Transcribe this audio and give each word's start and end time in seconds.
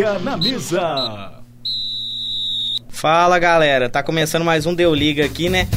Liga 0.00 0.18
na 0.18 0.34
mesa. 0.34 1.42
Fala 2.88 3.38
galera, 3.38 3.86
tá 3.90 4.02
começando 4.02 4.42
mais 4.42 4.64
um 4.64 4.74
Deu 4.74 4.94
Liga 4.94 5.26
aqui, 5.26 5.50
né? 5.50 5.68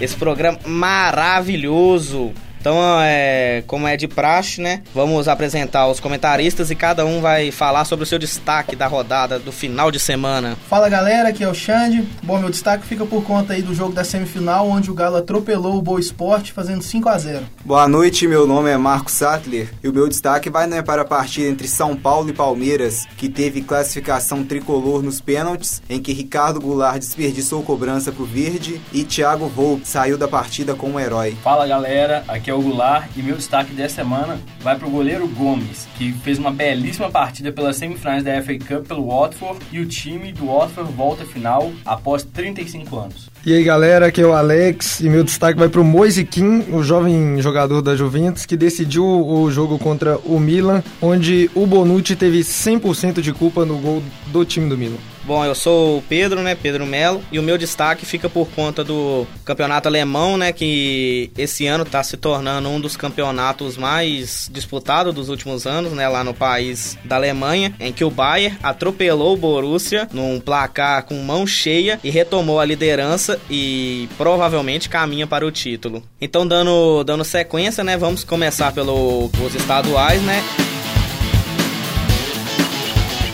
Esse 0.00 0.16
programa 0.16 0.58
maravilhoso 0.64 2.32
então, 2.60 2.76
é, 3.00 3.62
como 3.66 3.86
é 3.86 3.96
de 3.96 4.08
praxe, 4.08 4.60
né? 4.60 4.82
Vamos 4.94 5.28
apresentar 5.28 5.86
os 5.88 6.00
comentaristas 6.00 6.70
e 6.70 6.74
cada 6.74 7.04
um 7.04 7.20
vai 7.20 7.50
falar 7.50 7.84
sobre 7.84 8.02
o 8.02 8.06
seu 8.06 8.18
destaque 8.18 8.74
da 8.74 8.86
rodada 8.86 9.38
do 9.38 9.52
final 9.52 9.90
de 9.90 10.00
semana. 10.00 10.56
Fala 10.68 10.88
galera, 10.88 11.28
aqui 11.28 11.44
é 11.44 11.48
o 11.48 11.54
Xande. 11.54 12.06
Bom, 12.22 12.38
meu 12.38 12.50
destaque 12.50 12.86
fica 12.86 13.06
por 13.06 13.22
conta 13.24 13.52
aí 13.52 13.62
do 13.62 13.74
jogo 13.74 13.92
da 13.92 14.04
semifinal, 14.04 14.68
onde 14.68 14.90
o 14.90 14.94
Galo 14.94 15.16
atropelou 15.16 15.76
o 15.76 15.82
Boa 15.82 16.00
Esporte, 16.00 16.52
fazendo 16.52 16.82
5 16.82 17.08
a 17.08 17.18
0 17.18 17.44
Boa 17.64 17.88
noite, 17.88 18.26
meu 18.26 18.46
nome 18.46 18.70
é 18.70 18.76
Marco 18.76 19.10
Sattler 19.10 19.68
e 19.82 19.88
o 19.88 19.92
meu 19.92 20.08
destaque 20.08 20.50
vai 20.50 20.66
né, 20.66 20.82
para 20.82 21.02
a 21.02 21.04
partida 21.04 21.48
entre 21.48 21.68
São 21.68 21.96
Paulo 21.96 22.30
e 22.30 22.32
Palmeiras, 22.32 23.06
que 23.16 23.28
teve 23.28 23.62
classificação 23.62 24.42
tricolor 24.44 25.02
nos 25.02 25.20
pênaltis, 25.20 25.82
em 25.88 26.00
que 26.00 26.12
Ricardo 26.12 26.60
Goulart 26.60 26.98
desperdiçou 26.98 27.62
cobrança 27.62 28.10
pro 28.10 28.24
Verde 28.24 28.80
e 28.92 29.04
Thiago 29.04 29.46
Volpe 29.46 29.86
saiu 29.86 30.18
da 30.18 30.26
partida 30.26 30.74
como 30.74 30.98
herói. 30.98 31.36
Fala 31.42 31.66
galera, 31.66 32.24
aqui 32.26 32.47
é 32.50 32.54
o 32.54 32.62
Goulart, 32.62 33.08
e 33.16 33.22
meu 33.22 33.36
destaque 33.36 33.72
dessa 33.72 33.96
semana 33.96 34.40
vai 34.60 34.78
para 34.78 34.86
o 34.86 34.90
goleiro 34.90 35.26
Gomes, 35.28 35.88
que 35.96 36.12
fez 36.12 36.38
uma 36.38 36.50
belíssima 36.50 37.10
partida 37.10 37.52
pelas 37.52 37.76
semifinais 37.76 38.22
da 38.22 38.42
FA 38.42 38.58
Cup 38.58 38.86
pelo 38.86 39.08
Watford, 39.08 39.64
e 39.72 39.80
o 39.80 39.86
time 39.86 40.32
do 40.32 40.46
Watford 40.46 40.92
volta 40.92 41.24
à 41.24 41.26
final 41.26 41.72
após 41.84 42.22
35 42.22 42.98
anos. 42.98 43.30
E 43.46 43.54
aí 43.54 43.62
galera, 43.62 44.06
aqui 44.06 44.20
é 44.20 44.26
o 44.26 44.32
Alex 44.32 45.00
e 45.00 45.08
meu 45.08 45.22
destaque 45.22 45.58
vai 45.58 45.68
para 45.68 45.80
o 45.80 45.84
Moise 45.84 46.24
Kim, 46.24 46.64
o 46.72 46.82
jovem 46.82 47.40
jogador 47.40 47.80
da 47.80 47.94
Juventus 47.94 48.44
que 48.44 48.56
decidiu 48.56 49.04
o 49.04 49.50
jogo 49.50 49.78
contra 49.78 50.18
o 50.18 50.40
Milan, 50.40 50.82
onde 51.00 51.48
o 51.54 51.64
Bonucci 51.64 52.16
teve 52.16 52.40
100% 52.40 53.20
de 53.20 53.32
culpa 53.32 53.64
no 53.64 53.78
gol 53.78 54.02
do 54.26 54.44
time 54.44 54.68
do 54.68 54.76
Milan. 54.76 54.98
Bom, 55.28 55.44
eu 55.44 55.54
sou 55.54 55.98
o 55.98 56.02
Pedro, 56.02 56.40
né? 56.40 56.54
Pedro 56.54 56.86
Melo. 56.86 57.22
E 57.30 57.38
o 57.38 57.42
meu 57.42 57.58
destaque 57.58 58.06
fica 58.06 58.30
por 58.30 58.48
conta 58.48 58.82
do 58.82 59.26
campeonato 59.44 59.86
alemão, 59.86 60.38
né? 60.38 60.54
Que 60.54 61.30
esse 61.36 61.66
ano 61.66 61.84
está 61.84 62.02
se 62.02 62.16
tornando 62.16 62.66
um 62.70 62.80
dos 62.80 62.96
campeonatos 62.96 63.76
mais 63.76 64.48
disputados 64.50 65.14
dos 65.14 65.28
últimos 65.28 65.66
anos, 65.66 65.92
né? 65.92 66.08
Lá 66.08 66.24
no 66.24 66.32
país 66.32 66.96
da 67.04 67.16
Alemanha, 67.16 67.74
em 67.78 67.92
que 67.92 68.02
o 68.02 68.10
Bayern 68.10 68.56
atropelou 68.62 69.34
o 69.34 69.36
Borussia 69.36 70.08
num 70.14 70.40
placar 70.40 71.02
com 71.02 71.22
mão 71.22 71.46
cheia 71.46 72.00
e 72.02 72.08
retomou 72.08 72.58
a 72.58 72.64
liderança 72.64 73.27
e 73.50 74.08
provavelmente 74.16 74.88
caminha 74.88 75.26
para 75.26 75.46
o 75.46 75.50
título. 75.50 76.02
Então, 76.20 76.46
dando, 76.46 77.02
dando 77.04 77.24
sequência, 77.24 77.82
né? 77.82 77.96
Vamos 77.96 78.24
começar 78.24 78.72
pelos 78.72 79.54
estaduais, 79.54 80.22
né? 80.22 80.42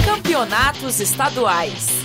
Campeonatos 0.04 1.00
estaduais. 1.00 2.03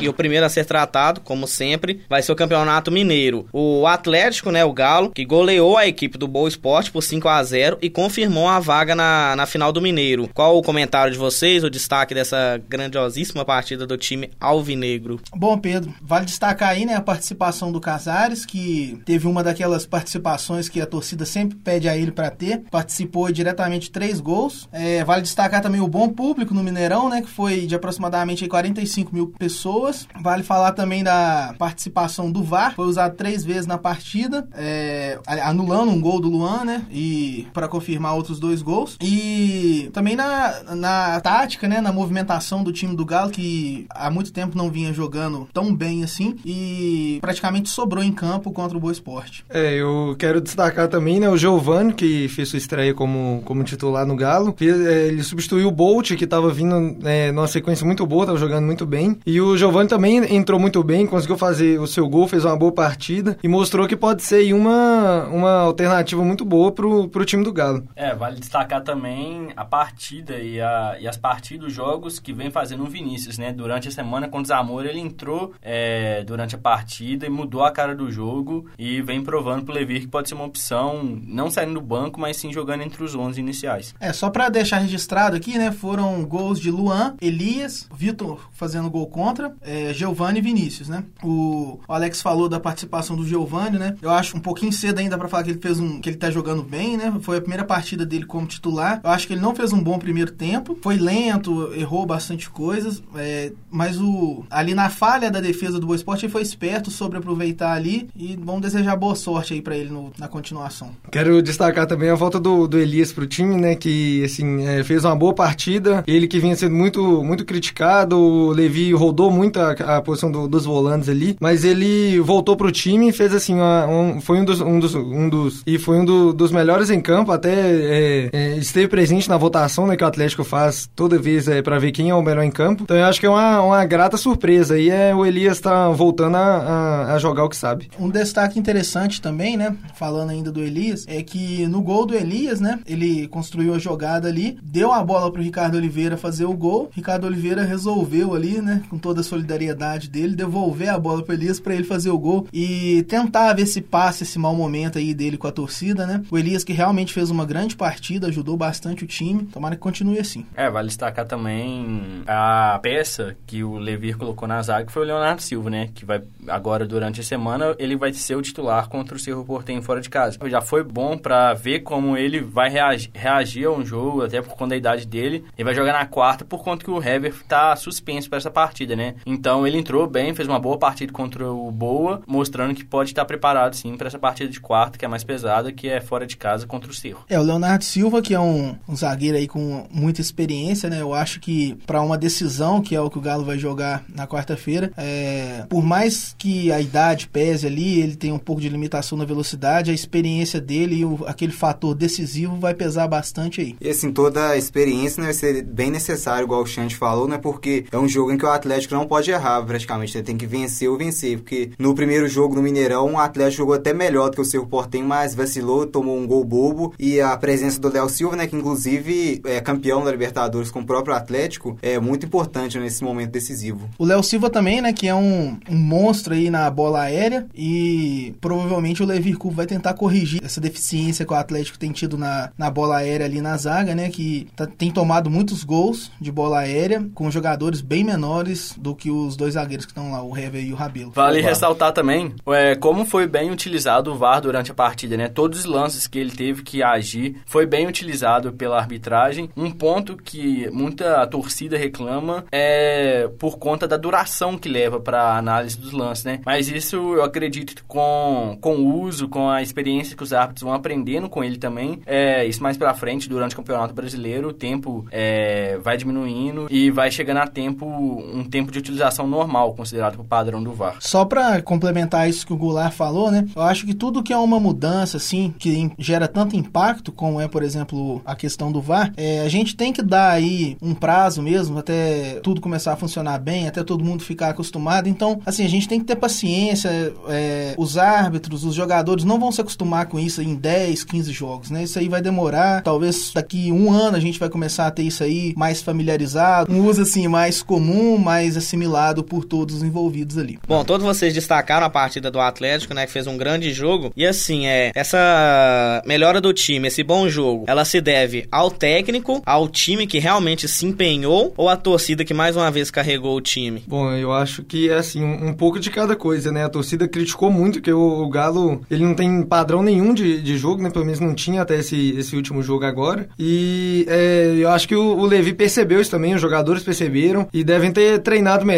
E 0.00 0.08
o 0.08 0.12
primeiro 0.12 0.44
a 0.44 0.48
ser 0.48 0.66
tratado, 0.66 1.22
como 1.22 1.46
sempre, 1.46 2.02
vai 2.08 2.22
ser 2.22 2.30
o 2.30 2.36
Campeonato 2.36 2.92
Mineiro. 2.92 3.46
O 3.50 3.86
Atlético, 3.86 4.50
né, 4.50 4.62
o 4.62 4.72
Galo, 4.72 5.10
que 5.10 5.24
goleou 5.24 5.76
a 5.76 5.86
equipe 5.86 6.18
do 6.18 6.28
Boa 6.28 6.48
Esporte 6.48 6.90
por 6.90 7.02
5 7.02 7.26
a 7.28 7.42
0 7.42 7.78
e 7.80 7.88
confirmou 7.88 8.46
a 8.46 8.60
vaga 8.60 8.94
na, 8.94 9.34
na 9.34 9.46
final 9.46 9.72
do 9.72 9.80
Mineiro. 9.80 10.28
Qual 10.34 10.58
o 10.58 10.62
comentário 10.62 11.12
de 11.12 11.18
vocês, 11.18 11.64
o 11.64 11.70
destaque 11.70 12.14
dessa 12.14 12.60
grandiosíssima 12.68 13.44
partida 13.44 13.86
do 13.86 13.96
time 13.96 14.30
alvinegro? 14.38 15.18
Bom, 15.34 15.56
Pedro, 15.56 15.94
vale 16.02 16.26
destacar 16.26 16.70
aí, 16.70 16.84
né, 16.84 16.94
a 16.94 17.00
participação 17.00 17.72
do 17.72 17.80
Casares, 17.80 18.44
que 18.44 19.00
teve 19.06 19.26
uma 19.26 19.42
daquelas 19.42 19.86
participações 19.86 20.68
que 20.68 20.80
a 20.80 20.86
torcida 20.86 21.24
sempre 21.24 21.56
pede 21.56 21.88
a 21.88 21.96
ele 21.96 22.12
para 22.12 22.30
ter. 22.30 22.62
Participou 22.70 23.32
diretamente 23.32 23.90
três 23.90 24.20
gols. 24.20 24.68
É, 24.72 25.02
vale 25.04 25.22
destacar 25.22 25.62
também 25.62 25.80
o 25.80 25.88
bom 25.88 26.10
público 26.10 26.52
no 26.52 26.62
Mineirão, 26.62 27.08
né, 27.08 27.22
que 27.22 27.30
foi 27.30 27.66
de 27.66 27.74
aproximadamente 27.74 28.46
45 28.46 29.14
mil 29.14 29.28
pessoas 29.38 29.85
pessoas. 29.86 30.08
Vale 30.20 30.42
falar 30.42 30.72
também 30.72 31.04
da 31.04 31.54
participação 31.58 32.30
do 32.30 32.42
VAR, 32.42 32.74
foi 32.74 32.86
usado 32.86 33.16
três 33.16 33.44
vezes 33.44 33.66
na 33.66 33.78
partida, 33.78 34.46
é, 34.54 35.18
anulando 35.26 35.90
um 35.90 36.00
gol 36.00 36.20
do 36.20 36.28
Luan, 36.28 36.64
né? 36.64 36.84
E 36.90 37.46
para 37.52 37.68
confirmar 37.68 38.14
outros 38.14 38.40
dois 38.40 38.62
gols. 38.62 38.96
E 39.00 39.90
também 39.92 40.16
na, 40.16 40.62
na 40.74 41.20
tática, 41.20 41.68
né? 41.68 41.80
Na 41.80 41.92
movimentação 41.92 42.62
do 42.62 42.72
time 42.72 42.96
do 42.96 43.04
Galo, 43.04 43.30
que 43.30 43.86
há 43.90 44.10
muito 44.10 44.32
tempo 44.32 44.56
não 44.56 44.70
vinha 44.70 44.92
jogando 44.92 45.48
tão 45.52 45.74
bem 45.74 46.02
assim. 46.02 46.36
E 46.44 47.18
praticamente 47.20 47.68
sobrou 47.68 48.02
em 48.02 48.12
campo 48.12 48.50
contra 48.50 48.76
o 48.76 48.80
Boa 48.80 48.92
Esporte. 48.92 49.44
É, 49.50 49.74
eu 49.74 50.16
quero 50.18 50.40
destacar 50.40 50.88
também, 50.88 51.20
né? 51.20 51.28
O 51.28 51.36
Giovanni, 51.36 51.92
que 51.92 52.28
fez 52.28 52.48
sua 52.48 52.58
estreia 52.58 52.94
como, 52.94 53.42
como 53.44 53.62
titular 53.64 54.06
no 54.06 54.16
Galo. 54.16 54.54
É, 54.60 55.06
ele 55.08 55.22
substituiu 55.22 55.68
o 55.68 55.72
Bolt, 55.72 56.14
que 56.14 56.24
estava 56.24 56.50
vindo 56.50 56.96
é, 57.04 57.30
numa 57.32 57.46
sequência 57.46 57.84
muito 57.84 58.06
boa, 58.06 58.22
estava 58.22 58.38
jogando 58.38 58.64
muito 58.64 58.86
bem. 58.86 59.18
E 59.26 59.40
o 59.40 59.56
Giovanni 59.56 59.75
Giovanni 59.76 59.88
também 59.88 60.34
entrou 60.34 60.58
muito 60.58 60.82
bem, 60.82 61.06
conseguiu 61.06 61.36
fazer 61.36 61.78
o 61.78 61.86
seu 61.86 62.08
gol, 62.08 62.26
fez 62.26 62.44
uma 62.44 62.56
boa 62.56 62.72
partida 62.72 63.36
e 63.42 63.48
mostrou 63.48 63.86
que 63.86 63.96
pode 63.96 64.22
ser 64.22 64.52
uma, 64.54 65.24
uma 65.26 65.50
alternativa 65.60 66.24
muito 66.24 66.44
boa 66.44 66.72
pro, 66.72 67.08
pro 67.08 67.24
time 67.24 67.44
do 67.44 67.52
Galo. 67.52 67.86
É, 67.94 68.14
vale 68.14 68.40
destacar 68.40 68.82
também 68.82 69.48
a 69.54 69.64
partida 69.64 70.38
e, 70.38 70.60
a, 70.60 70.96
e 70.98 71.06
as 71.06 71.16
partidas, 71.16 71.68
os 71.68 71.74
jogos 71.74 72.18
que 72.18 72.32
vem 72.32 72.50
fazendo 72.50 72.84
o 72.84 72.86
Vinícius, 72.86 73.36
né? 73.36 73.52
Durante 73.52 73.88
a 73.88 73.90
semana 73.90 74.28
com 74.28 74.40
o 74.40 74.44
Zamora, 74.44 74.88
ele 74.88 75.00
entrou 75.00 75.52
é, 75.60 76.24
durante 76.24 76.54
a 76.54 76.58
partida 76.58 77.26
e 77.26 77.28
mudou 77.28 77.62
a 77.62 77.70
cara 77.70 77.94
do 77.94 78.10
jogo 78.10 78.66
e 78.78 79.02
vem 79.02 79.22
provando 79.22 79.64
pro 79.64 79.74
Levir 79.74 80.00
que 80.00 80.08
pode 80.08 80.28
ser 80.28 80.34
uma 80.34 80.44
opção, 80.44 81.02
não 81.26 81.50
saindo 81.50 81.74
do 81.74 81.80
banco, 81.82 82.18
mas 82.18 82.38
sim 82.38 82.52
jogando 82.52 82.82
entre 82.82 83.02
os 83.02 83.14
11 83.14 83.38
iniciais. 83.38 83.94
É, 84.00 84.12
só 84.12 84.30
para 84.30 84.48
deixar 84.48 84.78
registrado 84.78 85.36
aqui, 85.36 85.58
né? 85.58 85.70
Foram 85.70 86.24
gols 86.24 86.58
de 86.58 86.70
Luan, 86.70 87.14
Elias, 87.20 87.88
Vitor 87.94 88.48
fazendo 88.52 88.88
gol 88.88 89.06
contra, 89.08 89.54
é, 89.66 89.92
Giovanni 89.92 90.38
e 90.38 90.42
Vinícius, 90.42 90.88
né? 90.88 91.04
O, 91.22 91.80
o 91.86 91.92
Alex 91.92 92.22
falou 92.22 92.48
da 92.48 92.60
participação 92.60 93.16
do 93.16 93.26
Giovanni, 93.26 93.78
né? 93.78 93.96
Eu 94.00 94.10
acho 94.10 94.36
um 94.36 94.40
pouquinho 94.40 94.72
cedo 94.72 95.00
ainda 95.00 95.18
para 95.18 95.28
falar 95.28 95.42
que 95.42 95.50
ele 95.50 95.60
fez 95.60 95.80
um 95.80 96.00
que 96.00 96.08
ele 96.08 96.16
tá 96.16 96.30
jogando 96.30 96.62
bem, 96.62 96.96
né? 96.96 97.12
Foi 97.20 97.38
a 97.38 97.40
primeira 97.40 97.64
partida 97.64 98.06
dele 98.06 98.24
como 98.24 98.46
titular. 98.46 99.00
Eu 99.02 99.10
acho 99.10 99.26
que 99.26 99.32
ele 99.32 99.40
não 99.40 99.54
fez 99.54 99.72
um 99.72 99.82
bom 99.82 99.98
primeiro 99.98 100.30
tempo, 100.30 100.78
foi 100.80 100.96
lento, 100.96 101.72
errou 101.74 102.06
bastante 102.06 102.48
coisas, 102.48 103.02
é, 103.16 103.52
mas 103.70 104.00
o 104.00 104.44
ali 104.48 104.74
na 104.74 104.88
falha 104.88 105.30
da 105.30 105.40
defesa 105.40 105.80
do 105.80 105.86
Boa 105.86 105.96
Esporte 105.96 106.24
ele 106.24 106.32
foi 106.32 106.42
esperto 106.42 106.90
sobre 106.90 107.18
aproveitar 107.18 107.72
ali 107.72 108.08
e 108.14 108.38
vamos 108.40 108.62
desejar 108.62 108.94
boa 108.96 109.16
sorte 109.16 109.54
aí 109.54 109.60
para 109.60 109.76
ele 109.76 109.90
no, 109.90 110.12
na 110.18 110.28
continuação. 110.28 110.90
Quero 111.10 111.42
destacar 111.42 111.86
também 111.86 112.10
a 112.10 112.14
volta 112.14 112.38
do, 112.38 112.68
do 112.68 112.78
Elias 112.78 113.12
pro 113.12 113.26
time, 113.26 113.56
né? 113.56 113.74
Que 113.74 114.24
assim 114.24 114.64
é, 114.66 114.84
fez 114.84 115.04
uma 115.04 115.16
boa 115.16 115.34
partida. 115.34 116.04
Ele 116.06 116.28
que 116.28 116.38
vinha 116.38 116.54
sendo 116.54 116.74
muito 116.74 117.24
muito 117.24 117.44
criticado, 117.44 118.16
o 118.16 118.50
Levi 118.50 118.92
rodou 118.92 119.30
muito 119.30 119.55
muito 119.56 119.82
a, 119.82 119.96
a 119.96 120.02
posição 120.02 120.30
do, 120.30 120.46
dos 120.46 120.64
volantes 120.64 121.08
ali, 121.08 121.36
mas 121.40 121.64
ele 121.64 122.20
voltou 122.20 122.56
pro 122.56 122.70
time 122.70 123.08
e 123.08 123.12
fez 123.12 123.34
assim, 123.34 123.54
uma, 123.54 123.86
um, 123.86 124.20
foi 124.20 124.38
um 124.38 124.44
dos, 124.44 124.60
um 124.60 124.78
dos, 124.78 124.94
um 124.94 125.28
dos 125.28 125.62
e 125.66 125.78
foi 125.78 125.98
um 125.98 126.04
do, 126.04 126.32
dos 126.32 126.52
melhores 126.52 126.90
em 126.90 127.00
campo, 127.00 127.32
até 127.32 127.52
é, 127.52 128.30
é, 128.32 128.56
esteve 128.56 128.88
presente 128.88 129.28
na 129.28 129.36
votação 129.36 129.86
né, 129.86 129.96
que 129.96 130.04
o 130.04 130.06
Atlético 130.06 130.44
faz 130.44 130.88
toda 130.94 131.18
vez 131.18 131.48
é, 131.48 131.62
para 131.62 131.78
ver 131.78 131.92
quem 131.92 132.10
é 132.10 132.14
o 132.14 132.22
melhor 132.22 132.44
em 132.44 132.50
campo. 132.50 132.82
Então 132.82 132.96
eu 132.96 133.04
acho 133.04 133.18
que 133.18 133.26
é 133.26 133.30
uma, 133.30 133.62
uma 133.62 133.84
grata 133.84 134.16
surpresa 134.16 134.78
e 134.78 134.90
é 134.90 135.14
o 135.14 135.24
Elias 135.24 135.60
tá 135.60 135.88
voltando 135.90 136.36
a, 136.36 136.40
a, 136.40 137.14
a 137.14 137.18
jogar 137.18 137.44
o 137.44 137.48
que 137.48 137.56
sabe. 137.56 137.88
Um 137.98 138.10
destaque 138.10 138.58
interessante 138.58 139.20
também, 139.20 139.56
né, 139.56 139.74
falando 139.94 140.30
ainda 140.30 140.52
do 140.52 140.62
Elias, 140.62 141.04
é 141.08 141.22
que 141.22 141.66
no 141.66 141.80
gol 141.80 142.06
do 142.06 142.14
Elias, 142.14 142.60
né, 142.60 142.78
ele 142.86 143.26
construiu 143.28 143.74
a 143.74 143.78
jogada 143.78 144.28
ali, 144.28 144.58
deu 144.62 144.92
a 144.92 145.02
bola 145.02 145.32
pro 145.32 145.42
Ricardo 145.42 145.76
Oliveira 145.76 146.16
fazer 146.16 146.44
o 146.44 146.52
gol, 146.52 146.90
Ricardo 146.92 147.26
Oliveira 147.26 147.62
resolveu 147.62 148.34
ali, 148.34 148.60
né, 148.60 148.82
com 148.90 148.98
toda 148.98 149.20
a 149.20 149.24
solidariedade 149.24 149.45
solidariedade 149.46 150.10
dele, 150.10 150.34
devolver 150.34 150.88
a 150.88 150.98
bola 150.98 151.22
para 151.22 151.34
Elias 151.34 151.60
para 151.60 151.74
ele 151.74 151.84
fazer 151.84 152.10
o 152.10 152.18
gol 152.18 152.48
e 152.52 153.04
tentar 153.04 153.54
ver 153.54 153.66
se 153.66 153.80
passa 153.80 154.24
esse 154.24 154.38
mau 154.38 154.54
momento 154.54 154.98
aí 154.98 155.14
dele 155.14 155.36
com 155.38 155.46
a 155.46 155.52
torcida, 155.52 156.06
né? 156.06 156.22
O 156.30 156.36
Elias 156.36 156.64
que 156.64 156.72
realmente 156.72 157.12
fez 157.12 157.30
uma 157.30 157.46
grande 157.46 157.76
partida, 157.76 158.26
ajudou 158.26 158.56
bastante 158.56 159.04
o 159.04 159.06
time. 159.06 159.44
Tomara 159.44 159.76
que 159.76 159.80
continue 159.80 160.18
assim. 160.18 160.44
É, 160.54 160.68
vale 160.68 160.88
destacar 160.88 161.26
também 161.26 162.22
a 162.26 162.78
peça 162.82 163.36
que 163.46 163.62
o 163.62 163.78
Levir 163.78 164.18
colocou 164.18 164.48
na 164.48 164.60
zaga, 164.62 164.86
que 164.86 164.92
foi 164.92 165.02
o 165.02 165.06
Leonardo 165.06 165.42
Silva, 165.42 165.70
né? 165.70 165.88
Que 165.94 166.04
vai 166.04 166.22
agora 166.48 166.86
durante 166.86 167.20
a 167.20 167.24
semana 167.24 167.74
ele 167.78 167.96
vai 167.96 168.12
ser 168.12 168.36
o 168.36 168.42
titular 168.42 168.88
contra 168.88 169.16
o 169.16 169.18
Cerro 169.18 169.44
Porteño 169.44 169.82
fora 169.82 170.00
de 170.00 170.10
casa. 170.10 170.38
Já 170.46 170.60
foi 170.60 170.82
bom 170.82 171.16
para 171.16 171.54
ver 171.54 171.80
como 171.80 172.16
ele 172.16 172.40
vai 172.40 172.68
reagir, 172.68 173.10
reagir 173.14 173.66
a 173.66 173.70
um 173.70 173.84
jogo, 173.84 174.24
até 174.24 174.42
por 174.42 174.56
conta 174.56 174.70
da 174.70 174.76
idade 174.76 175.06
dele. 175.06 175.44
Ele 175.56 175.64
vai 175.64 175.74
jogar 175.74 175.92
na 175.92 176.06
quarta 176.06 176.44
por 176.44 176.62
conta 176.62 176.84
que 176.84 176.90
o 176.90 177.02
Hever 177.02 177.34
tá 177.46 177.76
suspenso 177.76 178.28
para 178.28 178.38
essa 178.38 178.50
partida, 178.50 178.96
né? 178.96 179.14
Então 179.36 179.66
ele 179.66 179.78
entrou 179.78 180.06
bem, 180.06 180.34
fez 180.34 180.48
uma 180.48 180.58
boa 180.58 180.78
partida 180.78 181.12
contra 181.12 181.50
o 181.50 181.70
Boa, 181.70 182.22
mostrando 182.26 182.74
que 182.74 182.84
pode 182.84 183.10
estar 183.10 183.24
preparado 183.26 183.76
sim 183.76 183.96
para 183.96 184.06
essa 184.06 184.18
partida 184.18 184.50
de 184.50 184.58
quarta, 184.58 184.98
que 184.98 185.04
é 185.04 185.08
mais 185.08 185.22
pesada, 185.22 185.70
que 185.70 185.88
é 185.88 186.00
fora 186.00 186.26
de 186.26 186.36
casa 186.36 186.66
contra 186.66 186.90
o 186.90 186.94
Cerro. 186.94 187.24
É, 187.28 187.38
o 187.38 187.42
Leonardo 187.42 187.84
Silva, 187.84 188.22
que 188.22 188.34
é 188.34 188.40
um, 188.40 188.74
um 188.88 188.96
zagueiro 188.96 189.36
aí 189.36 189.46
com 189.46 189.86
muita 189.90 190.22
experiência, 190.22 190.88
né? 190.88 191.02
Eu 191.02 191.12
acho 191.12 191.38
que 191.38 191.76
para 191.86 192.00
uma 192.00 192.16
decisão, 192.16 192.80
que 192.80 192.96
é 192.96 193.00
o 193.00 193.10
que 193.10 193.18
o 193.18 193.20
Galo 193.20 193.44
vai 193.44 193.58
jogar 193.58 194.04
na 194.08 194.26
quarta-feira, 194.26 194.90
é, 194.96 195.66
por 195.68 195.84
mais 195.84 196.34
que 196.38 196.72
a 196.72 196.80
idade 196.80 197.28
pese 197.28 197.66
ali, 197.66 198.00
ele 198.00 198.16
tem 198.16 198.32
um 198.32 198.38
pouco 198.38 198.60
de 198.60 198.68
limitação 198.70 199.18
na 199.18 199.24
velocidade, 199.24 199.90
a 199.90 199.94
experiência 199.94 200.60
dele 200.60 200.96
e 200.96 201.04
o, 201.04 201.24
aquele 201.26 201.52
fator 201.52 201.94
decisivo 201.94 202.56
vai 202.56 202.72
pesar 202.72 203.06
bastante 203.06 203.60
aí. 203.60 203.76
E 203.80 203.90
assim, 203.90 204.12
toda 204.12 204.50
a 204.50 204.56
experiência 204.56 205.20
né, 205.20 205.26
vai 205.26 205.34
ser 205.34 205.62
bem 205.62 205.90
necessário, 205.90 206.44
igual 206.44 206.62
o 206.62 206.66
Xande 206.66 206.96
falou, 206.96 207.28
né? 207.28 207.36
Porque 207.36 207.84
é 207.92 207.98
um 207.98 208.08
jogo 208.08 208.32
em 208.32 208.38
que 208.38 208.46
o 208.46 208.50
Atlético 208.50 208.94
não 208.94 209.06
pode 209.06 209.25
errar 209.30 209.62
praticamente, 209.62 210.16
ele 210.16 210.24
tem 210.24 210.36
que 210.36 210.46
vencer 210.46 210.88
ou 210.88 210.96
vencer, 210.96 211.38
porque 211.38 211.70
no 211.78 211.94
primeiro 211.94 212.28
jogo 212.28 212.54
no 212.54 212.62
Mineirão, 212.62 213.14
o 213.14 213.18
Atlético 213.18 213.58
jogou 213.58 213.74
até 213.74 213.92
melhor 213.92 214.30
do 214.30 214.36
que 214.36 214.40
o 214.40 214.44
Cerro 214.44 214.66
Portem, 214.66 215.02
mas 215.02 215.34
vacilou, 215.34 215.86
tomou 215.86 216.18
um 216.18 216.26
gol 216.26 216.44
bobo, 216.44 216.94
e 216.98 217.20
a 217.20 217.36
presença 217.36 217.80
do 217.80 217.92
Léo 217.92 218.08
Silva, 218.08 218.36
né, 218.36 218.46
que 218.46 218.56
inclusive 218.56 219.40
é 219.44 219.60
campeão 219.60 220.04
da 220.04 220.10
Libertadores 220.10 220.70
com 220.70 220.80
o 220.80 220.86
próprio 220.86 221.14
Atlético, 221.14 221.78
é 221.82 221.98
muito 221.98 222.26
importante 222.26 222.78
nesse 222.78 223.02
momento 223.02 223.30
decisivo. 223.30 223.88
O 223.98 224.04
Léo 224.04 224.22
Silva 224.22 224.50
também, 224.50 224.80
né, 224.80 224.92
que 224.92 225.08
é 225.08 225.14
um, 225.14 225.58
um 225.68 225.76
monstro 225.76 226.34
aí 226.34 226.50
na 226.50 226.68
bola 226.70 227.02
aérea, 227.02 227.46
e 227.54 228.34
provavelmente 228.40 229.02
o 229.02 229.06
Levi 229.06 229.34
Coupe 229.34 229.56
vai 229.56 229.66
tentar 229.66 229.94
corrigir 229.94 230.40
essa 230.44 230.60
deficiência 230.60 231.24
que 231.24 231.32
o 231.32 231.36
Atlético 231.36 231.78
tem 231.78 231.92
tido 231.92 232.16
na, 232.16 232.50
na 232.56 232.70
bola 232.70 232.96
aérea 232.96 233.26
ali 233.26 233.40
na 233.40 233.56
zaga, 233.56 233.94
né, 233.94 234.08
que 234.08 234.48
tá, 234.56 234.66
tem 234.66 234.90
tomado 234.90 235.30
muitos 235.30 235.64
gols 235.64 236.10
de 236.20 236.30
bola 236.30 236.60
aérea, 236.60 237.06
com 237.14 237.30
jogadores 237.30 237.80
bem 237.80 238.04
menores 238.04 238.74
do 238.76 238.94
que 238.94 239.05
os 239.10 239.36
dois 239.36 239.54
zagueiros 239.54 239.86
que 239.86 239.92
estão 239.92 240.10
lá, 240.10 240.22
o 240.22 240.36
Hever 240.36 240.64
e 240.64 240.72
o 240.72 240.76
Rabelo. 240.76 241.10
Vale 241.10 241.40
ressaltar 241.40 241.92
também 241.92 242.34
é, 242.48 242.74
como 242.74 243.04
foi 243.04 243.26
bem 243.26 243.50
utilizado 243.50 244.12
o 244.12 244.16
VAR 244.16 244.40
durante 244.40 244.70
a 244.70 244.74
partida, 244.74 245.16
né? 245.16 245.28
Todos 245.28 245.60
os 245.60 245.64
lances 245.64 246.06
que 246.06 246.18
ele 246.18 246.30
teve 246.30 246.62
que 246.62 246.82
agir 246.82 247.36
foi 247.46 247.66
bem 247.66 247.86
utilizado 247.86 248.52
pela 248.52 248.78
arbitragem. 248.78 249.50
Um 249.56 249.70
ponto 249.70 250.16
que 250.16 250.68
muita 250.70 251.26
torcida 251.26 251.76
reclama 251.76 252.44
é 252.50 253.28
por 253.38 253.58
conta 253.58 253.86
da 253.86 253.96
duração 253.96 254.58
que 254.58 254.68
leva 254.68 255.00
para 255.00 255.36
análise 255.36 255.78
dos 255.78 255.92
lances, 255.92 256.24
né? 256.24 256.40
Mas 256.44 256.68
isso 256.68 256.96
eu 256.96 257.22
acredito 257.22 257.74
que 257.74 257.82
com, 257.82 258.58
com 258.60 258.76
o 258.76 259.00
uso, 259.00 259.28
com 259.28 259.48
a 259.48 259.62
experiência 259.62 260.16
que 260.16 260.22
os 260.22 260.32
árbitros 260.32 260.62
vão 260.62 260.74
aprendendo 260.74 261.28
com 261.28 261.42
ele 261.42 261.58
também, 261.58 262.00
é, 262.06 262.44
isso 262.44 262.62
mais 262.62 262.76
para 262.76 262.94
frente, 262.94 263.28
durante 263.28 263.54
o 263.54 263.56
Campeonato 263.56 263.94
Brasileiro, 263.94 264.48
o 264.48 264.52
tempo 264.52 265.06
é, 265.10 265.78
vai 265.78 265.96
diminuindo 265.96 266.66
e 266.70 266.90
vai 266.90 267.10
chegando 267.10 267.38
a 267.38 267.46
tempo, 267.46 267.86
um 267.86 268.44
tempo 268.44 268.70
de 268.70 268.78
utilização 268.78 268.95
normal, 269.26 269.74
considerado 269.74 270.20
o 270.20 270.24
padrão 270.24 270.62
do 270.62 270.72
VAR. 270.72 270.96
Só 271.00 271.24
para 271.24 271.60
complementar 271.62 272.28
isso 272.28 272.46
que 272.46 272.52
o 272.52 272.56
Goulart 272.56 272.92
falou, 272.92 273.30
né? 273.30 273.46
Eu 273.54 273.62
acho 273.62 273.86
que 273.86 273.94
tudo 273.94 274.22
que 274.22 274.32
é 274.32 274.36
uma 274.36 274.58
mudança, 274.58 275.16
assim, 275.16 275.54
que 275.58 275.90
gera 275.98 276.26
tanto 276.26 276.56
impacto, 276.56 277.12
como 277.12 277.40
é, 277.40 277.48
por 277.48 277.62
exemplo, 277.62 278.20
a 278.24 278.34
questão 278.34 278.72
do 278.72 278.80
VAR, 278.80 279.12
é, 279.16 279.40
a 279.40 279.48
gente 279.48 279.76
tem 279.76 279.92
que 279.92 280.02
dar 280.02 280.30
aí 280.30 280.76
um 280.80 280.94
prazo 280.94 281.42
mesmo 281.42 281.78
até 281.78 282.40
tudo 282.42 282.60
começar 282.60 282.92
a 282.92 282.96
funcionar 282.96 283.38
bem, 283.38 283.68
até 283.68 283.84
todo 283.84 284.04
mundo 284.04 284.22
ficar 284.22 284.50
acostumado. 284.50 285.08
Então, 285.08 285.40
assim, 285.44 285.64
a 285.64 285.68
gente 285.68 285.88
tem 285.88 286.00
que 286.00 286.06
ter 286.06 286.16
paciência. 286.16 286.90
É, 287.28 287.74
os 287.76 287.98
árbitros, 287.98 288.64
os 288.64 288.74
jogadores 288.74 289.24
não 289.24 289.38
vão 289.38 289.52
se 289.52 289.60
acostumar 289.60 290.06
com 290.06 290.18
isso 290.18 290.42
em 290.42 290.54
10, 290.54 291.04
15 291.04 291.32
jogos, 291.32 291.70
né? 291.70 291.84
Isso 291.84 291.98
aí 291.98 292.08
vai 292.08 292.22
demorar. 292.22 292.82
Talvez 292.82 293.32
daqui 293.34 293.70
um 293.70 293.92
ano 293.92 294.16
a 294.16 294.20
gente 294.20 294.38
vai 294.38 294.48
começar 294.48 294.86
a 294.86 294.90
ter 294.90 295.02
isso 295.02 295.22
aí 295.22 295.52
mais 295.56 295.82
familiarizado, 295.82 296.72
um 296.72 296.86
uso 296.86 297.02
assim 297.02 297.28
mais 297.28 297.62
comum, 297.62 298.18
mais 298.18 298.56
assimilado 298.56 298.85
por 299.22 299.44
todos 299.44 299.76
os 299.76 299.82
envolvidos 299.82 300.38
ali. 300.38 300.58
Bom, 300.66 300.84
todos 300.84 301.04
vocês 301.04 301.34
destacaram 301.34 301.86
a 301.86 301.90
partida 301.90 302.30
do 302.30 302.40
Atlético, 302.40 302.94
né, 302.94 303.06
que 303.06 303.12
fez 303.12 303.26
um 303.26 303.36
grande 303.36 303.72
jogo. 303.72 304.12
E 304.16 304.26
assim, 304.26 304.66
é 304.66 304.92
essa 304.94 306.02
melhora 306.06 306.40
do 306.40 306.52
time, 306.52 306.88
esse 306.88 307.02
bom 307.02 307.28
jogo, 307.28 307.64
ela 307.66 307.84
se 307.84 308.00
deve 308.00 308.46
ao 308.50 308.70
técnico, 308.70 309.42
ao 309.44 309.68
time 309.68 310.06
que 310.06 310.18
realmente 310.18 310.68
se 310.68 310.86
empenhou 310.86 311.52
ou 311.56 311.68
à 311.68 311.76
torcida 311.76 312.24
que 312.24 312.34
mais 312.34 312.56
uma 312.56 312.70
vez 312.70 312.90
carregou 312.90 313.36
o 313.36 313.40
time? 313.40 313.82
Bom, 313.86 314.10
eu 314.12 314.32
acho 314.32 314.62
que 314.62 314.88
é 314.90 314.94
assim, 314.94 315.22
um, 315.22 315.48
um 315.48 315.54
pouco 315.54 315.78
de 315.78 315.90
cada 315.90 316.16
coisa, 316.16 316.52
né? 316.52 316.64
A 316.64 316.68
torcida 316.68 317.08
criticou 317.08 317.50
muito 317.50 317.80
que 317.80 317.92
o, 317.92 318.22
o 318.22 318.28
Galo, 318.28 318.82
ele 318.90 319.04
não 319.04 319.14
tem 319.14 319.42
padrão 319.42 319.82
nenhum 319.82 320.14
de, 320.14 320.40
de 320.40 320.56
jogo, 320.56 320.82
né? 320.82 320.90
Pelo 320.90 321.04
menos 321.04 321.20
não 321.20 321.34
tinha 321.34 321.62
até 321.62 321.78
esse, 321.78 322.14
esse 322.18 322.36
último 322.36 322.62
jogo 322.62 322.84
agora. 322.84 323.28
E 323.38 324.06
é, 324.08 324.54
eu 324.58 324.70
acho 324.70 324.88
que 324.88 324.94
o, 324.94 325.18
o 325.18 325.26
Levi 325.26 325.52
percebeu 325.52 326.00
isso 326.00 326.10
também, 326.10 326.34
os 326.34 326.40
jogadores 326.40 326.82
perceberam 326.82 327.48
e 327.52 327.62
devem 327.64 327.92
ter 327.92 328.18
treinado 328.20 328.64
melhor, 328.64 328.75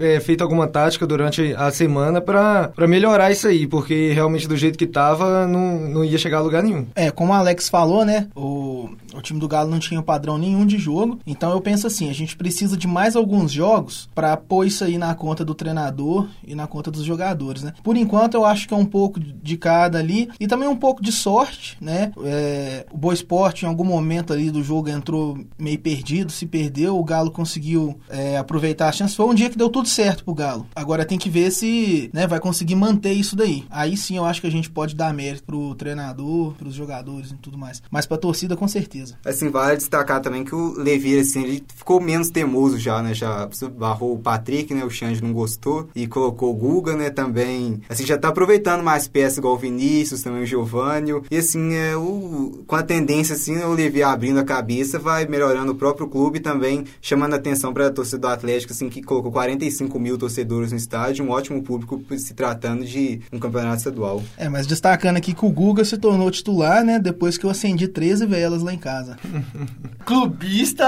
é, 0.00 0.20
feito 0.20 0.42
alguma 0.42 0.66
tática 0.66 1.06
durante 1.06 1.54
a 1.56 1.70
semana 1.70 2.20
para 2.20 2.72
melhorar 2.88 3.30
isso 3.30 3.48
aí, 3.48 3.66
porque 3.66 4.12
realmente 4.12 4.48
do 4.48 4.56
jeito 4.56 4.78
que 4.78 4.86
tava, 4.86 5.46
não, 5.46 5.78
não 5.80 6.04
ia 6.04 6.18
chegar 6.18 6.38
a 6.38 6.42
lugar 6.42 6.62
nenhum. 6.62 6.86
É, 6.94 7.10
como 7.10 7.32
o 7.32 7.36
Alex 7.36 7.68
falou, 7.68 8.04
né? 8.04 8.26
O, 8.34 8.73
o 9.14 9.20
time 9.20 9.40
do 9.40 9.48
Galo 9.48 9.70
não 9.70 9.78
tinha 9.78 10.02
padrão 10.02 10.38
nenhum 10.38 10.66
de 10.66 10.78
jogo. 10.78 11.18
Então 11.26 11.50
eu 11.50 11.60
penso 11.60 11.86
assim, 11.86 12.10
a 12.10 12.12
gente 12.12 12.36
precisa 12.36 12.76
de 12.76 12.86
mais 12.86 13.16
alguns 13.16 13.52
jogos 13.52 14.08
para 14.14 14.36
pôr 14.36 14.66
isso 14.66 14.84
aí 14.84 14.98
na 14.98 15.14
conta 15.14 15.44
do 15.44 15.54
treinador 15.54 16.28
e 16.46 16.54
na 16.54 16.66
conta 16.66 16.90
dos 16.90 17.04
jogadores, 17.04 17.62
né? 17.62 17.72
Por 17.82 17.96
enquanto 17.96 18.34
eu 18.34 18.44
acho 18.44 18.66
que 18.68 18.74
é 18.74 18.76
um 18.76 18.84
pouco 18.84 19.20
de 19.20 19.56
cada 19.56 19.98
ali 19.98 20.30
e 20.38 20.46
também 20.46 20.68
um 20.68 20.76
pouco 20.76 21.02
de 21.02 21.12
sorte, 21.12 21.76
né? 21.80 22.12
É, 22.24 22.86
o 22.92 22.96
Boa 22.96 23.14
Esporte 23.14 23.64
em 23.64 23.68
algum 23.68 23.84
momento 23.84 24.32
ali 24.32 24.50
do 24.50 24.62
jogo 24.62 24.88
entrou 24.88 25.38
meio 25.58 25.78
perdido, 25.78 26.30
se 26.30 26.46
perdeu, 26.46 26.98
o 26.98 27.04
Galo 27.04 27.30
conseguiu 27.30 27.98
é, 28.08 28.36
aproveitar 28.36 28.88
a 28.88 28.92
chance. 28.92 29.16
Foi 29.16 29.26
um 29.26 29.34
dia 29.34 29.50
que 29.50 29.58
deu 29.58 29.68
tudo 29.68 29.88
certo 29.88 30.24
pro 30.24 30.34
Galo. 30.34 30.66
Agora 30.74 31.04
tem 31.04 31.18
que 31.18 31.30
ver 31.30 31.50
se 31.50 32.10
né, 32.12 32.26
vai 32.26 32.40
conseguir 32.40 32.74
manter 32.74 33.12
isso 33.12 33.36
daí. 33.36 33.64
Aí 33.70 33.96
sim 33.96 34.16
eu 34.16 34.24
acho 34.24 34.40
que 34.40 34.46
a 34.46 34.50
gente 34.50 34.70
pode 34.70 34.94
dar 34.94 35.12
mérito 35.12 35.44
pro 35.44 35.74
treinador, 35.74 36.54
pros 36.54 36.74
jogadores 36.74 37.30
e 37.30 37.36
tudo 37.36 37.58
mais. 37.58 37.82
Mas 37.90 38.06
pra 38.06 38.16
torcida, 38.16 38.56
com 38.56 38.66
certeza. 38.74 39.14
Assim, 39.24 39.48
vale 39.48 39.76
destacar 39.76 40.20
também 40.20 40.44
que 40.44 40.54
o 40.54 40.74
Levi, 40.76 41.18
assim, 41.18 41.42
ele 41.42 41.64
ficou 41.74 42.00
menos 42.00 42.30
teimoso 42.30 42.78
já, 42.78 43.02
né? 43.02 43.14
Já 43.14 43.48
barrou 43.76 44.14
o 44.14 44.18
Patrick, 44.18 44.72
né? 44.74 44.84
O 44.84 44.90
Xande 44.90 45.22
não 45.22 45.32
gostou. 45.32 45.88
E 45.94 46.06
colocou 46.06 46.50
o 46.50 46.54
Guga, 46.54 46.96
né? 46.96 47.10
Também. 47.10 47.80
Assim, 47.88 48.04
já 48.04 48.18
tá 48.18 48.28
aproveitando 48.28 48.82
mais 48.82 49.08
peças, 49.08 49.38
igual 49.38 49.54
o 49.54 49.58
Vinícius, 49.58 50.22
também 50.22 50.42
o 50.42 50.46
Giovânio. 50.46 51.24
E 51.30 51.36
assim, 51.36 51.74
é, 51.74 51.96
o, 51.96 52.64
com 52.66 52.76
a 52.76 52.82
tendência, 52.82 53.34
assim, 53.34 53.56
o 53.58 53.72
Levi 53.72 54.02
abrindo 54.02 54.38
a 54.40 54.44
cabeça, 54.44 54.98
vai 54.98 55.26
melhorando 55.26 55.72
o 55.72 55.74
próprio 55.74 56.08
clube 56.08 56.40
também, 56.40 56.84
chamando 57.00 57.34
a 57.34 57.36
atenção 57.36 57.72
para 57.72 57.86
a 57.88 57.90
torcida 57.90 58.18
do 58.18 58.28
Atlético, 58.28 58.72
assim, 58.72 58.88
que 58.88 59.02
colocou 59.02 59.30
45 59.32 59.98
mil 59.98 60.18
torcedores 60.18 60.72
no 60.72 60.78
estádio, 60.78 61.24
um 61.24 61.30
ótimo 61.30 61.62
público 61.62 62.02
se 62.16 62.34
tratando 62.34 62.84
de 62.84 63.20
um 63.32 63.38
campeonato 63.38 63.78
estadual. 63.78 64.22
É, 64.36 64.48
mas 64.48 64.66
destacando 64.66 65.16
aqui 65.16 65.34
que 65.34 65.44
o 65.44 65.50
Guga 65.50 65.84
se 65.84 65.96
tornou 65.96 66.30
titular, 66.30 66.84
né? 66.84 66.98
Depois 66.98 67.38
que 67.38 67.44
eu 67.44 67.50
acendi 67.50 67.88
13 67.88 68.26
velas 68.26 68.62
lá 68.64 68.72
em 68.72 68.78
casa. 68.78 69.16
Clubista 70.04 70.84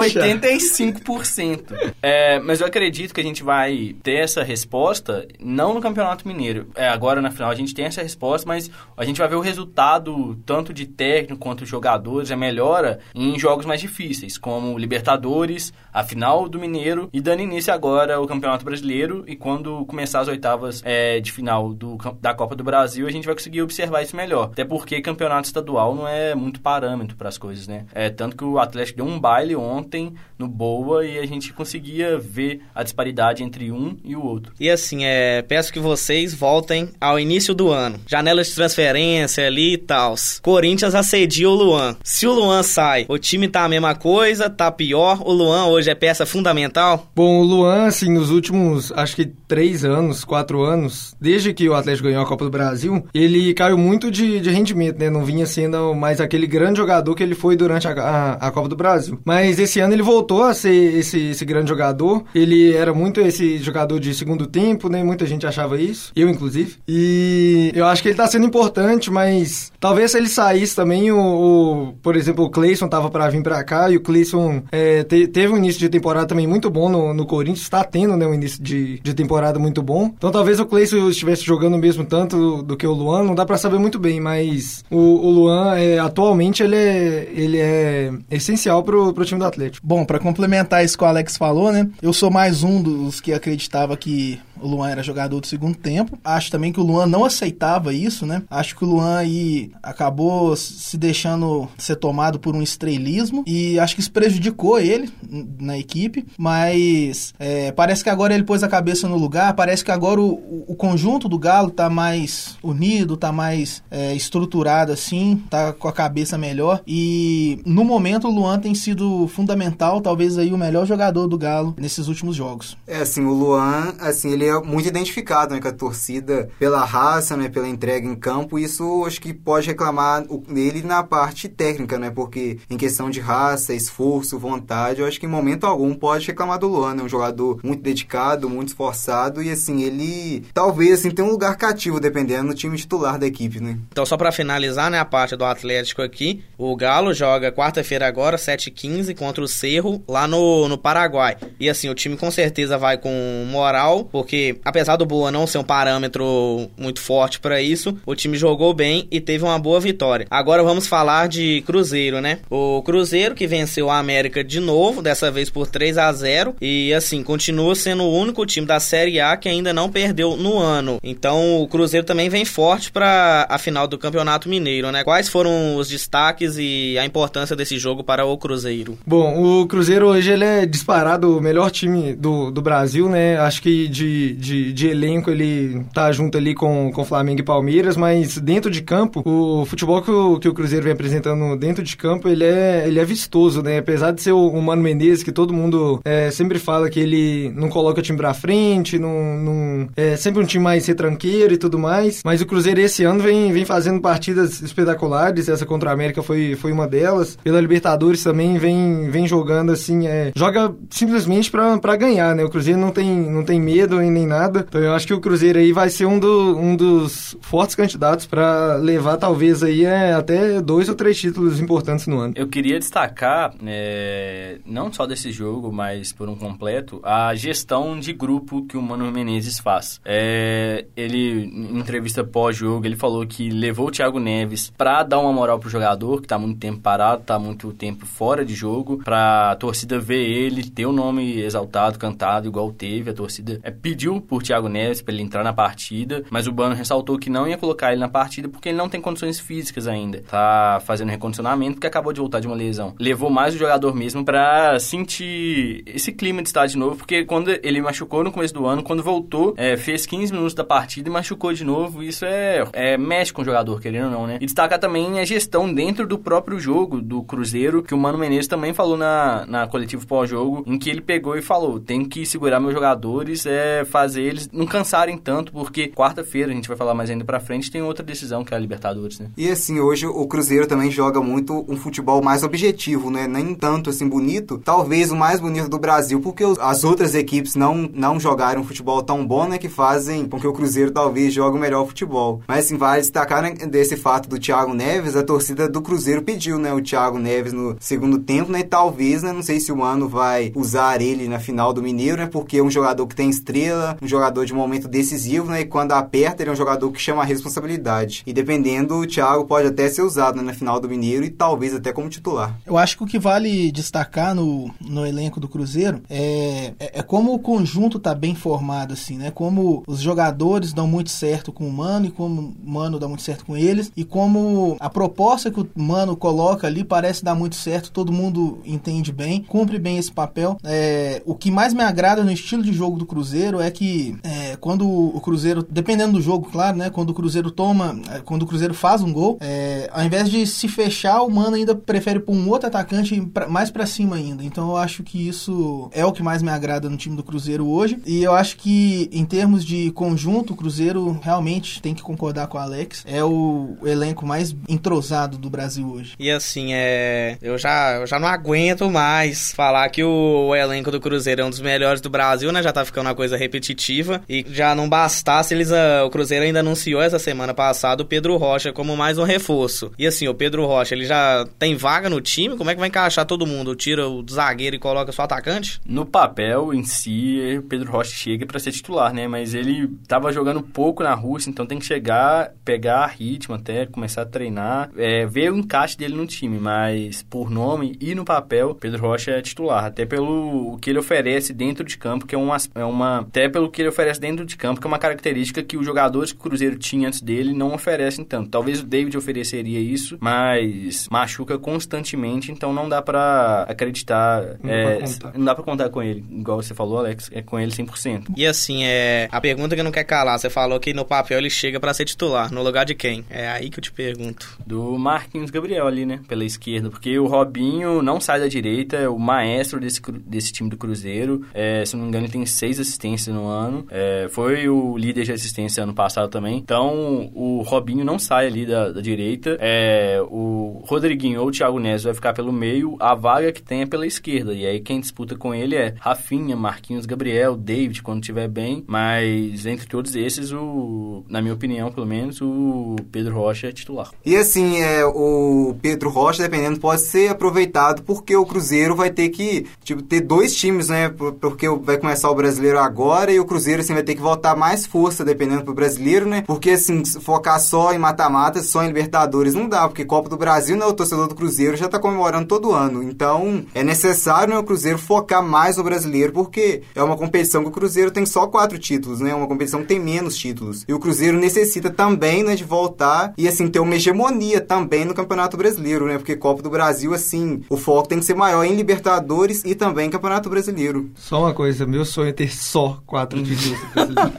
Deixa. 0.00 0.20
85%. 0.20 1.94
É, 2.02 2.38
mas 2.40 2.60
eu 2.60 2.66
acredito 2.66 3.14
que 3.14 3.20
a 3.20 3.24
gente 3.24 3.42
vai 3.42 3.96
ter 4.02 4.20
essa 4.20 4.42
resposta 4.42 5.26
não 5.40 5.74
no 5.74 5.80
Campeonato 5.80 6.26
Mineiro. 6.26 6.68
É, 6.74 6.88
agora 6.88 7.20
na 7.20 7.30
final 7.30 7.50
a 7.50 7.54
gente 7.54 7.74
tem 7.74 7.84
essa 7.84 8.02
resposta, 8.02 8.46
mas 8.46 8.70
a 8.96 9.04
gente 9.04 9.18
vai 9.18 9.28
ver 9.28 9.36
o 9.36 9.40
resultado 9.40 10.36
tanto 10.46 10.72
de 10.72 10.86
técnico 10.86 11.40
quanto 11.40 11.66
jogadores, 11.66 12.30
a 12.30 12.36
melhora 12.36 13.00
em 13.14 13.38
jogos 13.38 13.66
mais 13.66 13.80
difíceis, 13.80 14.38
como 14.38 14.78
Libertadores, 14.78 15.72
a 15.92 16.04
final 16.04 16.48
do 16.48 16.58
Mineiro 16.58 17.08
e 17.12 17.20
dando 17.20 17.40
início 17.40 17.72
agora 17.72 18.16
ao 18.16 18.26
Campeonato 18.26 18.64
Brasileiro 18.64 19.24
e 19.26 19.36
quando 19.36 19.84
começar 19.86 20.20
as 20.20 20.28
oitavas 20.28 20.82
é, 20.84 21.20
de 21.20 21.32
final 21.32 21.72
do, 21.72 21.96
da 22.20 22.34
Copa 22.34 22.54
do 22.54 22.64
Brasil, 22.64 23.06
a 23.06 23.10
gente 23.10 23.26
vai 23.26 23.34
conseguir 23.34 23.62
observar 23.62 24.02
isso 24.02 24.16
melhor. 24.16 24.50
Até 24.52 24.64
porque 24.64 25.00
campeonato 25.00 25.46
estadual 25.46 25.94
não 25.94 26.06
é 26.06 26.34
muito 26.34 26.60
parâmetro 26.60 27.01
para 27.16 27.28
as 27.28 27.38
coisas, 27.38 27.66
né? 27.66 27.84
É 27.94 28.10
tanto 28.10 28.36
que 28.36 28.44
o 28.44 28.58
Atlético 28.58 28.98
deu 28.98 29.06
um 29.06 29.18
baile 29.18 29.54
ontem 29.56 30.14
no 30.38 30.48
Boa 30.48 31.04
e 31.06 31.18
a 31.18 31.26
gente 31.26 31.52
conseguia 31.52 32.18
ver 32.18 32.62
a 32.74 32.82
disparidade 32.82 33.42
entre 33.42 33.70
um 33.70 33.96
e 34.04 34.14
o 34.14 34.24
outro. 34.24 34.52
E 34.58 34.68
assim, 34.68 35.04
é, 35.04 35.42
peço 35.42 35.72
que 35.72 35.78
vocês 35.78 36.34
voltem 36.34 36.90
ao 37.00 37.18
início 37.18 37.54
do 37.54 37.70
ano. 37.70 38.00
Janela 38.06 38.42
de 38.42 38.54
transferência 38.54 39.46
ali 39.46 39.74
e 39.74 39.78
tal. 39.78 40.14
Corinthians 40.42 40.94
assedia 40.94 41.48
o 41.48 41.54
Luan. 41.54 41.96
Se 42.02 42.26
o 42.26 42.32
Luan 42.32 42.62
sai, 42.62 43.06
o 43.08 43.18
time 43.18 43.48
tá 43.48 43.64
a 43.64 43.68
mesma 43.68 43.94
coisa, 43.94 44.50
tá 44.50 44.70
pior. 44.70 45.22
O 45.24 45.32
Luan 45.32 45.66
hoje 45.66 45.90
é 45.90 45.94
peça 45.94 46.26
fundamental? 46.26 47.10
Bom, 47.14 47.40
o 47.40 47.44
Luan, 47.44 47.86
assim, 47.86 48.12
nos 48.12 48.30
últimos, 48.30 48.92
acho 48.92 49.16
que 49.16 49.26
três 49.26 49.84
anos, 49.84 50.24
quatro 50.24 50.62
anos, 50.62 51.14
desde 51.20 51.52
que 51.54 51.68
o 51.68 51.74
Atlético 51.74 52.08
ganhou 52.08 52.22
a 52.22 52.26
Copa 52.26 52.44
do 52.44 52.50
Brasil, 52.50 53.06
ele 53.14 53.54
caiu 53.54 53.78
muito 53.78 54.10
de, 54.10 54.40
de 54.40 54.50
rendimento, 54.50 54.98
né? 54.98 55.08
Não 55.08 55.24
vinha 55.24 55.46
sendo 55.46 55.94
mais 55.94 56.20
aquele 56.20 56.46
grande 56.46 56.78
jogador 56.78 56.91
que 57.14 57.22
ele 57.22 57.34
foi 57.34 57.56
durante 57.56 57.86
a, 57.86 57.92
a, 57.92 58.32
a, 58.48 58.50
Copa 58.50 58.68
do 58.68 58.76
Brasil. 58.76 59.18
Mas 59.24 59.58
esse 59.58 59.80
ano 59.80 59.94
ele 59.94 60.02
voltou 60.02 60.42
a 60.42 60.54
ser 60.54 60.72
esse, 60.72 61.30
esse 61.30 61.44
grande 61.44 61.68
jogador. 61.68 62.24
Ele 62.34 62.72
era 62.74 62.92
muito 62.92 63.20
esse 63.20 63.58
jogador 63.58 63.98
de 63.98 64.12
segundo 64.14 64.46
tempo, 64.46 64.88
né? 64.88 65.02
Muita 65.02 65.26
gente 65.26 65.46
achava 65.46 65.80
isso, 65.80 66.12
eu 66.14 66.28
inclusive. 66.28 66.76
E 66.86 67.70
eu 67.74 67.86
acho 67.86 68.02
que 68.02 68.08
ele 68.08 68.16
tá 68.16 68.26
sendo 68.26 68.46
importante, 68.46 69.10
mas 69.10 69.72
talvez 69.78 70.10
se 70.10 70.18
ele 70.18 70.28
saísse 70.28 70.74
também, 70.74 71.10
o, 71.10 71.18
o 71.18 71.92
por 72.02 72.16
exemplo, 72.16 72.44
o 72.44 72.50
Cleison 72.50 72.88
tava 72.88 73.10
para 73.10 73.28
vir 73.30 73.42
para 73.42 73.62
cá 73.64 73.90
e 73.90 73.96
o 73.96 74.00
Cleison 74.00 74.62
é, 74.70 75.04
te, 75.04 75.26
teve 75.28 75.52
um 75.52 75.56
início 75.56 75.80
de 75.80 75.88
temporada 75.88 76.26
também 76.26 76.46
muito 76.46 76.68
bom 76.70 76.88
no, 76.88 77.14
no 77.14 77.26
Corinthians, 77.26 77.62
está 77.62 77.84
tendo 77.84 78.16
né, 78.16 78.26
um 78.26 78.34
início 78.34 78.62
de, 78.62 78.98
de 79.00 79.14
temporada 79.14 79.58
muito 79.58 79.82
bom. 79.82 80.12
Então 80.16 80.30
talvez 80.30 80.58
o 80.60 80.66
Cleison 80.66 81.08
estivesse 81.08 81.44
jogando 81.44 81.78
mesmo 81.78 82.04
tanto 82.04 82.62
do 82.62 82.76
que 82.76 82.86
o 82.86 82.92
Luan, 82.92 83.22
não 83.22 83.34
dá 83.34 83.46
para 83.46 83.56
saber 83.56 83.78
muito 83.78 83.98
bem, 83.98 84.20
mas 84.20 84.84
o, 84.90 84.96
o 84.96 85.30
Luan 85.30 85.76
é, 85.76 85.98
atualmente 85.98 86.62
ele 86.62 86.76
é, 86.76 86.81
ele 86.82 87.58
é 87.58 88.12
essencial 88.30 88.82
pro, 88.82 89.12
pro 89.12 89.24
time 89.24 89.40
do 89.40 89.46
Atlético. 89.46 89.86
Bom, 89.86 90.04
para 90.04 90.18
complementar 90.18 90.84
isso 90.84 90.96
que 90.96 91.04
o 91.04 91.06
Alex 91.06 91.36
falou, 91.36 91.72
né? 91.72 91.88
Eu 92.00 92.12
sou 92.12 92.30
mais 92.30 92.62
um 92.62 92.82
dos 92.82 93.20
que 93.20 93.32
acreditava 93.32 93.96
que 93.96 94.40
o 94.62 94.68
Luan 94.68 94.90
era 94.90 95.02
jogador 95.02 95.40
do 95.40 95.46
segundo 95.46 95.76
tempo. 95.76 96.18
Acho 96.24 96.50
também 96.50 96.72
que 96.72 96.80
o 96.80 96.84
Luan 96.84 97.06
não 97.06 97.24
aceitava 97.24 97.92
isso, 97.92 98.24
né? 98.24 98.42
Acho 98.50 98.76
que 98.76 98.84
o 98.84 98.88
Luan 98.88 99.16
aí 99.16 99.70
acabou 99.82 100.54
se 100.56 100.96
deixando 100.96 101.68
ser 101.76 101.96
tomado 101.96 102.38
por 102.38 102.54
um 102.54 102.62
estrelismo 102.62 103.42
e 103.46 103.78
acho 103.78 103.94
que 103.94 104.00
isso 104.00 104.12
prejudicou 104.12 104.78
ele 104.78 105.10
na 105.58 105.78
equipe, 105.78 106.24
mas 106.38 107.34
é, 107.38 107.72
parece 107.72 108.02
que 108.02 108.10
agora 108.10 108.34
ele 108.34 108.44
pôs 108.44 108.62
a 108.62 108.68
cabeça 108.68 109.08
no 109.08 109.16
lugar, 109.16 109.54
parece 109.54 109.84
que 109.84 109.90
agora 109.90 110.20
o, 110.20 110.64
o 110.66 110.74
conjunto 110.74 111.28
do 111.28 111.38
Galo 111.38 111.70
tá 111.70 111.90
mais 111.90 112.56
unido, 112.62 113.16
tá 113.16 113.32
mais 113.32 113.82
é, 113.90 114.14
estruturado 114.14 114.92
assim, 114.92 115.42
tá 115.50 115.72
com 115.72 115.88
a 115.88 115.92
cabeça 115.92 116.38
melhor 116.38 116.82
e 116.86 117.60
no 117.64 117.84
momento 117.84 118.28
o 118.28 118.30
Luan 118.30 118.58
tem 118.58 118.74
sido 118.74 119.26
fundamental, 119.28 120.00
talvez 120.00 120.38
aí 120.38 120.52
o 120.52 120.58
melhor 120.58 120.86
jogador 120.86 121.26
do 121.26 121.38
Galo 121.38 121.74
nesses 121.78 122.08
últimos 122.08 122.36
jogos. 122.36 122.76
É 122.86 122.98
assim, 122.98 123.24
o 123.24 123.32
Luan, 123.32 123.94
assim, 123.98 124.32
ele 124.32 124.51
é 124.52 124.62
muito 124.62 124.88
identificado 124.88 125.54
né, 125.54 125.60
com 125.60 125.68
a 125.68 125.72
torcida 125.72 126.48
pela 126.58 126.84
raça, 126.84 127.36
né, 127.36 127.48
pela 127.48 127.68
entrega 127.68 128.06
em 128.06 128.14
campo. 128.14 128.58
Isso 128.58 129.04
acho 129.06 129.20
que 129.20 129.32
pode 129.32 129.66
reclamar 129.66 130.24
nele 130.48 130.82
na 130.82 131.02
parte 131.02 131.48
técnica, 131.48 131.98
né? 131.98 132.10
Porque 132.10 132.58
em 132.68 132.76
questão 132.76 133.10
de 133.10 133.20
raça, 133.20 133.74
esforço, 133.74 134.38
vontade, 134.38 135.00
eu 135.00 135.06
acho 135.06 135.18
que 135.18 135.26
em 135.26 135.28
momento 135.28 135.64
algum 135.64 135.94
pode 135.94 136.26
reclamar 136.26 136.58
do 136.58 136.68
Luan, 136.68 136.94
né? 136.94 137.02
Um 137.02 137.08
jogador 137.08 137.60
muito 137.62 137.82
dedicado, 137.82 138.48
muito 138.48 138.68
esforçado 138.68 139.42
e 139.42 139.50
assim, 139.50 139.82
ele 139.82 140.44
talvez 140.52 141.00
assim 141.00 141.10
tenha 141.10 141.26
um 141.26 141.30
lugar 141.30 141.56
cativo 141.56 142.00
dependendo 142.00 142.48
do 142.48 142.54
time 142.54 142.76
titular 142.76 143.18
da 143.18 143.26
equipe, 143.26 143.60
né? 143.60 143.78
Então, 143.90 144.04
só 144.04 144.16
para 144.16 144.32
finalizar, 144.32 144.90
né, 144.90 144.98
a 144.98 145.04
parte 145.04 145.36
do 145.36 145.44
Atlético 145.44 146.02
aqui, 146.02 146.42
o 146.56 146.74
Galo 146.76 147.14
joga 147.14 147.52
quarta-feira 147.52 148.06
agora, 148.06 148.36
7h15, 148.36 149.16
contra 149.16 149.42
o 149.42 149.48
Cerro, 149.48 150.02
lá 150.08 150.26
no, 150.26 150.68
no 150.68 150.78
Paraguai. 150.78 151.36
E 151.58 151.68
assim, 151.68 151.88
o 151.88 151.94
time 151.94 152.16
com 152.16 152.30
certeza 152.30 152.78
vai 152.78 152.98
com 152.98 153.46
moral, 153.50 154.04
porque 154.04 154.41
apesar 154.64 154.96
do 154.96 155.06
Boa 155.06 155.30
não 155.30 155.46
ser 155.46 155.58
um 155.58 155.64
parâmetro 155.64 156.70
muito 156.76 157.00
forte 157.00 157.40
para 157.40 157.60
isso, 157.60 157.96
o 158.06 158.14
time 158.14 158.36
jogou 158.36 158.72
bem 158.72 159.06
e 159.10 159.20
teve 159.20 159.44
uma 159.44 159.58
boa 159.58 159.80
vitória. 159.80 160.26
Agora 160.30 160.62
vamos 160.62 160.86
falar 160.86 161.28
de 161.28 161.62
Cruzeiro, 161.66 162.20
né? 162.20 162.38
O 162.50 162.82
Cruzeiro 162.82 163.34
que 163.34 163.46
venceu 163.46 163.90
a 163.90 163.98
América 163.98 164.42
de 164.42 164.60
novo, 164.60 165.02
dessa 165.02 165.30
vez 165.30 165.50
por 165.50 165.66
3 165.66 165.98
a 165.98 166.12
0 166.12 166.56
e 166.60 166.92
assim, 166.94 167.22
continua 167.22 167.74
sendo 167.74 168.02
o 168.02 168.16
único 168.16 168.44
time 168.46 168.66
da 168.66 168.80
Série 168.80 169.20
A 169.20 169.36
que 169.36 169.48
ainda 169.48 169.72
não 169.72 169.90
perdeu 169.90 170.36
no 170.36 170.58
ano. 170.58 170.98
Então, 171.02 171.60
o 171.60 171.68
Cruzeiro 171.68 172.06
também 172.06 172.28
vem 172.28 172.44
forte 172.44 172.90
para 172.90 173.46
a 173.48 173.58
final 173.58 173.86
do 173.86 173.98
Campeonato 173.98 174.48
Mineiro, 174.48 174.90
né? 174.90 175.04
Quais 175.04 175.28
foram 175.28 175.76
os 175.76 175.88
destaques 175.88 176.56
e 176.58 176.96
a 176.98 177.04
importância 177.04 177.56
desse 177.56 177.78
jogo 177.78 178.02
para 178.04 178.24
o 178.24 178.36
Cruzeiro? 178.36 178.98
Bom, 179.06 179.60
o 179.60 179.66
Cruzeiro 179.66 180.06
hoje 180.06 180.32
ele 180.32 180.44
é 180.44 180.66
disparado 180.66 181.38
o 181.38 181.40
melhor 181.40 181.70
time 181.70 182.14
do, 182.14 182.50
do 182.50 182.62
Brasil, 182.62 183.08
né? 183.08 183.38
Acho 183.38 183.62
que 183.62 183.88
de 183.88 184.31
de, 184.32 184.72
de, 184.72 184.88
elenco 184.88 185.30
ele 185.30 185.84
tá 185.92 186.10
junto 186.12 186.36
ali 186.36 186.54
com, 186.54 186.90
com 186.92 187.04
Flamengo 187.04 187.40
e 187.40 187.44
Palmeiras, 187.44 187.96
mas 187.96 188.38
dentro 188.38 188.70
de 188.70 188.82
campo, 188.82 189.22
o 189.24 189.64
futebol 189.64 190.02
que 190.02 190.10
o, 190.10 190.38
que 190.38 190.48
o 190.48 190.54
Cruzeiro 190.54 190.84
vem 190.84 190.92
apresentando 190.92 191.56
dentro 191.56 191.82
de 191.82 191.96
campo, 191.96 192.28
ele 192.28 192.44
é, 192.44 192.84
ele 192.86 192.98
é 192.98 193.04
vistoso, 193.04 193.62
né? 193.62 193.78
Apesar 193.78 194.12
de 194.12 194.22
ser 194.22 194.32
o, 194.32 194.48
o 194.48 194.62
Mano 194.62 194.82
Menezes, 194.82 195.22
que 195.22 195.32
todo 195.32 195.54
mundo 195.54 196.00
é, 196.04 196.30
sempre 196.30 196.58
fala 196.58 196.88
que 196.88 197.00
ele 197.00 197.52
não 197.54 197.68
coloca 197.68 198.00
o 198.00 198.02
time 198.02 198.18
pra 198.18 198.34
frente, 198.34 198.98
não, 198.98 199.36
não, 199.38 199.88
é 199.96 200.16
sempre 200.16 200.42
um 200.42 200.46
time 200.46 200.62
mais 200.62 200.86
retranqueiro 200.86 201.54
e 201.54 201.56
tudo 201.56 201.78
mais, 201.78 202.20
mas 202.24 202.40
o 202.40 202.46
Cruzeiro 202.46 202.80
esse 202.80 203.04
ano 203.04 203.20
vem, 203.20 203.52
vem 203.52 203.64
fazendo 203.64 204.00
partidas 204.00 204.60
espetaculares, 204.60 205.48
essa 205.48 205.66
contra 205.66 205.90
a 205.90 205.92
América 205.92 206.22
foi, 206.22 206.54
foi 206.54 206.72
uma 206.72 206.86
delas, 206.86 207.38
pela 207.42 207.60
Libertadores 207.60 208.22
também 208.22 208.58
vem, 208.58 209.10
vem 209.10 209.26
jogando 209.26 209.72
assim, 209.72 210.06
é, 210.06 210.32
joga 210.34 210.74
simplesmente 210.90 211.50
pra, 211.50 211.78
pra 211.78 211.96
ganhar, 211.96 212.34
né? 212.34 212.44
O 212.44 212.50
Cruzeiro 212.50 212.78
não 212.78 212.90
tem, 212.90 213.08
não 213.08 213.44
tem 213.44 213.60
medo 213.60 213.98
nem 213.98 214.21
nem 214.22 214.26
nada. 214.26 214.64
Então 214.66 214.80
eu 214.80 214.92
acho 214.94 215.06
que 215.06 215.14
o 215.14 215.20
Cruzeiro 215.20 215.58
aí 215.58 215.72
vai 215.72 215.90
ser 215.90 216.06
um, 216.06 216.18
do, 216.18 216.56
um 216.56 216.74
dos 216.74 217.36
fortes 217.40 217.74
candidatos 217.74 218.26
para 218.26 218.76
levar 218.76 219.16
talvez 219.16 219.62
aí 219.62 219.84
é, 219.84 220.12
até 220.12 220.60
dois 220.60 220.88
ou 220.88 220.94
três 220.94 221.20
títulos 221.20 221.60
importantes 221.60 222.06
no 222.06 222.18
ano. 222.18 222.34
Eu 222.36 222.48
queria 222.48 222.78
destacar, 222.78 223.54
é, 223.66 224.58
não 224.64 224.92
só 224.92 225.06
desse 225.06 225.30
jogo, 225.32 225.72
mas 225.72 226.12
por 226.12 226.28
um 226.28 226.36
completo, 226.36 227.00
a 227.02 227.34
gestão 227.34 227.98
de 227.98 228.12
grupo 228.12 228.64
que 228.66 228.76
o 228.76 228.82
Mano 228.82 229.10
Menezes 229.10 229.58
faz. 229.58 230.00
É, 230.04 230.86
ele, 230.96 231.44
em 231.44 231.78
entrevista 231.78 232.24
pós-jogo, 232.24 232.86
ele 232.86 232.96
falou 232.96 233.26
que 233.26 233.50
levou 233.50 233.88
o 233.88 233.90
Thiago 233.90 234.18
Neves 234.18 234.72
para 234.76 235.02
dar 235.02 235.18
uma 235.18 235.32
moral 235.32 235.58
pro 235.58 235.68
jogador, 235.68 236.20
que 236.20 236.28
tá 236.28 236.38
muito 236.38 236.58
tempo 236.58 236.80
parado, 236.80 237.22
tá 237.24 237.38
muito 237.38 237.72
tempo 237.72 238.06
fora 238.06 238.44
de 238.44 238.54
jogo, 238.54 238.98
pra 238.98 239.56
torcida 239.56 239.98
ver 239.98 240.22
ele, 240.22 240.70
ter 240.70 240.86
o 240.86 240.92
nome 240.92 241.40
exaltado, 241.40 241.98
cantado, 241.98 242.48
igual 242.48 242.70
teve. 242.72 243.10
A 243.10 243.14
torcida 243.14 243.60
é, 243.62 243.70
pediu 243.70 244.01
pediu 244.02 244.20
por 244.20 244.42
Thiago 244.42 244.68
Neves 244.68 245.00
para 245.00 245.14
ele 245.14 245.22
entrar 245.22 245.44
na 245.44 245.52
partida, 245.52 246.24
mas 246.28 246.48
o 246.48 246.52
Bano 246.52 246.74
ressaltou 246.74 247.16
que 247.16 247.30
não 247.30 247.46
ia 247.46 247.56
colocar 247.56 247.92
ele 247.92 248.00
na 248.00 248.08
partida 248.08 248.48
porque 248.48 248.70
ele 248.70 248.78
não 248.78 248.88
tem 248.88 249.00
condições 249.00 249.38
físicas 249.38 249.86
ainda. 249.86 250.24
Tá 250.28 250.82
fazendo 250.84 251.10
recondicionamento 251.10 251.74
porque 251.74 251.86
acabou 251.86 252.12
de 252.12 252.18
voltar 252.18 252.40
de 252.40 252.48
uma 252.48 252.56
lesão. 252.56 252.96
Levou 252.98 253.30
mais 253.30 253.54
o 253.54 253.58
jogador 253.58 253.94
mesmo 253.94 254.24
para 254.24 254.76
sentir 254.80 255.84
esse 255.86 256.10
clima 256.10 256.42
de 256.42 256.48
estar 256.48 256.66
de 256.66 256.76
novo, 256.76 256.96
porque 256.96 257.24
quando 257.24 257.50
ele 257.62 257.80
machucou 257.80 258.24
no 258.24 258.32
começo 258.32 258.52
do 258.52 258.66
ano, 258.66 258.82
quando 258.82 259.04
voltou, 259.04 259.54
é, 259.56 259.76
fez 259.76 260.04
15 260.04 260.32
minutos 260.32 260.54
da 260.54 260.64
partida 260.64 261.08
e 261.08 261.12
machucou 261.12 261.52
de 261.52 261.62
novo. 261.62 262.02
Isso 262.02 262.24
é, 262.24 262.64
é 262.72 262.98
mexe 262.98 263.32
com 263.32 263.42
o 263.42 263.44
jogador, 263.44 263.80
querendo 263.80 264.06
ou 264.06 264.10
não, 264.10 264.26
né? 264.26 264.38
E 264.40 264.46
destacar 264.46 264.80
também 264.80 265.20
a 265.20 265.24
gestão 265.24 265.72
dentro 265.72 266.08
do 266.08 266.18
próprio 266.18 266.58
jogo 266.58 267.00
do 267.00 267.22
Cruzeiro, 267.22 267.84
que 267.84 267.94
o 267.94 267.98
Mano 267.98 268.18
Menezes 268.18 268.48
também 268.48 268.74
falou 268.74 268.96
na, 268.96 269.46
na 269.46 269.68
coletiva 269.68 270.04
pós-jogo, 270.04 270.64
em 270.66 270.76
que 270.76 270.90
ele 270.90 271.00
pegou 271.00 271.36
e 271.36 271.42
falou: 271.42 271.78
tem 271.78 272.04
que 272.04 272.26
segurar 272.26 272.58
meus 272.58 272.74
jogadores, 272.74 273.46
é, 273.46 273.84
fazer 273.92 274.22
eles 274.22 274.48
não 274.50 274.66
cansarem 274.66 275.18
tanto, 275.18 275.52
porque 275.52 275.88
quarta-feira, 275.88 276.50
a 276.50 276.54
gente 276.54 276.66
vai 276.66 276.76
falar 276.76 276.94
mais 276.94 277.10
ainda 277.10 277.24
pra 277.24 277.38
frente, 277.38 277.70
tem 277.70 277.82
outra 277.82 278.04
decisão 278.04 278.42
que 278.42 278.54
é 278.54 278.56
a 278.56 278.60
Libertadores, 278.60 279.20
né? 279.20 279.30
E 279.36 279.48
assim, 279.50 279.78
hoje 279.78 280.06
o 280.06 280.26
Cruzeiro 280.26 280.66
também 280.66 280.90
joga 280.90 281.20
muito 281.20 281.64
um 281.68 281.76
futebol 281.76 282.22
mais 282.22 282.42
objetivo, 282.42 283.10
né? 283.10 283.28
Nem 283.28 283.54
tanto 283.54 283.90
assim 283.90 284.08
bonito, 284.08 284.58
talvez 284.64 285.12
o 285.12 285.16
mais 285.16 285.38
bonito 285.38 285.68
do 285.68 285.78
Brasil, 285.78 286.20
porque 286.20 286.42
as 286.60 286.82
outras 286.84 287.14
equipes 287.14 287.54
não, 287.54 287.88
não 287.92 288.18
jogaram 288.18 288.64
futebol 288.64 289.02
tão 289.02 289.26
bom, 289.26 289.46
né? 289.46 289.58
Que 289.58 289.68
fazem 289.68 290.26
com 290.26 290.40
que 290.40 290.46
o 290.46 290.52
Cruzeiro 290.52 290.90
talvez 290.90 291.34
jogue 291.34 291.56
o 291.56 291.60
melhor 291.60 291.86
futebol. 291.86 292.40
Mas 292.48 292.64
assim, 292.64 292.78
vale 292.78 293.02
destacar 293.02 293.42
né, 293.42 293.50
desse 293.50 293.96
fato 293.96 294.28
do 294.28 294.38
Thiago 294.38 294.72
Neves, 294.72 295.16
a 295.16 295.22
torcida 295.22 295.68
do 295.68 295.82
Cruzeiro 295.82 296.22
pediu, 296.22 296.58
né? 296.58 296.72
O 296.72 296.80
Thiago 296.80 297.18
Neves 297.18 297.52
no 297.52 297.76
segundo 297.78 298.18
tempo, 298.18 298.50
né? 298.50 298.60
E 298.60 298.64
talvez, 298.64 299.22
né? 299.22 299.32
Não 299.32 299.42
sei 299.42 299.60
se 299.60 299.70
o 299.70 299.76
Mano 299.76 300.08
vai 300.08 300.52
usar 300.54 301.02
ele 301.02 301.28
na 301.28 301.38
final 301.38 301.72
do 301.72 301.82
Mineiro, 301.82 302.18
né? 302.18 302.26
Porque 302.26 302.58
é 302.58 302.62
um 302.62 302.70
jogador 302.70 303.06
que 303.06 303.16
tem 303.16 303.28
estrela, 303.28 303.81
um 304.00 304.06
jogador 304.06 304.44
de 304.46 304.52
momento 304.52 304.88
decisivo, 304.88 305.50
né? 305.50 305.62
E 305.62 305.66
quando 305.66 305.92
aperta, 305.92 306.42
ele 306.42 306.50
é 306.50 306.52
um 306.52 306.56
jogador 306.56 306.90
que 306.90 307.00
chama 307.00 307.22
a 307.22 307.24
responsabilidade. 307.24 308.22
E 308.26 308.32
dependendo, 308.32 308.96
o 308.96 309.06
Thiago 309.06 309.44
pode 309.44 309.68
até 309.68 309.88
ser 309.88 310.02
usado 310.02 310.36
né, 310.36 310.42
na 310.42 310.52
final 310.52 310.80
do 310.80 310.88
Mineiro 310.88 311.24
e 311.24 311.30
talvez 311.30 311.74
até 311.74 311.92
como 311.92 312.08
titular. 312.08 312.56
Eu 312.66 312.76
acho 312.76 312.96
que 312.96 313.04
o 313.04 313.06
que 313.06 313.18
vale 313.18 313.72
destacar 313.72 314.34
no, 314.34 314.70
no 314.80 315.06
elenco 315.06 315.40
do 315.40 315.48
Cruzeiro 315.48 316.02
é, 316.08 316.72
é, 316.78 316.98
é 317.00 317.02
como 317.02 317.34
o 317.34 317.38
conjunto 317.38 317.98
tá 317.98 318.14
bem 318.14 318.34
formado, 318.34 318.92
assim, 318.92 319.16
né? 319.16 319.30
Como 319.30 319.82
os 319.86 320.00
jogadores 320.00 320.72
dão 320.72 320.86
muito 320.86 321.10
certo 321.10 321.52
com 321.52 321.68
o 321.68 321.72
Mano 321.72 322.06
e 322.06 322.10
como 322.10 322.54
o 322.64 322.70
Mano 322.70 322.98
dá 322.98 323.08
muito 323.08 323.22
certo 323.22 323.44
com 323.44 323.56
eles 323.56 323.92
e 323.96 324.04
como 324.04 324.76
a 324.80 324.88
proposta 324.88 325.50
que 325.50 325.60
o 325.60 325.68
Mano 325.74 326.16
coloca 326.16 326.66
ali 326.66 326.84
parece 326.84 327.24
dar 327.24 327.34
muito 327.34 327.56
certo, 327.56 327.90
todo 327.90 328.12
mundo 328.12 328.60
entende 328.64 329.12
bem, 329.12 329.42
cumpre 329.42 329.78
bem 329.78 329.98
esse 329.98 330.12
papel. 330.12 330.58
É, 330.64 331.22
o 331.24 331.34
que 331.34 331.50
mais 331.50 331.74
me 331.74 331.82
agrada 331.82 332.22
no 332.24 332.30
estilo 332.30 332.62
de 332.62 332.72
jogo 332.72 332.98
do 332.98 333.06
Cruzeiro 333.06 333.60
é 333.60 333.70
que 333.72 334.16
é, 334.22 334.56
quando 334.56 334.88
o 334.88 335.20
Cruzeiro, 335.20 335.66
dependendo 335.68 336.12
do 336.12 336.22
jogo, 336.22 336.48
claro, 336.50 336.76
né? 336.76 336.90
Quando 336.90 337.10
o 337.10 337.14
Cruzeiro 337.14 337.50
toma, 337.50 338.00
é, 338.10 338.20
quando 338.20 338.42
o 338.42 338.46
Cruzeiro 338.46 338.74
faz 338.74 339.02
um 339.02 339.12
gol, 339.12 339.38
é, 339.40 339.90
ao 339.92 340.04
invés 340.04 340.30
de 340.30 340.46
se 340.46 340.68
fechar, 340.68 341.22
o 341.22 341.30
Mano 341.30 341.56
ainda 341.56 341.74
prefere 341.74 342.20
pôr 342.20 342.34
um 342.34 342.48
outro 342.48 342.68
atacante 342.68 343.20
pra, 343.20 343.48
mais 343.48 343.70
para 343.70 343.86
cima 343.86 344.16
ainda. 344.16 344.44
Então 344.44 344.70
eu 344.70 344.76
acho 344.76 345.02
que 345.02 345.26
isso 345.26 345.90
é 345.92 346.04
o 346.04 346.12
que 346.12 346.22
mais 346.22 346.42
me 346.42 346.50
agrada 346.50 346.88
no 346.88 346.96
time 346.96 347.16
do 347.16 347.22
Cruzeiro 347.22 347.66
hoje. 347.66 347.98
E 348.06 348.22
eu 348.22 348.34
acho 348.34 348.56
que 348.56 349.08
em 349.12 349.24
termos 349.24 349.64
de 349.64 349.90
conjunto, 349.92 350.52
o 350.52 350.56
Cruzeiro 350.56 351.18
realmente 351.22 351.80
tem 351.80 351.94
que 351.94 352.02
concordar 352.02 352.46
com 352.46 352.58
o 352.58 352.60
Alex. 352.60 353.04
É 353.06 353.24
o 353.24 353.76
elenco 353.84 354.26
mais 354.26 354.54
entrosado 354.68 355.38
do 355.38 355.48
Brasil 355.50 355.88
hoje. 355.88 356.14
E 356.18 356.30
assim, 356.30 356.72
é. 356.72 357.38
Eu 357.40 357.58
já, 357.58 357.92
eu 358.00 358.06
já 358.06 358.18
não 358.18 358.28
aguento 358.28 358.90
mais 358.90 359.52
falar 359.52 359.88
que 359.88 360.02
o, 360.02 360.54
elenco 360.54 360.90
do 360.90 361.00
Cruzeiro 361.00 361.42
é 361.42 361.44
um 361.44 361.50
dos 361.50 361.60
melhores 361.60 362.00
do 362.00 362.10
Brasil, 362.10 362.52
né? 362.52 362.62
Já 362.62 362.72
tá 362.72 362.84
ficando 362.84 363.06
uma 363.06 363.14
coisa 363.14 363.36
repetitiva. 363.62 364.22
E 364.28 364.44
já 364.48 364.74
não 364.74 364.88
bastasse, 364.88 365.54
eles. 365.54 365.70
Uh, 365.70 366.04
o 366.04 366.10
Cruzeiro 366.10 366.44
ainda 366.44 366.60
anunciou 366.60 367.00
essa 367.00 367.18
semana 367.18 367.54
passada 367.54 368.02
o 368.02 368.06
Pedro 368.06 368.36
Rocha 368.36 368.72
como 368.72 368.96
mais 368.96 369.18
um 369.18 369.22
reforço. 369.22 369.92
E 369.98 370.06
assim, 370.06 370.26
o 370.26 370.34
Pedro 370.34 370.66
Rocha, 370.66 370.94
ele 370.94 371.04
já 371.04 371.46
tem 371.58 371.76
vaga 371.76 372.10
no 372.10 372.20
time? 372.20 372.56
Como 372.56 372.68
é 372.68 372.74
que 372.74 372.80
vai 372.80 372.88
encaixar 372.88 373.24
todo 373.24 373.46
mundo? 373.46 373.76
Tira 373.76 374.08
o 374.08 374.24
zagueiro 374.28 374.76
e 374.76 374.78
coloca 374.78 375.12
só 375.12 375.22
atacante? 375.22 375.80
No 375.86 376.04
papel 376.04 376.74
em 376.74 376.82
si, 376.82 377.40
o 377.58 377.62
Pedro 377.62 377.90
Rocha 377.90 378.10
chega 378.10 378.44
para 378.44 378.58
ser 378.58 378.72
titular, 378.72 379.14
né? 379.14 379.28
Mas 379.28 379.54
ele 379.54 379.88
tava 380.08 380.32
jogando 380.32 380.62
pouco 380.62 381.02
na 381.02 381.14
Rússia, 381.14 381.50
então 381.50 381.66
tem 381.66 381.78
que 381.78 381.84
chegar, 381.84 382.52
pegar 382.64 383.06
ritmo 383.06 383.54
até, 383.54 383.86
começar 383.86 384.22
a 384.22 384.26
treinar, 384.26 384.90
é, 384.96 385.24
ver 385.26 385.52
o 385.52 385.56
encaixe 385.56 385.96
dele 385.96 386.14
no 386.14 386.26
time. 386.26 386.58
Mas 386.58 387.22
por 387.22 387.50
nome 387.50 387.96
e 388.00 388.14
no 388.14 388.24
papel, 388.24 388.74
Pedro 388.74 389.02
Rocha 389.02 389.30
é 389.30 389.42
titular. 389.42 389.84
Até 389.84 390.04
pelo 390.04 390.78
que 390.80 390.90
ele 390.90 390.98
oferece 390.98 391.52
dentro 391.52 391.84
de 391.84 391.96
campo, 391.96 392.26
que 392.26 392.34
é 392.34 392.38
uma, 392.38 392.56
é 392.74 392.84
uma. 392.84 393.20
Até 393.20 393.48
pelo 393.52 393.70
que 393.70 393.82
ele 393.82 393.88
oferece 393.88 394.20
dentro 394.20 394.44
de 394.44 394.56
campo, 394.56 394.80
que 394.80 394.86
é 394.86 394.88
uma 394.88 394.98
característica 394.98 395.62
que 395.62 395.76
os 395.76 395.84
jogadores 395.84 396.32
que 396.32 396.38
o 396.38 396.42
Cruzeiro 396.42 396.76
tinha 396.76 397.08
antes 397.08 397.20
dele 397.20 397.52
não 397.52 397.74
oferecem 397.74 398.24
tanto. 398.24 398.50
Talvez 398.50 398.80
o 398.80 398.84
David 398.84 399.16
ofereceria 399.16 399.78
isso, 399.78 400.16
mas 400.20 401.08
machuca 401.10 401.58
constantemente, 401.58 402.50
então 402.50 402.72
não 402.72 402.88
dá 402.88 403.00
para 403.02 403.62
acreditar. 403.68 404.56
Não, 404.62 404.70
é, 404.70 404.98
não 405.34 405.44
dá 405.44 405.54
pra 405.54 405.64
contar 405.64 405.88
com 405.90 406.02
ele. 406.02 406.24
Igual 406.30 406.62
você 406.62 406.74
falou, 406.74 406.98
Alex, 406.98 407.30
é 407.32 407.42
com 407.42 407.58
ele 407.58 407.70
100%. 407.70 408.32
E 408.36 408.46
assim, 408.46 408.84
é 408.84 409.28
a 409.30 409.40
pergunta 409.40 409.76
que 409.76 409.82
não 409.82 409.92
quer 409.92 410.04
calar, 410.04 410.38
você 410.38 410.50
falou 410.50 410.80
que 410.80 410.92
no 410.92 411.04
papel 411.04 411.38
ele 411.38 411.50
chega 411.50 411.78
para 411.78 411.94
ser 411.94 412.04
titular, 412.04 412.52
no 412.52 412.62
lugar 412.62 412.84
de 412.84 412.94
quem? 412.94 413.24
É 413.28 413.48
aí 413.48 413.70
que 413.70 413.78
eu 413.78 413.82
te 413.82 413.92
pergunto. 413.92 414.58
Do 414.66 414.98
Marquinhos 414.98 415.50
Gabriel 415.50 415.86
ali, 415.86 416.06
né? 416.06 416.20
Pela 416.26 416.44
esquerda, 416.44 416.90
porque 416.90 417.18
o 417.18 417.26
Robinho 417.26 418.02
não 418.02 418.20
sai 418.20 418.40
da 418.40 418.48
direita, 418.48 418.96
é 418.96 419.08
o 419.08 419.18
maestro 419.18 419.80
desse, 419.80 420.00
desse 420.26 420.52
time 420.52 420.70
do 420.70 420.76
Cruzeiro. 420.76 421.44
É, 421.52 421.84
se 421.84 421.94
não 421.94 422.04
me 422.04 422.08
engano, 422.08 422.26
ele 422.26 422.32
tem 422.32 422.46
seis 422.46 422.80
assistências 422.80 423.34
no 423.34 423.41
ano. 423.46 423.86
É, 423.90 424.26
foi 424.30 424.68
o 424.68 424.96
líder 424.96 425.24
de 425.24 425.32
assistência 425.32 425.82
ano 425.82 425.94
passado 425.94 426.28
também. 426.28 426.58
Então, 426.58 427.30
o 427.34 427.62
Robinho 427.62 428.04
não 428.04 428.18
sai 428.18 428.46
ali 428.46 428.66
da, 428.66 428.90
da 428.90 429.00
direita. 429.00 429.56
É, 429.60 430.20
o 430.22 430.82
Rodriguinho 430.86 431.40
ou 431.40 431.48
o 431.48 431.50
Thiago 431.50 431.78
Neves 431.78 432.04
vai 432.04 432.14
ficar 432.14 432.32
pelo 432.32 432.52
meio, 432.52 432.96
a 433.00 433.14
vaga 433.14 433.52
que 433.52 433.62
tem 433.62 433.82
é 433.82 433.86
pela 433.86 434.06
esquerda. 434.06 434.52
E 434.52 434.66
aí 434.66 434.80
quem 434.80 435.00
disputa 435.00 435.36
com 435.36 435.54
ele 435.54 435.76
é 435.76 435.94
Rafinha, 435.98 436.56
Marquinhos 436.56 437.06
Gabriel, 437.06 437.56
David, 437.56 438.02
quando 438.02 438.22
estiver 438.22 438.48
bem. 438.48 438.84
Mas 438.86 439.66
entre 439.66 439.86
todos 439.86 440.14
esses, 440.14 440.52
o, 440.52 441.24
na 441.28 441.40
minha 441.40 441.54
opinião, 441.54 441.90
pelo 441.90 442.06
menos, 442.06 442.40
o 442.40 442.96
Pedro 443.10 443.34
Rocha 443.34 443.68
é 443.68 443.72
titular. 443.72 444.10
E 444.24 444.36
assim, 444.36 444.80
é, 444.80 445.04
o 445.04 445.74
Pedro 445.80 446.10
Rocha, 446.10 446.42
dependendo, 446.42 446.78
pode 446.78 447.02
ser 447.02 447.28
aproveitado 447.28 448.02
porque 448.02 448.36
o 448.36 448.46
Cruzeiro 448.46 448.94
vai 448.94 449.10
ter 449.10 449.28
que 449.30 449.66
tipo, 449.82 450.02
ter 450.02 450.20
dois 450.20 450.54
times, 450.54 450.88
né? 450.88 451.08
Porque 451.08 451.68
vai 451.68 451.98
começar 451.98 452.30
o 452.30 452.34
brasileiro 452.34 452.78
agora 452.78 453.31
e 453.32 453.40
o 453.40 453.44
Cruzeiro 453.44 453.80
assim, 453.80 453.94
vai 453.94 454.02
ter 454.02 454.14
que 454.14 454.20
voltar 454.20 454.56
mais 454.56 454.86
força, 454.86 455.24
dependendo 455.24 455.64
pro 455.64 455.74
brasileiro, 455.74 456.26
né? 456.26 456.42
Porque 456.46 456.70
assim, 456.70 457.04
focar 457.04 457.60
só 457.60 457.92
em 457.92 457.98
mata-mata, 457.98 458.62
só 458.62 458.82
em 458.82 458.88
Libertadores 458.88 459.54
não 459.54 459.68
dá, 459.68 459.88
porque 459.88 460.04
Copa 460.04 460.28
do 460.28 460.36
Brasil, 460.36 460.76
né? 460.76 460.84
O 460.84 460.92
torcedor 460.92 461.28
do 461.28 461.34
Cruzeiro 461.34 461.76
já 461.76 461.88
tá 461.88 461.98
comemorando 461.98 462.46
todo 462.46 462.72
ano. 462.72 463.02
Então, 463.02 463.64
é 463.74 463.82
necessário 463.82 464.54
né, 464.54 464.58
o 464.58 464.64
Cruzeiro 464.64 464.98
focar 464.98 465.42
mais 465.42 465.76
no 465.76 465.84
brasileiro, 465.84 466.32
porque 466.32 466.82
é 466.94 467.02
uma 467.02 467.16
competição 467.16 467.62
que 467.62 467.68
o 467.68 467.72
Cruzeiro 467.72 468.10
tem 468.10 468.26
só 468.26 468.46
quatro 468.46 468.78
títulos, 468.78 469.20
né? 469.20 469.30
É 469.30 469.34
uma 469.34 469.46
competição 469.46 469.80
que 469.80 469.86
tem 469.86 470.00
menos 470.00 470.36
títulos. 470.36 470.84
E 470.86 470.92
o 470.92 470.98
Cruzeiro 470.98 471.38
necessita 471.38 471.90
também, 471.90 472.42
né, 472.42 472.54
de 472.54 472.64
voltar 472.64 473.32
e 473.36 473.48
assim 473.48 473.68
ter 473.68 473.80
uma 473.80 473.94
hegemonia 473.94 474.60
também 474.60 475.04
no 475.04 475.14
Campeonato 475.14 475.56
Brasileiro, 475.56 476.06
né? 476.06 476.18
Porque 476.18 476.36
Copa 476.36 476.62
do 476.62 476.70
Brasil, 476.70 477.14
assim, 477.14 477.62
o 477.68 477.76
foco 477.76 478.08
tem 478.08 478.18
que 478.18 478.24
ser 478.24 478.34
maior 478.34 478.64
em 478.64 478.74
Libertadores 478.74 479.62
e 479.64 479.74
também 479.74 480.10
Campeonato 480.10 480.50
Brasileiro. 480.50 481.10
Só 481.14 481.40
uma 481.40 481.54
coisa, 481.54 481.86
meu 481.86 482.04
sonho 482.04 482.28
é 482.28 482.32
ter 482.32 482.52
só 482.52 483.00
quatro 483.12 483.42
títulos 483.42 483.78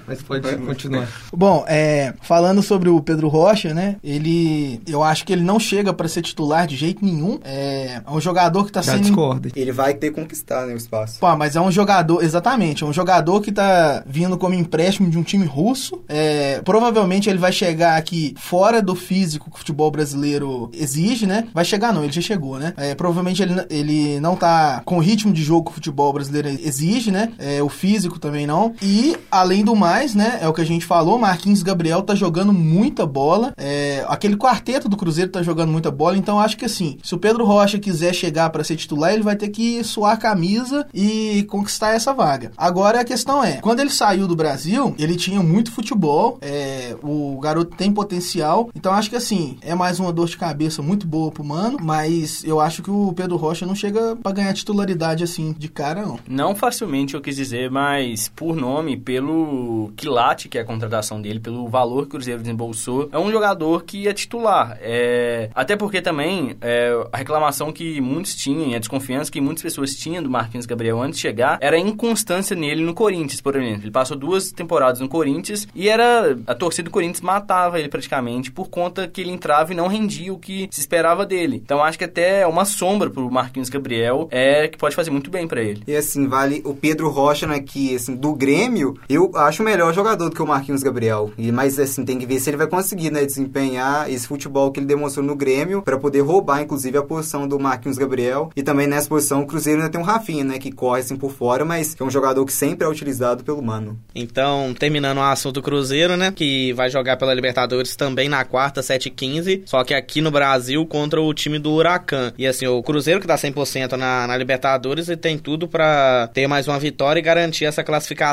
mas 0.07 0.19
pode 0.23 0.57
continuar. 0.57 1.07
Bom, 1.31 1.63
é, 1.67 2.11
falando 2.23 2.63
sobre 2.63 2.89
o 2.89 2.99
Pedro 3.01 3.27
Rocha, 3.27 3.71
né? 3.71 3.97
Ele, 4.03 4.81
eu 4.87 5.03
acho 5.03 5.23
que 5.25 5.31
ele 5.31 5.43
não 5.43 5.59
chega 5.59 5.93
para 5.93 6.07
ser 6.07 6.23
titular 6.23 6.65
de 6.65 6.75
jeito 6.75 7.05
nenhum. 7.05 7.39
É, 7.43 8.01
é 8.05 8.11
um 8.11 8.19
jogador 8.19 8.65
que 8.65 8.71
tá 8.71 8.81
Já 8.81 8.93
sendo. 8.93 9.03
Discorda. 9.03 9.49
Ele 9.55 9.71
vai 9.71 9.93
ter 9.93 10.09
que 10.09 10.19
conquistar 10.19 10.65
né, 10.65 10.73
o 10.73 10.77
espaço. 10.77 11.19
Pô, 11.19 11.35
mas 11.35 11.55
é 11.55 11.61
um 11.61 11.71
jogador, 11.71 12.23
exatamente, 12.23 12.83
é 12.83 12.87
um 12.87 12.93
jogador 12.93 13.41
que 13.41 13.51
tá 13.51 14.03
vindo 14.07 14.39
como 14.39 14.55
empréstimo 14.55 15.07
de 15.07 15.19
um 15.19 15.23
time 15.23 15.45
russo. 15.45 16.01
É, 16.07 16.59
provavelmente 16.61 17.29
ele 17.29 17.37
vai 17.37 17.51
chegar 17.51 17.95
aqui 17.95 18.33
fora 18.39 18.81
do 18.81 18.95
físico 18.95 19.51
que 19.51 19.55
o 19.55 19.59
futebol 19.59 19.91
brasileiro 19.91 20.71
exige, 20.73 21.27
né? 21.27 21.47
Vai 21.53 21.63
chegar 21.63 21.93
não, 21.93 22.03
ele 22.03 22.11
já 22.11 22.21
chegou, 22.21 22.57
né? 22.57 22.73
É, 22.75 22.95
provavelmente 22.95 23.43
ele, 23.43 23.53
ele 23.69 24.19
não 24.19 24.35
tá 24.35 24.81
com 24.83 24.97
o 24.97 24.99
ritmo 24.99 25.31
de 25.31 25.43
jogo 25.43 25.65
que 25.65 25.71
o 25.71 25.75
futebol 25.75 26.11
brasileiro 26.11 26.49
exige, 26.49 27.11
né? 27.11 27.33
É, 27.37 27.61
o 27.61 27.69
físico 27.69 28.17
também 28.17 28.47
não. 28.47 28.62
E, 28.81 29.17
além 29.31 29.63
do 29.63 29.75
mais, 29.75 30.13
né? 30.13 30.39
É 30.41 30.47
o 30.47 30.53
que 30.53 30.61
a 30.61 30.65
gente 30.65 30.85
falou, 30.85 31.17
Marquinhos 31.17 31.63
Gabriel 31.63 32.01
tá 32.01 32.15
jogando 32.15 32.53
muita 32.53 33.05
bola. 33.05 33.53
É, 33.57 34.05
aquele 34.07 34.37
quarteto 34.37 34.87
do 34.87 34.97
Cruzeiro 34.97 35.31
tá 35.31 35.41
jogando 35.41 35.71
muita 35.71 35.89
bola, 35.89 36.17
então 36.17 36.39
acho 36.39 36.57
que 36.57 36.65
assim, 36.65 36.97
se 37.03 37.15
o 37.15 37.17
Pedro 37.17 37.45
Rocha 37.45 37.79
quiser 37.79 38.13
chegar 38.13 38.49
para 38.49 38.63
ser 38.63 38.75
titular, 38.75 39.13
ele 39.13 39.23
vai 39.23 39.35
ter 39.35 39.49
que 39.49 39.83
suar 39.83 40.13
a 40.13 40.17
camisa 40.17 40.87
e 40.93 41.45
conquistar 41.49 41.93
essa 41.93 42.13
vaga. 42.13 42.51
Agora 42.57 43.01
a 43.01 43.03
questão 43.03 43.43
é, 43.43 43.53
quando 43.53 43.79
ele 43.79 43.89
saiu 43.89 44.27
do 44.27 44.35
Brasil, 44.35 44.95
ele 44.97 45.15
tinha 45.15 45.41
muito 45.41 45.71
futebol, 45.71 46.37
é, 46.41 46.95
o 47.01 47.39
garoto 47.39 47.75
tem 47.75 47.91
potencial, 47.91 48.69
então 48.75 48.93
acho 48.93 49.09
que 49.09 49.15
assim, 49.15 49.57
é 49.61 49.73
mais 49.73 49.99
uma 49.99 50.11
dor 50.11 50.27
de 50.27 50.37
cabeça 50.37 50.81
muito 50.81 51.07
boa 51.07 51.31
pro 51.31 51.43
mano, 51.43 51.77
mas 51.81 52.43
eu 52.43 52.59
acho 52.59 52.81
que 52.81 52.91
o 52.91 53.13
Pedro 53.13 53.37
Rocha 53.37 53.65
não 53.65 53.75
chega 53.75 54.15
para 54.15 54.31
ganhar 54.31 54.53
titularidade 54.53 55.23
assim 55.23 55.55
de 55.57 55.67
cara, 55.67 56.01
não. 56.03 56.19
Não 56.27 56.55
facilmente 56.55 57.13
eu 57.13 57.21
quis 57.21 57.35
dizer, 57.35 57.69
mas 57.69 58.29
por 58.35 58.52
nome, 58.55 58.97
pelo 58.97 59.91
quilate 59.95 60.49
que 60.49 60.57
é 60.57 60.61
a 60.61 60.65
contratação 60.65 61.21
dele, 61.21 61.39
pelo 61.39 61.67
valor 61.67 62.03
que 62.03 62.07
o 62.07 62.11
Cruzeiro 62.11 62.41
desembolsou, 62.41 63.09
é 63.11 63.17
um 63.17 63.31
jogador 63.31 63.83
que 63.83 64.07
é 64.07 64.13
titular. 64.13 64.77
É... 64.81 65.49
Até 65.53 65.75
porque 65.75 66.01
também 66.01 66.55
é... 66.61 66.91
a 67.11 67.17
reclamação 67.17 67.71
que 67.71 67.99
muitos 68.01 68.35
tinham, 68.35 68.75
a 68.75 68.79
desconfiança 68.79 69.31
que 69.31 69.41
muitas 69.41 69.63
pessoas 69.63 69.95
tinham 69.95 70.23
do 70.23 70.29
Marquinhos 70.29 70.65
Gabriel 70.65 71.01
antes 71.01 71.17
de 71.17 71.21
chegar, 71.21 71.57
era 71.61 71.75
a 71.75 71.79
inconstância 71.79 72.55
nele 72.55 72.83
no 72.83 72.93
Corinthians, 72.93 73.41
por 73.41 73.55
exemplo. 73.55 73.83
Ele 73.83 73.91
passou 73.91 74.17
duas 74.17 74.51
temporadas 74.51 74.99
no 74.99 75.07
Corinthians 75.07 75.67
e 75.75 75.89
era 75.89 76.37
a 76.47 76.55
torcida 76.55 76.85
do 76.85 76.91
Corinthians 76.91 77.21
matava 77.21 77.79
ele 77.79 77.89
praticamente 77.89 78.51
por 78.51 78.69
conta 78.69 79.07
que 79.07 79.21
ele 79.21 79.31
entrava 79.31 79.71
e 79.71 79.75
não 79.75 79.87
rendia 79.87 80.33
o 80.33 80.37
que 80.37 80.67
se 80.71 80.79
esperava 80.79 81.25
dele. 81.25 81.61
Então 81.63 81.83
acho 81.83 81.97
que 81.97 82.03
até 82.03 82.41
é 82.41 82.47
uma 82.47 82.65
sombra 82.65 83.09
pro 83.09 83.29
Marquinhos 83.31 83.69
Gabriel 83.69 84.27
é 84.31 84.67
que 84.67 84.77
pode 84.77 84.95
fazer 84.95 85.11
muito 85.11 85.29
bem 85.29 85.47
para 85.47 85.61
ele. 85.61 85.83
E 85.87 85.95
assim, 85.95 86.27
vale 86.27 86.61
o 86.65 86.73
Pedro 86.73 87.09
Rocha, 87.09 87.47
né, 87.47 87.59
que 87.59 87.95
assim, 87.95 88.15
do 88.15 88.33
Grêmio, 88.43 88.95
eu 89.07 89.31
acho 89.35 89.63
melhor 89.63 89.93
jogador 89.93 90.29
do 90.29 90.35
que 90.35 90.41
o 90.41 90.45
Marquinhos 90.45 90.83
Gabriel. 90.83 91.31
E 91.37 91.49
mas 91.49 91.79
assim, 91.79 92.03
tem 92.03 92.19
que 92.19 92.25
ver 92.25 92.39
se 92.39 92.49
ele 92.49 92.57
vai 92.57 92.67
conseguir, 92.67 93.09
né, 93.09 93.25
desempenhar 93.25 94.11
esse 94.11 94.27
futebol 94.27 94.69
que 94.69 94.81
ele 94.81 94.87
demonstrou 94.87 95.25
no 95.25 95.33
Grêmio 95.33 95.81
para 95.81 95.97
poder 95.97 96.19
roubar 96.19 96.61
inclusive 96.61 96.97
a 96.97 97.01
posição 97.01 97.47
do 97.47 97.57
Marquinhos 97.57 97.97
Gabriel. 97.97 98.49
E 98.53 98.61
também 98.61 98.85
nessa 98.85 99.07
posição 99.07 99.41
o 99.41 99.47
Cruzeiro 99.47 99.79
ainda 99.79 99.89
tem 99.89 100.01
um 100.01 100.03
Rafinha, 100.03 100.43
né, 100.43 100.59
que 100.59 100.73
corre 100.73 100.99
assim 100.99 101.15
por 101.15 101.31
fora, 101.31 101.63
mas 101.63 101.95
é 101.97 102.03
um 102.03 102.09
jogador 102.09 102.45
que 102.45 102.51
sempre 102.51 102.85
é 102.85 102.89
utilizado 102.89 103.43
pelo 103.43 103.63
Mano. 103.63 103.97
Então, 104.13 104.73
terminando 104.77 105.19
o 105.19 105.21
assunto 105.21 105.55
do 105.55 105.61
Cruzeiro, 105.63 106.17
né, 106.17 106.33
que 106.35 106.73
vai 106.73 106.89
jogar 106.89 107.15
pela 107.15 107.33
Libertadores 107.33 107.95
também 107.95 108.27
na 108.27 108.43
quarta, 108.43 108.81
7 108.81 109.09
15 109.09 109.63
só 109.65 109.83
que 109.83 109.93
aqui 109.93 110.21
no 110.21 110.31
Brasil 110.31 110.85
contra 110.85 111.21
o 111.21 111.33
time 111.33 111.59
do 111.59 111.71
Huracan. 111.71 112.33
E 112.37 112.45
assim, 112.45 112.67
o 112.67 112.81
Cruzeiro 112.83 113.19
que 113.19 113.27
tá 113.27 113.35
100% 113.35 113.93
na, 113.93 114.27
na 114.27 114.37
Libertadores 114.37 115.07
e 115.09 115.15
tem 115.15 115.37
tudo 115.37 115.67
para 115.67 116.27
ter 116.33 116.47
mais 116.47 116.67
uma 116.67 116.79
vitória 116.79 117.19
e 117.19 117.23
garantir 117.23 117.65
essa 117.65 117.83
classificação 117.83 118.32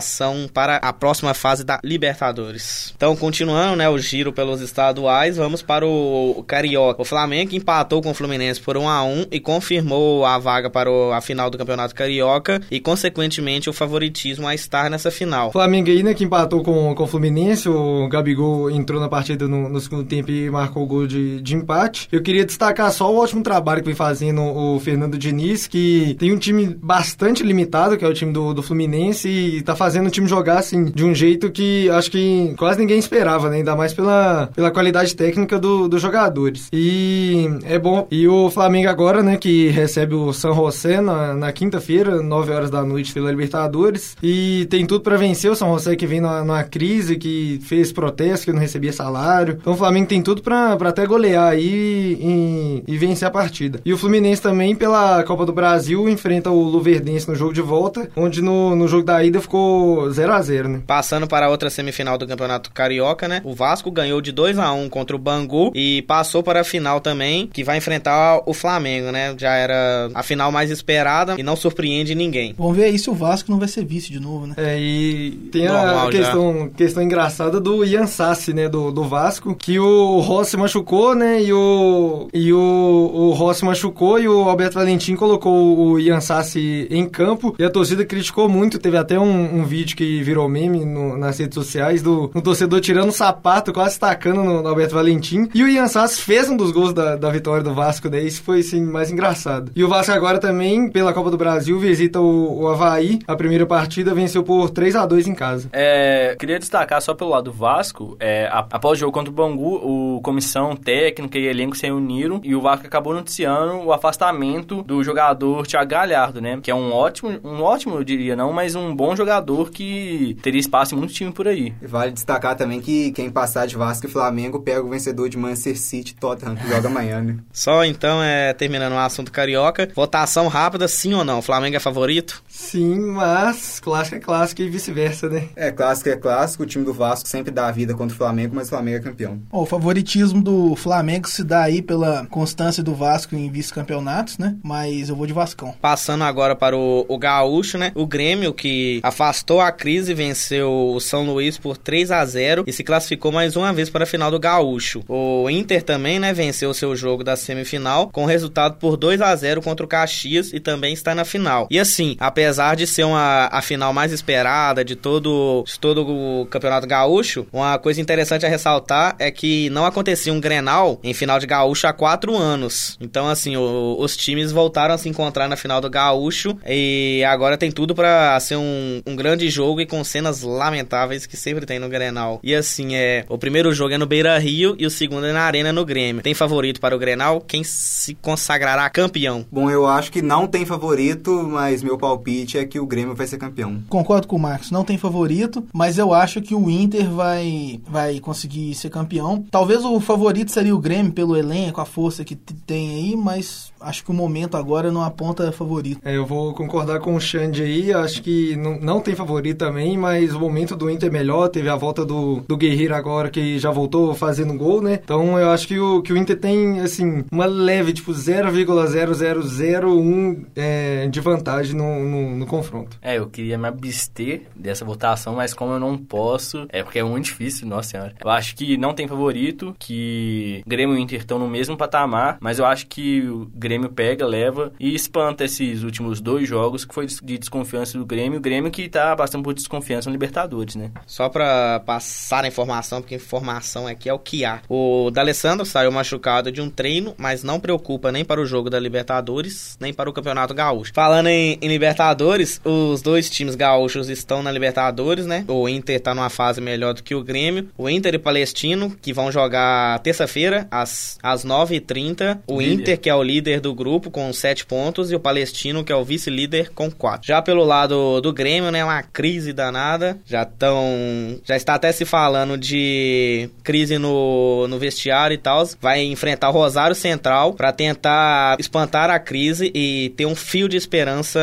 para 0.52 0.76
a 0.76 0.92
próxima 0.92 1.34
fase 1.34 1.64
da 1.64 1.80
Libertadores. 1.82 2.92
Então, 2.96 3.14
continuando, 3.16 3.76
né, 3.76 3.88
o 3.88 3.98
giro 3.98 4.32
pelos 4.32 4.60
estaduais, 4.60 5.36
vamos 5.36 5.62
para 5.62 5.86
o 5.86 6.44
Carioca. 6.46 7.02
O 7.02 7.04
Flamengo 7.04 7.54
empatou 7.54 8.02
com 8.02 8.10
o 8.10 8.14
Fluminense 8.14 8.60
por 8.60 8.76
1 8.76 8.88
a 8.88 9.02
1 9.02 9.26
e 9.30 9.40
confirmou 9.40 10.24
a 10.24 10.38
vaga 10.38 10.70
para 10.70 10.90
a 11.14 11.20
final 11.20 11.50
do 11.50 11.58
Campeonato 11.58 11.94
Carioca 11.94 12.60
e 12.70 12.80
consequentemente 12.80 13.68
o 13.68 13.72
favoritismo 13.72 14.46
a 14.46 14.54
estar 14.54 14.90
nessa 14.90 15.10
final. 15.10 15.52
Flamengo 15.52 15.90
aí, 15.90 16.02
né, 16.02 16.14
que 16.14 16.24
empatou 16.24 16.62
com, 16.62 16.94
com 16.94 17.04
o 17.04 17.06
Fluminense, 17.06 17.68
o 17.68 18.08
Gabigol 18.08 18.70
entrou 18.70 19.00
na 19.00 19.08
partida 19.08 19.46
no, 19.46 19.68
no 19.68 19.80
segundo 19.80 20.04
tempo 20.04 20.30
e 20.30 20.50
marcou 20.50 20.82
o 20.82 20.86
gol 20.86 21.06
de, 21.06 21.40
de 21.40 21.54
empate. 21.54 22.08
Eu 22.10 22.22
queria 22.22 22.44
destacar 22.44 22.90
só 22.92 23.12
o 23.12 23.18
ótimo 23.18 23.42
trabalho 23.42 23.80
que 23.80 23.86
vem 23.86 23.94
fazendo 23.94 24.42
o 24.42 24.80
Fernando 24.80 25.18
Diniz, 25.18 25.66
que 25.66 26.16
tem 26.18 26.32
um 26.32 26.38
time 26.38 26.66
bastante 26.66 27.42
limitado, 27.42 27.96
que 27.96 28.04
é 28.04 28.08
o 28.08 28.14
time 28.14 28.32
do, 28.32 28.54
do 28.54 28.62
Fluminense, 28.62 29.28
e 29.28 29.62
tá 29.62 29.74
fazendo 29.90 30.06
o 30.06 30.10
time 30.10 30.28
jogar, 30.28 30.58
assim, 30.60 30.84
de 30.84 31.04
um 31.04 31.12
jeito 31.12 31.50
que 31.50 31.90
acho 31.90 32.12
que 32.12 32.54
quase 32.56 32.78
ninguém 32.78 32.96
esperava, 32.96 33.50
né? 33.50 33.56
Ainda 33.56 33.74
mais 33.74 33.92
pela, 33.92 34.48
pela 34.54 34.70
qualidade 34.70 35.16
técnica 35.16 35.58
do, 35.58 35.88
dos 35.88 36.00
jogadores. 36.00 36.68
E 36.72 37.48
é 37.64 37.76
bom. 37.76 38.06
E 38.08 38.28
o 38.28 38.48
Flamengo 38.50 38.88
agora, 38.88 39.20
né, 39.20 39.36
que 39.36 39.66
recebe 39.68 40.14
o 40.14 40.32
San 40.32 40.54
José 40.54 41.00
na, 41.00 41.34
na 41.34 41.50
quinta-feira, 41.50 42.22
9 42.22 42.52
horas 42.52 42.70
da 42.70 42.84
noite 42.84 43.12
pela 43.12 43.30
Libertadores, 43.30 44.16
e 44.22 44.64
tem 44.70 44.86
tudo 44.86 45.00
para 45.00 45.16
vencer 45.16 45.50
o 45.50 45.56
São 45.56 45.72
José 45.72 45.96
que 45.96 46.06
vem 46.06 46.20
numa, 46.20 46.44
numa, 46.44 46.62
crise, 46.62 47.16
que 47.16 47.58
fez 47.64 47.90
protesto, 47.90 48.46
que 48.46 48.52
não 48.52 48.60
recebia 48.60 48.92
salário. 48.92 49.58
Então 49.60 49.72
o 49.72 49.76
Flamengo 49.76 50.06
tem 50.06 50.22
tudo 50.22 50.40
para 50.40 50.74
até 50.74 51.04
golear 51.04 51.48
aí 51.48 52.16
e, 52.20 52.84
e, 52.86 52.96
vencer 52.96 53.26
a 53.26 53.30
partida. 53.30 53.80
E 53.84 53.92
o 53.92 53.98
Fluminense 53.98 54.40
também, 54.40 54.76
pela 54.76 55.24
Copa 55.24 55.44
do 55.44 55.52
Brasil, 55.52 56.08
enfrenta 56.08 56.48
o 56.48 56.62
Luverdense 56.62 57.28
no 57.28 57.34
jogo 57.34 57.52
de 57.52 57.60
volta, 57.60 58.08
onde 58.14 58.40
no, 58.40 58.76
no 58.76 58.86
jogo 58.86 59.02
da 59.02 59.24
ida 59.24 59.40
ficou 59.40 59.79
0 60.10 60.32
a 60.32 60.42
0 60.42 60.68
né? 60.68 60.82
Passando 60.86 61.26
para 61.26 61.46
a 61.46 61.48
outra 61.48 61.70
semifinal 61.70 62.18
do 62.18 62.26
Campeonato 62.26 62.70
Carioca, 62.72 63.28
né? 63.28 63.40
O 63.44 63.54
Vasco 63.54 63.90
ganhou 63.90 64.20
de 64.20 64.32
2 64.32 64.58
a 64.58 64.72
1 64.72 64.88
contra 64.88 65.14
o 65.14 65.18
Bangu 65.18 65.70
e 65.74 66.02
passou 66.02 66.42
para 66.42 66.60
a 66.60 66.64
final 66.64 67.00
também, 67.00 67.46
que 67.46 67.64
vai 67.64 67.76
enfrentar 67.76 68.42
o 68.46 68.54
Flamengo, 68.54 69.10
né? 69.10 69.34
Já 69.38 69.54
era 69.54 70.10
a 70.14 70.22
final 70.22 70.50
mais 70.50 70.70
esperada 70.70 71.36
e 71.38 71.42
não 71.42 71.56
surpreende 71.56 72.14
ninguém. 72.14 72.54
Vamos 72.56 72.76
ver 72.76 72.84
aí 72.84 72.98
se 72.98 73.10
o 73.10 73.14
Vasco 73.14 73.50
não 73.50 73.58
vai 73.58 73.68
ser 73.68 73.84
vice 73.84 74.10
de 74.10 74.20
novo, 74.20 74.46
né? 74.46 74.54
É, 74.56 74.78
e 74.78 75.30
tem 75.52 75.66
Normal, 75.66 76.08
a 76.08 76.10
questão, 76.10 76.70
questão 76.76 77.02
engraçada 77.02 77.60
do 77.60 77.84
Ian 77.84 78.06
Sassi, 78.06 78.52
né? 78.52 78.68
Do, 78.68 78.90
do 78.90 79.04
Vasco, 79.04 79.54
que 79.54 79.78
o 79.78 80.20
Rossi 80.20 80.56
machucou, 80.56 81.14
né? 81.14 81.42
E 81.42 81.52
o, 81.52 82.28
e 82.32 82.52
o, 82.52 82.58
o 82.58 83.30
Rossi 83.32 83.64
machucou 83.64 84.18
e 84.18 84.28
o 84.28 84.48
Alberto 84.48 84.74
Valentim 84.74 85.16
colocou 85.16 85.78
o 85.78 85.98
Ian 85.98 86.20
Sassi 86.20 86.86
em 86.90 87.08
campo 87.08 87.54
e 87.58 87.64
a 87.64 87.70
torcida 87.70 88.04
criticou 88.04 88.48
muito. 88.48 88.78
Teve 88.78 88.96
até 88.96 89.18
um, 89.18 89.60
um 89.60 89.64
vídeo 89.70 89.96
que 89.96 90.22
virou 90.22 90.48
meme 90.48 90.84
no, 90.84 91.16
nas 91.16 91.38
redes 91.38 91.54
sociais 91.54 92.02
do 92.02 92.30
um 92.34 92.40
torcedor 92.40 92.80
tirando 92.80 93.10
o 93.10 93.12
sapato, 93.12 93.72
quase 93.72 93.98
tacando 93.98 94.42
no, 94.42 94.62
no 94.62 94.68
Alberto 94.68 94.94
Valentim. 94.94 95.48
E 95.54 95.62
o 95.62 95.68
Ian 95.68 95.86
Sassi 95.86 96.20
fez 96.20 96.50
um 96.50 96.56
dos 96.56 96.72
gols 96.72 96.92
da, 96.92 97.14
da 97.14 97.30
vitória 97.30 97.62
do 97.62 97.72
Vasco, 97.72 98.10
daí 98.10 98.26
isso 98.26 98.42
foi 98.42 98.60
assim, 98.60 98.82
mais 98.82 99.12
engraçado. 99.12 99.70
E 99.76 99.84
o 99.84 99.88
Vasco 99.88 100.12
agora 100.12 100.38
também, 100.38 100.90
pela 100.90 101.12
Copa 101.12 101.30
do 101.30 101.38
Brasil, 101.38 101.78
visita 101.78 102.20
o, 102.20 102.62
o 102.62 102.68
Havaí. 102.68 103.20
A 103.26 103.36
primeira 103.36 103.64
partida 103.64 104.12
venceu 104.12 104.42
por 104.42 104.70
3 104.70 104.96
a 104.96 105.06
2 105.06 105.28
em 105.28 105.34
casa. 105.34 105.68
É, 105.72 106.34
queria 106.38 106.58
destacar 106.58 107.00
só 107.00 107.14
pelo 107.14 107.30
lado 107.30 107.44
do 107.44 107.52
Vasco, 107.52 108.16
é, 108.18 108.48
após 108.50 108.98
o 108.98 109.00
jogo 109.00 109.12
contra 109.12 109.30
o 109.30 109.34
Bangu, 109.34 109.76
o 109.76 110.20
comissão 110.20 110.74
técnica 110.74 111.38
e 111.38 111.46
elenco 111.46 111.76
se 111.76 111.86
reuniram 111.86 112.40
e 112.42 112.54
o 112.54 112.60
Vasco 112.60 112.86
acabou 112.86 113.14
noticiando 113.14 113.74
o 113.84 113.92
afastamento 113.92 114.82
do 114.82 115.02
jogador 115.02 115.66
Thiago 115.66 115.90
Galhardo, 115.90 116.40
né? 116.40 116.58
Que 116.62 116.70
é 116.70 116.74
um 116.74 116.92
ótimo, 116.92 117.38
um 117.44 117.62
ótimo, 117.62 117.96
eu 117.96 118.04
diria 118.04 118.34
não, 118.34 118.52
mas 118.52 118.74
um 118.74 118.94
bom 118.94 119.14
jogador 119.14 119.49
que 119.70 120.36
teria 120.42 120.60
espaço 120.60 120.94
em 120.94 120.98
muito 120.98 121.12
time 121.12 121.32
por 121.32 121.46
aí. 121.48 121.74
E 121.80 121.86
vale 121.86 122.12
destacar 122.12 122.56
também 122.56 122.80
que 122.80 123.12
quem 123.12 123.30
passar 123.30 123.66
de 123.66 123.76
Vasco 123.76 124.06
e 124.06 124.10
Flamengo 124.10 124.60
pega 124.60 124.82
o 124.82 124.88
vencedor 124.88 125.28
de 125.28 125.36
Manchester 125.36 125.78
City 125.78 126.14
Tottenham, 126.14 126.56
que 126.56 126.68
joga 126.68 126.88
amanhã, 126.88 127.20
né? 127.22 127.36
Só 127.52 127.84
então, 127.84 128.22
é, 128.22 128.52
terminando 128.52 128.92
o 128.92 128.98
assunto 128.98 129.32
carioca, 129.32 129.88
votação 129.94 130.48
rápida, 130.48 130.86
sim 130.88 131.14
ou 131.14 131.24
não? 131.24 131.42
Flamengo 131.42 131.76
é 131.76 131.80
favorito? 131.80 132.42
Sim, 132.48 133.00
mas 133.00 133.80
clássico 133.80 134.16
é 134.16 134.20
clássico 134.20 134.62
e 134.62 134.68
vice-versa, 134.68 135.28
né? 135.28 135.48
É, 135.56 135.70
clássico 135.70 136.08
é 136.08 136.16
clássico. 136.16 136.62
O 136.62 136.66
time 136.66 136.84
do 136.84 136.92
Vasco 136.92 137.28
sempre 137.28 137.50
dá 137.50 137.68
a 137.68 137.72
vida 137.72 137.94
contra 137.94 138.14
o 138.14 138.18
Flamengo, 138.18 138.54
mas 138.54 138.66
o 138.66 138.70
Flamengo 138.70 138.98
é 138.98 139.00
campeão. 139.00 139.40
o 139.50 139.66
favoritismo 139.66 140.42
do 140.42 140.76
Flamengo 140.76 141.28
se 141.28 141.42
dá 141.42 141.62
aí 141.62 141.82
pela 141.82 142.26
constância 142.26 142.82
do 142.82 142.94
Vasco 142.94 143.34
em 143.34 143.50
vice-campeonatos, 143.50 144.38
né? 144.38 144.56
Mas 144.62 145.08
eu 145.08 145.16
vou 145.16 145.26
de 145.26 145.32
Vascão. 145.32 145.74
Passando 145.80 146.24
agora 146.24 146.54
para 146.54 146.76
o, 146.76 147.04
o 147.08 147.18
Gaúcho, 147.18 147.78
né? 147.78 147.92
O 147.94 148.06
Grêmio, 148.06 148.52
que 148.52 149.00
afastou 149.02 149.39
a 149.60 149.72
crise, 149.72 150.14
venceu 150.14 150.92
o 150.94 151.00
São 151.00 151.24
Luís 151.24 151.58
por 151.58 151.76
3 151.76 152.10
a 152.10 152.24
0 152.24 152.64
e 152.66 152.72
se 152.72 152.84
classificou 152.84 153.32
mais 153.32 153.56
uma 153.56 153.72
vez 153.72 153.88
para 153.90 154.04
a 154.04 154.06
final 154.06 154.30
do 154.30 154.38
Gaúcho. 154.38 155.02
O 155.08 155.48
Inter 155.48 155.82
também, 155.82 156.18
né? 156.18 156.32
Venceu 156.32 156.70
o 156.70 156.74
seu 156.74 156.94
jogo 156.94 157.24
da 157.24 157.36
semifinal 157.36 158.08
com 158.10 158.24
resultado 158.24 158.76
por 158.76 158.96
2 158.96 159.20
a 159.20 159.34
0 159.34 159.62
contra 159.62 159.84
o 159.84 159.88
Caxias 159.88 160.52
e 160.52 160.60
também 160.60 160.92
está 160.92 161.14
na 161.14 161.24
final. 161.24 161.66
E 161.70 161.78
assim, 161.78 162.16
apesar 162.18 162.76
de 162.76 162.86
ser 162.86 163.04
uma 163.04 163.48
a 163.50 163.62
final 163.62 163.92
mais 163.92 164.12
esperada 164.12 164.84
de 164.84 164.94
todo, 164.96 165.64
de 165.66 165.78
todo 165.78 166.06
o 166.06 166.46
Campeonato 166.46 166.86
Gaúcho, 166.86 167.46
uma 167.52 167.78
coisa 167.78 168.00
interessante 168.00 168.44
a 168.44 168.48
ressaltar 168.48 169.16
é 169.18 169.30
que 169.30 169.70
não 169.70 169.84
acontecia 169.84 170.32
um 170.32 170.40
Grenal 170.40 170.98
em 171.02 171.14
final 171.14 171.38
de 171.38 171.46
Gaúcho 171.46 171.86
há 171.86 171.92
quatro 171.92 172.36
anos. 172.36 172.96
Então, 173.00 173.28
assim, 173.28 173.56
o, 173.56 173.96
os 173.98 174.16
times 174.16 174.52
voltaram 174.52 174.94
a 174.94 174.98
se 174.98 175.08
encontrar 175.08 175.48
na 175.48 175.56
final 175.56 175.80
do 175.80 175.90
Gaúcho 175.90 176.56
e 176.66 177.22
agora 177.24 177.56
tem 177.56 177.70
tudo 177.70 177.94
para 177.94 178.38
ser 178.40 178.56
um, 178.56 179.02
um 179.06 179.16
grande 179.16 179.29
jogo 179.50 179.80
e 179.80 179.86
com 179.86 180.02
cenas 180.02 180.42
lamentáveis 180.42 181.26
que 181.26 181.36
sempre 181.36 181.66
tem 181.66 181.78
no 181.78 181.88
Grenal. 181.88 182.40
E 182.42 182.54
assim, 182.54 182.94
é 182.94 183.24
o 183.28 183.38
primeiro 183.38 183.72
jogo 183.72 183.94
é 183.94 183.98
no 183.98 184.06
Beira 184.06 184.38
Rio 184.38 184.74
e 184.78 184.86
o 184.86 184.90
segundo 184.90 185.26
é 185.26 185.32
na 185.32 185.42
Arena 185.42 185.72
no 185.72 185.84
Grêmio. 185.84 186.22
Tem 186.22 186.34
favorito 186.34 186.80
para 186.80 186.94
o 186.94 186.98
Grenal? 186.98 187.40
Quem 187.40 187.62
se 187.64 188.14
consagrará 188.14 188.88
campeão? 188.90 189.44
Bom, 189.50 189.70
eu 189.70 189.86
acho 189.86 190.10
que 190.10 190.22
não 190.22 190.46
tem 190.46 190.64
favorito, 190.64 191.30
mas 191.48 191.82
meu 191.82 191.96
palpite 191.96 192.58
é 192.58 192.64
que 192.64 192.80
o 192.80 192.86
Grêmio 192.86 193.14
vai 193.14 193.26
ser 193.26 193.38
campeão. 193.38 193.82
Concordo 193.88 194.26
com 194.26 194.36
o 194.36 194.40
Marcos, 194.40 194.70
não 194.70 194.84
tem 194.84 194.98
favorito, 194.98 195.66
mas 195.72 195.98
eu 195.98 196.12
acho 196.12 196.40
que 196.40 196.54
o 196.54 196.70
Inter 196.70 197.08
vai, 197.10 197.80
vai 197.86 198.20
conseguir 198.20 198.74
ser 198.74 198.90
campeão. 198.90 199.44
Talvez 199.50 199.84
o 199.84 200.00
favorito 200.00 200.50
seria 200.50 200.74
o 200.74 200.78
Grêmio 200.78 201.12
pelo 201.12 201.36
elenco, 201.36 201.80
a 201.80 201.84
força 201.84 202.24
que 202.24 202.34
tem 202.34 202.90
aí, 202.90 203.16
mas 203.16 203.72
acho 203.80 204.04
que 204.04 204.10
o 204.10 204.14
momento 204.14 204.56
agora 204.56 204.90
não 204.90 205.02
aponta 205.02 205.50
favorito. 205.52 206.00
É, 206.04 206.16
eu 206.16 206.26
vou 206.26 206.54
concordar 206.54 207.00
com 207.00 207.14
o 207.14 207.20
Xande 207.20 207.62
aí, 207.62 207.92
acho 207.92 208.22
que 208.22 208.56
não, 208.56 208.78
não 208.80 209.00
tem 209.00 209.14
favorito 209.26 209.58
também, 209.58 209.96
mas 209.96 210.34
o 210.34 210.40
momento 210.40 210.76
do 210.76 210.90
Inter 210.90 211.08
é 211.08 211.12
melhor, 211.12 211.48
teve 211.48 211.68
a 211.68 211.76
volta 211.76 212.04
do, 212.04 212.42
do 212.46 212.56
Guerreiro 212.56 212.94
agora 212.94 213.30
que 213.30 213.58
já 213.58 213.70
voltou 213.70 214.14
fazendo 214.14 214.54
gol, 214.54 214.82
né? 214.82 214.98
Então 215.02 215.38
eu 215.38 215.50
acho 215.50 215.68
que 215.68 215.78
o, 215.78 216.02
que 216.02 216.12
o 216.12 216.16
Inter 216.16 216.38
tem, 216.38 216.80
assim, 216.80 217.24
uma 217.30 217.46
leve, 217.46 217.92
tipo 217.92 218.12
0,0001 218.12 220.46
é, 220.56 221.06
de 221.08 221.20
vantagem 221.20 221.76
no, 221.76 222.04
no, 222.04 222.36
no 222.36 222.46
confronto. 222.46 222.98
É, 223.02 223.18
eu 223.18 223.28
queria 223.28 223.58
me 223.58 223.68
abster 223.68 224.42
dessa 224.54 224.84
votação, 224.84 225.36
mas 225.36 225.54
como 225.54 225.72
eu 225.72 225.80
não 225.80 225.96
posso, 225.96 226.66
é 226.70 226.82
porque 226.82 226.98
é 226.98 227.04
muito 227.04 227.26
difícil, 227.26 227.66
nossa 227.66 227.90
senhora. 227.90 228.14
Eu 228.22 228.30
acho 228.30 228.56
que 228.56 228.76
não 228.76 228.94
tem 228.94 229.06
favorito, 229.06 229.74
que 229.78 230.62
Grêmio 230.66 230.96
e 230.96 231.00
Inter 231.00 231.20
estão 231.20 231.38
no 231.38 231.48
mesmo 231.48 231.76
patamar, 231.76 232.38
mas 232.40 232.58
eu 232.58 232.66
acho 232.66 232.86
que 232.86 233.20
o 233.22 233.50
Grêmio 233.54 233.90
pega, 233.90 234.26
leva 234.26 234.72
e 234.78 234.94
espanta 234.94 235.44
esses 235.44 235.82
últimos 235.82 236.20
dois 236.20 236.48
jogos 236.48 236.84
que 236.84 236.94
foi 236.94 237.06
de 237.06 237.38
desconfiança 237.38 237.98
do 237.98 238.06
Grêmio. 238.06 238.38
O 238.38 238.42
Grêmio 238.42 238.70
que 238.70 238.88
tá 238.88 239.09
bastante 239.14 239.44
por 239.44 239.54
desconfiança 239.54 240.08
no 240.08 240.12
Libertadores, 240.12 240.74
né? 240.74 240.90
Só 241.06 241.28
pra 241.28 241.80
passar 241.80 242.44
a 242.44 242.48
informação, 242.48 243.00
porque 243.00 243.14
informação 243.14 243.86
aqui 243.86 244.08
é 244.08 244.12
o 244.12 244.18
que 244.18 244.44
há. 244.44 244.60
O 244.68 245.10
D'Alessandro 245.10 245.64
saiu 245.64 245.90
machucado 245.90 246.50
de 246.50 246.60
um 246.60 246.70
treino, 246.70 247.14
mas 247.16 247.42
não 247.42 247.60
preocupa 247.60 248.12
nem 248.12 248.24
para 248.24 248.40
o 248.40 248.46
jogo 248.46 248.70
da 248.70 248.78
Libertadores, 248.78 249.76
nem 249.80 249.92
para 249.92 250.08
o 250.08 250.12
Campeonato 250.12 250.54
Gaúcho. 250.54 250.92
Falando 250.94 251.28
em, 251.28 251.58
em 251.60 251.68
Libertadores, 251.68 252.60
os 252.64 253.02
dois 253.02 253.28
times 253.28 253.54
gaúchos 253.54 254.08
estão 254.08 254.42
na 254.42 254.50
Libertadores, 254.50 255.26
né? 255.26 255.44
O 255.48 255.68
Inter 255.68 256.00
tá 256.00 256.14
numa 256.14 256.30
fase 256.30 256.60
melhor 256.60 256.94
do 256.94 257.02
que 257.02 257.14
o 257.14 257.22
Grêmio. 257.22 257.68
O 257.76 257.88
Inter 257.88 258.14
e 258.14 258.18
Palestino, 258.18 258.96
que 259.00 259.12
vão 259.12 259.30
jogar 259.30 259.98
terça-feira, 260.00 260.66
às, 260.70 261.18
às 261.22 261.44
9h30. 261.44 262.38
O 262.46 262.60
líder. 262.60 262.72
Inter, 262.72 263.00
que 263.00 263.10
é 263.10 263.14
o 263.14 263.22
líder 263.22 263.60
do 263.60 263.74
grupo, 263.74 264.10
com 264.10 264.32
7 264.32 264.66
pontos, 264.66 265.10
e 265.10 265.16
o 265.16 265.20
Palestino, 265.20 265.84
que 265.84 265.92
é 265.92 265.96
o 265.96 266.04
vice-líder, 266.04 266.70
com 266.74 266.90
4. 266.90 267.26
Já 267.26 267.42
pelo 267.42 267.64
lado 267.64 268.20
do 268.20 268.32
Grêmio, 268.32 268.70
né? 268.70 268.84
Uma 268.84 268.99
crise 269.02 269.52
danada. 269.52 270.18
Já 270.26 270.42
estão. 270.42 271.40
Já 271.44 271.56
está 271.56 271.74
até 271.74 271.92
se 271.92 272.04
falando 272.04 272.56
de 272.56 273.48
crise 273.62 273.98
no, 273.98 274.66
no 274.68 274.78
vestiário 274.78 275.34
e 275.34 275.38
tal. 275.38 275.68
Vai 275.80 276.02
enfrentar 276.02 276.50
o 276.50 276.52
Rosário 276.52 276.94
Central 276.94 277.54
para 277.54 277.72
tentar 277.72 278.56
espantar 278.58 279.10
a 279.10 279.18
crise 279.18 279.70
e 279.74 280.12
ter 280.16 280.26
um 280.26 280.34
fio 280.34 280.68
de 280.68 280.76
esperança 280.76 281.40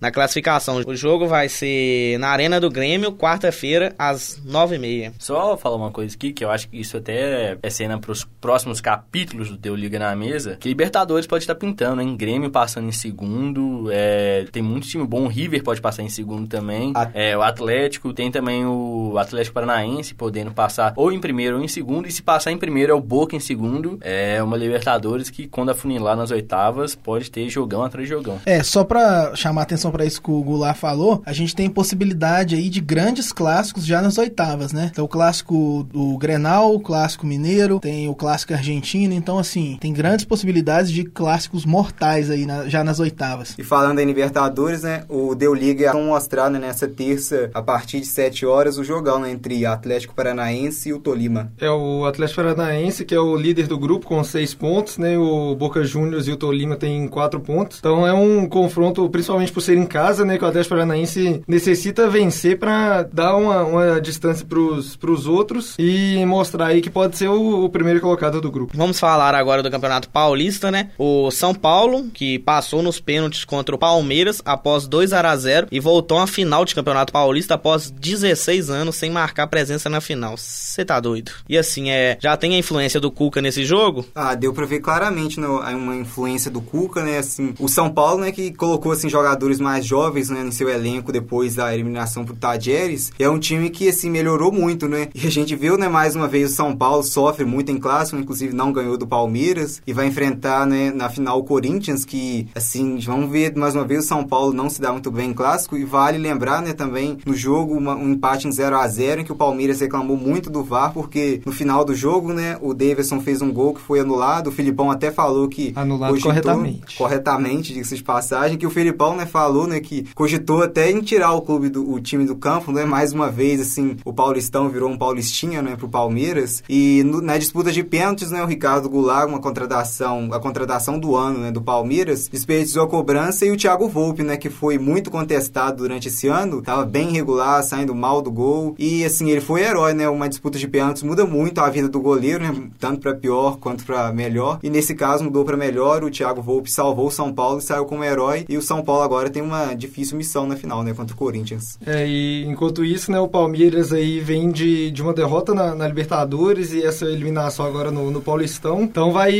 na 0.00 0.10
classificação. 0.10 0.82
O 0.86 0.94
jogo 0.94 1.26
vai 1.26 1.48
ser 1.48 2.18
na 2.18 2.28
Arena 2.28 2.60
do 2.60 2.70
Grêmio, 2.70 3.12
quarta-feira, 3.12 3.94
às 3.98 4.40
nove 4.44 4.76
e 4.76 4.78
meia. 4.78 5.12
Só 5.18 5.56
falar 5.56 5.76
uma 5.76 5.90
coisa 5.90 6.14
aqui, 6.14 6.32
que 6.32 6.44
eu 6.44 6.50
acho 6.50 6.68
que 6.68 6.80
isso 6.80 6.96
até 6.96 7.56
é 7.62 7.70
cena 7.70 7.98
para 7.98 8.12
os 8.12 8.24
próximos 8.40 8.80
capítulos 8.80 9.48
do 9.48 9.56
Teu 9.56 9.74
Liga 9.74 9.98
na 9.98 10.14
Mesa, 10.14 10.56
que 10.58 10.68
Libertadores 10.68 11.26
pode 11.26 11.44
estar 11.44 11.54
pintando, 11.54 12.00
hein? 12.00 12.16
Grêmio 12.16 12.50
passando 12.50 12.88
em 12.88 12.92
segundo, 12.92 13.88
é, 13.90 14.46
tem 14.52 14.62
muito 14.62 14.86
time 14.86 15.06
bom, 15.06 15.24
o 15.24 15.28
River 15.28 15.62
pode 15.62 15.80
passar 15.80 16.02
em 16.02 16.08
segundo 16.08 16.46
também, 16.48 16.69
a... 16.94 17.10
é, 17.14 17.36
o 17.36 17.42
Atlético, 17.42 18.12
tem 18.12 18.30
também 18.30 18.64
o 18.66 19.16
Atlético 19.18 19.54
Paranaense 19.54 20.14
podendo 20.14 20.52
passar 20.52 20.92
ou 20.96 21.12
em 21.12 21.20
primeiro 21.20 21.56
ou 21.56 21.64
em 21.64 21.68
segundo, 21.68 22.06
e 22.06 22.12
se 22.12 22.22
passar 22.22 22.50
em 22.52 22.58
primeiro 22.58 22.92
é 22.92 22.94
o 22.94 23.00
Boca 23.00 23.34
em 23.34 23.40
segundo, 23.40 23.98
é 24.02 24.42
uma 24.42 24.56
Libertadores 24.56 25.30
que 25.30 25.48
quando 25.48 25.70
afunilar 25.70 26.16
nas 26.16 26.30
oitavas 26.30 26.94
pode 26.94 27.30
ter 27.30 27.48
jogão 27.48 27.82
atrás 27.82 28.06
de 28.06 28.14
jogão. 28.14 28.38
É, 28.44 28.62
só 28.62 28.84
para 28.84 29.34
chamar 29.34 29.62
atenção 29.62 29.90
para 29.90 30.04
isso 30.04 30.20
que 30.20 30.30
o 30.30 30.42
Goulart 30.42 30.76
falou, 30.76 31.22
a 31.24 31.32
gente 31.32 31.54
tem 31.54 31.68
possibilidade 31.68 32.54
aí 32.54 32.68
de 32.68 32.80
grandes 32.80 33.32
clássicos 33.32 33.84
já 33.84 34.02
nas 34.02 34.18
oitavas, 34.18 34.72
né? 34.72 34.90
Então 34.92 35.04
o 35.04 35.08
clássico 35.08 35.86
do 35.92 36.16
Grenal, 36.18 36.74
o 36.74 36.80
clássico 36.80 37.26
mineiro, 37.26 37.80
tem 37.80 38.08
o 38.08 38.14
clássico 38.14 38.52
argentino, 38.52 39.14
então 39.14 39.38
assim, 39.38 39.76
tem 39.80 39.92
grandes 39.92 40.24
possibilidades 40.24 40.90
de 40.90 41.04
clássicos 41.04 41.64
mortais 41.64 42.30
aí 42.30 42.46
na, 42.46 42.68
já 42.68 42.84
nas 42.84 43.00
oitavas. 43.00 43.54
E 43.58 43.64
falando 43.64 43.98
em 43.98 44.04
Libertadores, 44.04 44.82
né? 44.82 45.04
O 45.08 45.34
Deu 45.34 45.54
Liga 45.54 45.92
vão 45.92 46.04
mostrar 46.04 46.50
né, 46.50 46.58
nessa 46.60 46.86
terça, 46.86 47.50
a 47.54 47.62
partir 47.62 48.00
de 48.00 48.06
7 48.06 48.46
horas, 48.46 48.78
o 48.78 48.84
jogão 48.84 49.20
né, 49.20 49.30
entre 49.30 49.64
Atlético 49.66 50.14
Paranaense 50.14 50.90
e 50.90 50.92
o 50.92 50.98
Tolima. 50.98 51.52
É 51.58 51.70
o 51.70 52.04
Atlético 52.04 52.42
Paranaense, 52.42 53.04
que 53.04 53.14
é 53.14 53.20
o 53.20 53.36
líder 53.36 53.66
do 53.66 53.78
grupo, 53.78 54.06
com 54.06 54.22
6 54.22 54.54
pontos, 54.54 54.98
né? 54.98 55.18
O 55.18 55.54
Boca 55.54 55.82
Juniors 55.82 56.28
e 56.28 56.32
o 56.32 56.36
Tolima 56.36 56.76
têm 56.76 57.08
4 57.08 57.40
pontos. 57.40 57.78
Então 57.78 58.06
é 58.06 58.12
um 58.12 58.46
confronto, 58.46 59.08
principalmente 59.08 59.52
por 59.52 59.60
ser 59.60 59.76
em 59.76 59.86
casa, 59.86 60.24
né? 60.24 60.36
Que 60.36 60.44
o 60.44 60.48
Atlético 60.48 60.74
Paranaense 60.74 61.42
necessita 61.48 62.08
vencer 62.08 62.58
para 62.58 63.02
dar 63.04 63.36
uma, 63.36 63.64
uma 63.64 64.00
distância 64.00 64.46
para 64.46 65.10
os 65.10 65.26
outros 65.26 65.74
e 65.78 66.24
mostrar 66.26 66.66
aí 66.66 66.80
que 66.80 66.90
pode 66.90 67.16
ser 67.16 67.28
o, 67.28 67.64
o 67.64 67.68
primeiro 67.70 68.00
colocado 68.00 68.40
do 68.40 68.50
grupo. 68.50 68.76
Vamos 68.76 69.00
falar 69.00 69.34
agora 69.34 69.62
do 69.62 69.70
Campeonato 69.70 70.08
Paulista, 70.08 70.70
né? 70.70 70.90
O 70.98 71.30
São 71.30 71.54
Paulo, 71.54 72.08
que 72.12 72.38
passou 72.38 72.82
nos 72.82 73.00
pênaltis 73.00 73.44
contra 73.44 73.74
o 73.74 73.78
Palmeiras 73.78 74.42
após 74.44 74.86
2 74.86 75.12
a 75.12 75.36
0 75.36 75.68
e 75.70 75.80
voltou 75.80 76.18
à 76.18 76.26
final 76.26 76.49
de 76.64 76.74
Campeonato 76.74 77.12
Paulista 77.12 77.54
após 77.54 77.90
16 77.90 78.70
anos 78.70 78.96
sem 78.96 79.10
marcar 79.10 79.46
presença 79.46 79.88
na 79.88 80.00
final. 80.00 80.36
Você 80.36 80.84
tá 80.84 80.98
doido? 81.00 81.32
E 81.48 81.56
assim, 81.56 81.90
é, 81.90 82.18
já 82.20 82.36
tem 82.36 82.54
a 82.54 82.58
influência 82.58 83.00
do 83.00 83.10
Cuca 83.10 83.40
nesse 83.40 83.64
jogo? 83.64 84.04
Ah, 84.14 84.34
deu 84.34 84.52
pra 84.52 84.66
ver 84.66 84.80
claramente 84.80 85.40
né, 85.40 85.46
uma 85.46 85.96
influência 85.96 86.50
do 86.50 86.60
Cuca, 86.60 87.02
né? 87.02 87.18
Assim, 87.18 87.54
o 87.58 87.68
São 87.68 87.90
Paulo, 87.90 88.20
né, 88.20 88.32
que 88.32 88.52
colocou 88.52 88.92
assim 88.92 89.08
jogadores 89.08 89.60
mais 89.60 89.86
jovens, 89.86 90.28
né, 90.28 90.42
no 90.42 90.52
seu 90.52 90.68
elenco 90.68 91.12
depois 91.12 91.54
da 91.54 91.72
eliminação 91.72 92.24
pro 92.24 92.34
Tajeres, 92.34 93.12
é 93.18 93.28
um 93.28 93.38
time 93.38 93.70
que 93.70 93.88
assim 93.88 94.10
melhorou 94.10 94.52
muito, 94.52 94.88
né? 94.88 95.08
E 95.14 95.26
a 95.26 95.30
gente 95.30 95.54
viu, 95.54 95.78
né, 95.78 95.88
mais 95.88 96.16
uma 96.16 96.28
vez 96.28 96.52
o 96.52 96.54
São 96.54 96.76
Paulo 96.76 97.02
sofre 97.02 97.44
muito 97.44 97.70
em 97.70 97.78
clássico, 97.78 98.18
inclusive 98.18 98.54
não 98.54 98.72
ganhou 98.72 98.96
do 98.96 99.06
Palmeiras 99.06 99.82
e 99.86 99.92
vai 99.92 100.06
enfrentar, 100.06 100.66
né, 100.66 100.90
na 100.90 101.08
final 101.08 101.38
o 101.38 101.44
Corinthians 101.44 102.04
que 102.04 102.48
assim, 102.54 102.98
vamos 102.98 103.30
ver 103.30 103.54
mais 103.56 103.74
uma 103.74 103.84
vez 103.84 104.04
o 104.04 104.08
São 104.08 104.24
Paulo 104.24 104.52
não 104.52 104.68
se 104.68 104.80
dá 104.80 104.92
muito 104.92 105.10
bem 105.10 105.30
em 105.30 105.34
clássico 105.34 105.76
e 105.76 105.84
vale 105.84 106.18
lembrar, 106.18 106.29
né, 106.34 106.72
também 106.72 107.18
no 107.24 107.34
jogo 107.34 107.74
uma, 107.74 107.94
um 107.94 108.12
empate 108.12 108.46
em 108.46 108.52
0 108.52 108.76
a 108.76 108.86
0 108.86 109.20
em 109.20 109.24
que 109.24 109.32
o 109.32 109.36
Palmeiras 109.36 109.80
reclamou 109.80 110.16
muito 110.16 110.50
do 110.50 110.62
VAR 110.62 110.92
porque 110.92 111.40
no 111.44 111.52
final 111.52 111.84
do 111.84 111.94
jogo, 111.94 112.32
né, 112.32 112.56
o 112.60 112.74
Davidson 112.74 113.20
fez 113.20 113.42
um 113.42 113.52
gol 113.52 113.74
que 113.74 113.80
foi 113.80 114.00
anulado, 114.00 114.48
o 114.48 114.52
Filipão 114.52 114.90
até 114.90 115.10
falou 115.10 115.48
que 115.48 115.72
anulado 115.74 116.10
cogitou, 116.10 116.30
corretamente. 116.30 116.96
Corretamente, 116.96 117.72
diga-se 117.72 117.96
de 117.96 118.02
passagem, 118.02 118.58
que 118.58 118.66
o 118.66 118.70
Filipão, 118.70 119.16
né, 119.16 119.26
falou, 119.26 119.66
né, 119.66 119.80
que 119.80 120.06
cogitou 120.14 120.62
até 120.62 120.90
em 120.90 121.00
tirar 121.00 121.32
o 121.32 121.42
clube 121.42 121.68
do 121.68 121.90
o 121.90 122.00
time 122.00 122.24
do 122.24 122.36
campo, 122.36 122.70
né, 122.72 122.84
mais 122.84 123.12
uma 123.12 123.30
vez 123.30 123.60
assim, 123.60 123.96
o 124.04 124.12
Paulistão 124.12 124.68
virou 124.68 124.88
um 124.90 124.98
Paulistinha, 124.98 125.62
né, 125.62 125.76
pro 125.76 125.88
Palmeiras 125.88 126.62
e 126.68 127.02
no, 127.04 127.20
na 127.20 127.38
disputa 127.38 127.72
de 127.72 127.82
pênaltis, 127.82 128.30
né, 128.30 128.42
o 128.42 128.46
Ricardo 128.46 128.88
Goulart, 128.88 129.28
uma 129.28 129.40
contratação, 129.40 130.28
a 130.32 130.38
contratação 130.38 130.98
do 130.98 131.16
ano, 131.16 131.38
né, 131.38 131.50
do 131.50 131.60
Palmeiras, 131.60 132.28
desperdiçou 132.28 132.82
a 132.82 132.88
cobrança 132.88 133.44
e 133.46 133.50
o 133.50 133.56
Thiago 133.56 133.88
Volpe, 133.88 134.22
né, 134.22 134.36
que 134.36 134.50
foi 134.50 134.78
muito 134.78 135.10
contestado 135.10 135.78
durante 135.78 136.08
esse 136.08 136.19
ano, 136.28 136.62
tava 136.62 136.84
bem 136.84 137.10
regular, 137.12 137.62
saindo 137.62 137.94
mal 137.94 138.22
do 138.22 138.30
gol. 138.30 138.74
E 138.78 139.04
assim, 139.04 139.30
ele 139.30 139.40
foi 139.40 139.62
herói, 139.62 139.94
né, 139.94 140.08
uma 140.08 140.28
disputa 140.28 140.58
de 140.58 140.68
pênaltis 140.68 141.02
muda 141.02 141.24
muito 141.24 141.60
a 141.60 141.70
vida 141.70 141.88
do 141.88 142.00
goleiro, 142.00 142.42
né, 142.42 142.54
tanto 142.78 143.00
para 143.00 143.14
pior 143.14 143.58
quanto 143.58 143.84
para 143.84 144.12
melhor. 144.12 144.58
E 144.62 144.70
nesse 144.70 144.94
caso 144.94 145.24
mudou 145.24 145.44
para 145.44 145.56
melhor, 145.56 146.04
o 146.04 146.10
Thiago 146.10 146.42
Volpe 146.42 146.70
salvou 146.70 147.08
o 147.08 147.10
São 147.10 147.32
Paulo 147.32 147.58
e 147.58 147.62
saiu 147.62 147.84
como 147.84 148.04
herói. 148.04 148.44
E 148.48 148.56
o 148.56 148.62
São 148.62 148.82
Paulo 148.82 149.02
agora 149.02 149.30
tem 149.30 149.42
uma 149.42 149.74
difícil 149.74 150.16
missão 150.16 150.46
na 150.46 150.56
final, 150.56 150.82
né, 150.82 150.94
contra 150.94 151.14
o 151.14 151.18
Corinthians. 151.18 151.78
É, 151.86 152.06
e 152.06 152.44
enquanto 152.46 152.84
isso, 152.84 153.10
né, 153.10 153.18
o 153.18 153.28
Palmeiras 153.28 153.92
aí 153.92 154.20
vem 154.20 154.50
de, 154.50 154.90
de 154.90 155.02
uma 155.02 155.12
derrota 155.12 155.54
na, 155.54 155.74
na 155.74 155.86
Libertadores 155.86 156.72
e 156.72 156.82
essa 156.82 157.04
eliminação 157.06 157.66
agora 157.66 157.90
no, 157.90 158.10
no 158.10 158.20
Paulistão. 158.20 158.82
Então 158.82 159.12
vai, 159.12 159.32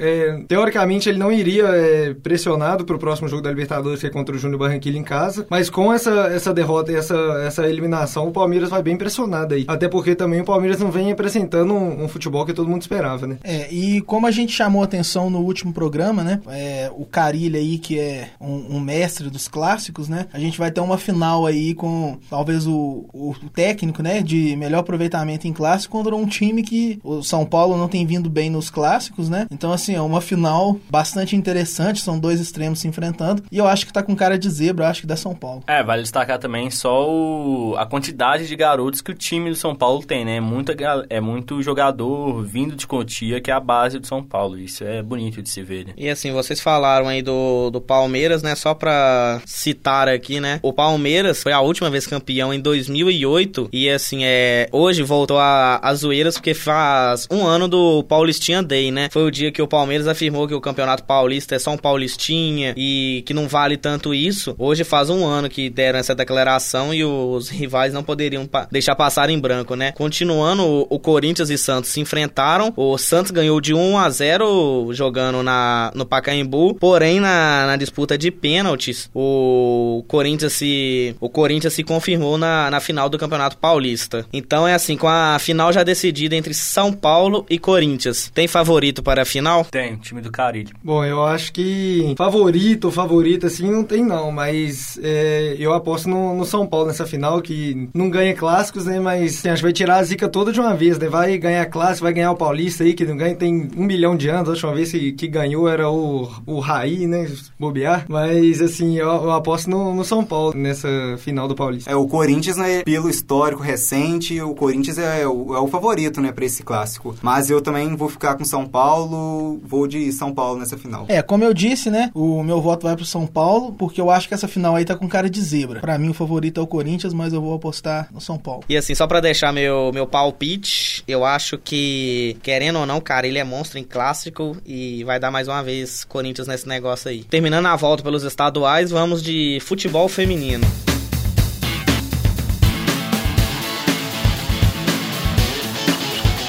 é, 0.00 0.42
teoricamente 0.48 1.08
ele 1.08 1.18
não 1.18 1.32
iria 1.32 1.64
é, 1.66 2.14
pressionado 2.14 2.84
para 2.84 2.96
o 2.96 2.98
próximo 2.98 3.28
jogo 3.28 3.42
da 3.42 3.50
Libertadores, 3.50 4.00
que 4.00 4.06
é 4.06 4.10
contra 4.10 4.34
o 4.34 4.38
Júnior 4.38 4.60
Barranquilla 4.60 4.98
em 4.98 5.02
casa, 5.02 5.46
mas 5.50 5.70
com 5.70 5.92
essa, 5.92 6.23
essa 6.28 6.52
derrota 6.52 6.92
e 6.92 6.96
essa, 6.96 7.14
essa 7.46 7.66
eliminação, 7.66 8.28
o 8.28 8.32
Palmeiras 8.32 8.70
vai 8.70 8.82
bem 8.82 8.96
pressionado 8.96 9.54
aí. 9.54 9.64
Até 9.68 9.88
porque 9.88 10.14
também 10.14 10.40
o 10.40 10.44
Palmeiras 10.44 10.80
não 10.80 10.90
vem 10.90 11.12
apresentando 11.12 11.74
um, 11.74 12.04
um 12.04 12.08
futebol 12.08 12.44
que 12.44 12.52
todo 12.52 12.68
mundo 12.68 12.82
esperava, 12.82 13.26
né? 13.26 13.38
É, 13.42 13.72
e 13.72 14.00
como 14.02 14.26
a 14.26 14.30
gente 14.30 14.52
chamou 14.52 14.82
atenção 14.82 15.28
no 15.30 15.40
último 15.40 15.72
programa, 15.72 16.22
né, 16.22 16.40
é, 16.48 16.90
o 16.94 17.04
Carilha 17.04 17.58
aí, 17.58 17.78
que 17.78 17.98
é 17.98 18.30
um, 18.40 18.76
um, 18.76 18.80
mestre 18.80 19.28
dos 19.28 19.48
clássicos, 19.48 20.08
né, 20.08 20.26
a 20.32 20.38
gente 20.38 20.58
vai 20.58 20.70
ter 20.70 20.80
uma 20.80 20.98
final 20.98 21.46
aí 21.46 21.74
com 21.74 22.18
talvez 22.30 22.66
o, 22.66 23.06
o 23.12 23.34
técnico, 23.52 24.02
né, 24.02 24.22
de 24.22 24.56
melhor 24.56 24.80
aproveitamento 24.80 25.46
em 25.46 25.52
clássico 25.52 25.96
contra 25.96 26.14
um 26.14 26.26
time 26.26 26.62
que 26.62 26.98
o 27.02 27.22
São 27.22 27.44
Paulo 27.44 27.76
não 27.76 27.88
tem 27.88 28.06
vindo 28.06 28.30
bem 28.30 28.50
nos 28.50 28.70
clássicos, 28.70 29.28
né, 29.28 29.46
então 29.50 29.72
assim, 29.72 29.94
é 29.94 30.00
uma 30.00 30.20
final 30.20 30.78
bastante 30.90 31.36
interessante, 31.36 32.00
são 32.00 32.18
dois 32.18 32.40
extremos 32.40 32.80
se 32.80 32.88
enfrentando, 32.88 33.42
e 33.50 33.58
eu 33.58 33.66
acho 33.66 33.86
que 33.86 33.92
tá 33.92 34.02
com 34.02 34.14
cara 34.14 34.38
de 34.38 34.48
zebra, 34.48 34.88
acho 34.88 35.02
que 35.02 35.06
dá 35.06 35.16
São 35.16 35.34
Paulo. 35.34 35.62
É, 35.66 35.82
vale 35.82 36.02
destacar 36.14 36.38
também 36.38 36.70
só 36.70 37.10
o, 37.10 37.74
a 37.76 37.84
quantidade 37.84 38.46
de 38.46 38.54
garotos 38.54 39.00
que 39.00 39.10
o 39.10 39.14
time 39.14 39.50
do 39.50 39.56
São 39.56 39.74
Paulo 39.74 40.04
tem, 40.04 40.24
né, 40.24 40.40
muita, 40.40 40.76
é 41.10 41.20
muito 41.20 41.60
jogador 41.60 42.42
vindo 42.44 42.76
de 42.76 42.86
Cotia, 42.86 43.40
que 43.40 43.50
é 43.50 43.54
a 43.54 43.58
base 43.58 43.98
do 43.98 44.06
São 44.06 44.22
Paulo, 44.22 44.56
isso 44.56 44.84
é 44.84 45.02
bonito 45.02 45.42
de 45.42 45.50
se 45.50 45.62
ver, 45.62 45.86
né? 45.86 45.92
E 45.96 46.08
assim, 46.08 46.30
vocês 46.30 46.60
falaram 46.60 47.08
aí 47.08 47.20
do, 47.20 47.70
do 47.70 47.80
Palmeiras, 47.80 48.42
né, 48.42 48.54
só 48.54 48.74
pra 48.74 49.42
citar 49.44 50.08
aqui, 50.08 50.38
né, 50.38 50.60
o 50.62 50.72
Palmeiras 50.72 51.42
foi 51.42 51.52
a 51.52 51.60
última 51.60 51.90
vez 51.90 52.06
campeão 52.06 52.54
em 52.54 52.60
2008, 52.60 53.68
e 53.72 53.90
assim, 53.90 54.24
é, 54.24 54.68
hoje 54.70 55.02
voltou 55.02 55.38
a, 55.38 55.80
zoeiras 55.94 56.34
porque 56.34 56.54
faz 56.54 57.26
um 57.30 57.44
ano 57.46 57.66
do 57.66 58.04
Paulistinha 58.04 58.62
Day, 58.62 58.92
né, 58.92 59.08
foi 59.10 59.24
o 59.24 59.30
dia 59.30 59.50
que 59.50 59.62
o 59.62 59.66
Palmeiras 59.66 60.06
afirmou 60.06 60.46
que 60.46 60.54
o 60.54 60.60
Campeonato 60.60 61.02
Paulista 61.02 61.56
é 61.56 61.58
só 61.58 61.72
um 61.72 61.78
Paulistinha 61.78 62.74
e 62.76 63.22
que 63.26 63.34
não 63.34 63.48
vale 63.48 63.76
tanto 63.76 64.14
isso. 64.14 64.54
Hoje 64.58 64.84
faz 64.84 65.10
um 65.10 65.24
ano 65.24 65.48
que 65.48 65.70
deram 65.70 66.03
essa 66.04 66.14
declaração 66.14 66.92
e 66.92 67.04
os 67.04 67.48
rivais 67.48 67.92
não 67.92 68.02
poderiam 68.02 68.46
pa 68.46 68.68
deixar 68.70 68.94
passar 68.94 69.30
em 69.30 69.38
branco, 69.38 69.74
né? 69.74 69.92
Continuando, 69.92 70.62
o, 70.62 70.86
o, 70.90 70.98
Corinthians 70.98 71.50
e 71.50 71.58
Santos 71.58 71.90
se 71.90 72.00
enfrentaram. 72.00 72.72
O 72.76 72.96
Santos 72.98 73.30
ganhou 73.30 73.60
de 73.60 73.74
1 73.74 73.98
a 73.98 74.10
0 74.10 74.88
jogando 74.92 75.42
na, 75.42 75.90
no 75.94 76.04
Pacaembu. 76.04 76.74
Porém, 76.74 77.20
na, 77.20 77.66
na 77.66 77.76
disputa 77.76 78.16
de 78.16 78.30
pênaltis, 78.30 79.10
o 79.14 80.04
Corinthians 80.06 80.52
se 80.52 81.14
o 81.20 81.28
Corinthians 81.28 81.72
se 81.72 81.82
confirmou 81.82 82.36
na, 82.36 82.70
na 82.70 82.80
final 82.80 83.08
do 83.08 83.18
Campeonato 83.18 83.56
Paulista. 83.56 84.26
Então 84.32 84.66
é 84.66 84.74
assim, 84.74 84.96
com 84.96 85.08
a 85.08 85.38
final 85.38 85.72
já 85.72 85.82
decidida 85.82 86.36
entre 86.36 86.54
São 86.54 86.92
Paulo 86.92 87.46
e 87.48 87.58
Corinthians. 87.58 88.30
Tem 88.34 88.46
favorito 88.46 89.02
para 89.02 89.22
a 89.22 89.24
final? 89.24 89.64
Tem, 89.64 89.96
time 89.96 90.20
do 90.20 90.30
Carilho. 90.30 90.74
Bom, 90.82 91.04
eu 91.04 91.24
acho 91.24 91.52
que 91.52 92.14
favorito, 92.16 92.90
favorito 92.90 93.46
assim 93.46 93.70
não 93.70 93.84
tem 93.84 94.04
não, 94.04 94.30
mas 94.30 94.98
é, 95.02 95.56
eu 95.58 95.72
aposto 95.72 95.93
no, 96.04 96.34
no, 96.34 96.44
São 96.44 96.66
Paulo 96.66 96.86
nessa 96.86 97.06
final 97.06 97.40
que 97.40 97.88
não 97.94 98.10
ganha 98.10 98.34
clássicos, 98.34 98.86
né? 98.86 99.00
Mas 99.00 99.38
assim, 99.38 99.48
acho 99.48 99.60
que 99.60 99.66
vai 99.66 99.72
tirar 99.72 99.96
a 99.96 100.02
zica 100.02 100.28
toda 100.28 100.52
de 100.52 100.60
uma 100.60 100.74
vez, 100.74 100.98
né? 100.98 101.08
Vai 101.08 101.36
ganhar 101.38 101.66
clássico, 101.66 102.04
vai 102.04 102.12
ganhar 102.12 102.32
o 102.32 102.36
Paulista 102.36 102.84
aí, 102.84 102.94
que 102.94 103.04
não 103.04 103.16
ganha 103.16 103.34
tem 103.34 103.68
um 103.76 103.84
milhão 103.84 104.16
de 104.16 104.28
anos. 104.28 104.48
A 104.48 104.52
última 104.52 104.74
vez 104.74 104.90
que, 104.90 105.12
que 105.12 105.28
ganhou 105.28 105.68
era 105.68 105.90
o, 105.90 106.30
o 106.46 106.60
Raí, 106.60 107.06
né? 107.06 107.30
Bobear. 107.58 108.06
Mas 108.08 108.60
assim, 108.60 108.96
eu, 108.96 109.08
eu 109.08 109.32
aposto 109.32 109.68
no, 109.68 109.94
no, 109.94 110.04
São 110.04 110.24
Paulo 110.24 110.54
nessa 110.56 110.88
final 111.18 111.48
do 111.48 111.54
Paulista. 111.54 111.90
É, 111.90 111.96
o 111.96 112.06
Corinthians, 112.06 112.56
né? 112.56 112.82
Pelo 112.82 113.08
histórico 113.08 113.62
recente, 113.62 114.40
o 114.40 114.54
Corinthians 114.54 114.98
é 114.98 115.26
o, 115.26 115.54
é 115.54 115.58
o 115.58 115.68
favorito, 115.68 116.20
né? 116.20 116.32
Pra 116.32 116.44
esse 116.44 116.62
clássico. 116.62 117.14
Mas 117.22 117.50
eu 117.50 117.60
também 117.60 117.94
vou 117.96 118.08
ficar 118.08 118.36
com 118.36 118.44
São 118.44 118.66
Paulo, 118.66 119.60
vou 119.64 119.86
de 119.86 120.12
São 120.12 120.32
Paulo 120.32 120.58
nessa 120.58 120.76
final. 120.76 121.06
É, 121.08 121.22
como 121.22 121.44
eu 121.44 121.54
disse, 121.54 121.90
né? 121.90 122.10
O 122.14 122.42
meu 122.42 122.60
voto 122.60 122.86
vai 122.86 122.96
pro 122.96 123.04
São 123.04 123.26
Paulo, 123.26 123.72
porque 123.72 124.00
eu 124.00 124.10
acho 124.10 124.28
que 124.28 124.34
essa 124.34 124.48
final 124.48 124.76
aí 124.76 124.84
tá 124.84 124.96
com 124.96 125.08
cara 125.08 125.28
de 125.28 125.40
zebra. 125.40 125.80
Para 125.84 125.98
mim 125.98 126.08
o 126.08 126.14
favorito 126.14 126.58
é 126.58 126.62
o 126.62 126.66
Corinthians, 126.66 127.12
mas 127.12 127.34
eu 127.34 127.42
vou 127.42 127.52
apostar 127.52 128.08
no 128.10 128.18
São 128.18 128.38
Paulo. 128.38 128.64
E 128.70 128.74
assim, 128.74 128.94
só 128.94 129.06
para 129.06 129.20
deixar 129.20 129.52
meu 129.52 129.92
meu 129.92 130.06
palpite, 130.06 131.04
eu 131.06 131.26
acho 131.26 131.58
que 131.58 132.38
querendo 132.42 132.78
ou 132.78 132.86
não, 132.86 133.02
cara, 133.02 133.26
ele 133.26 133.38
é 133.38 133.44
monstro 133.44 133.78
em 133.78 133.84
clássico 133.84 134.56
e 134.64 135.04
vai 135.04 135.20
dar 135.20 135.30
mais 135.30 135.46
uma 135.46 135.62
vez 135.62 136.02
Corinthians 136.02 136.48
nesse 136.48 136.66
negócio 136.66 137.10
aí. 137.10 137.22
Terminando 137.24 137.66
a 137.66 137.76
volta 137.76 138.02
pelos 138.02 138.22
estaduais, 138.22 138.90
vamos 138.90 139.22
de 139.22 139.58
futebol 139.60 140.08
feminino. 140.08 140.66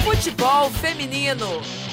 Futebol 0.05 0.69
feminino. 0.69 1.84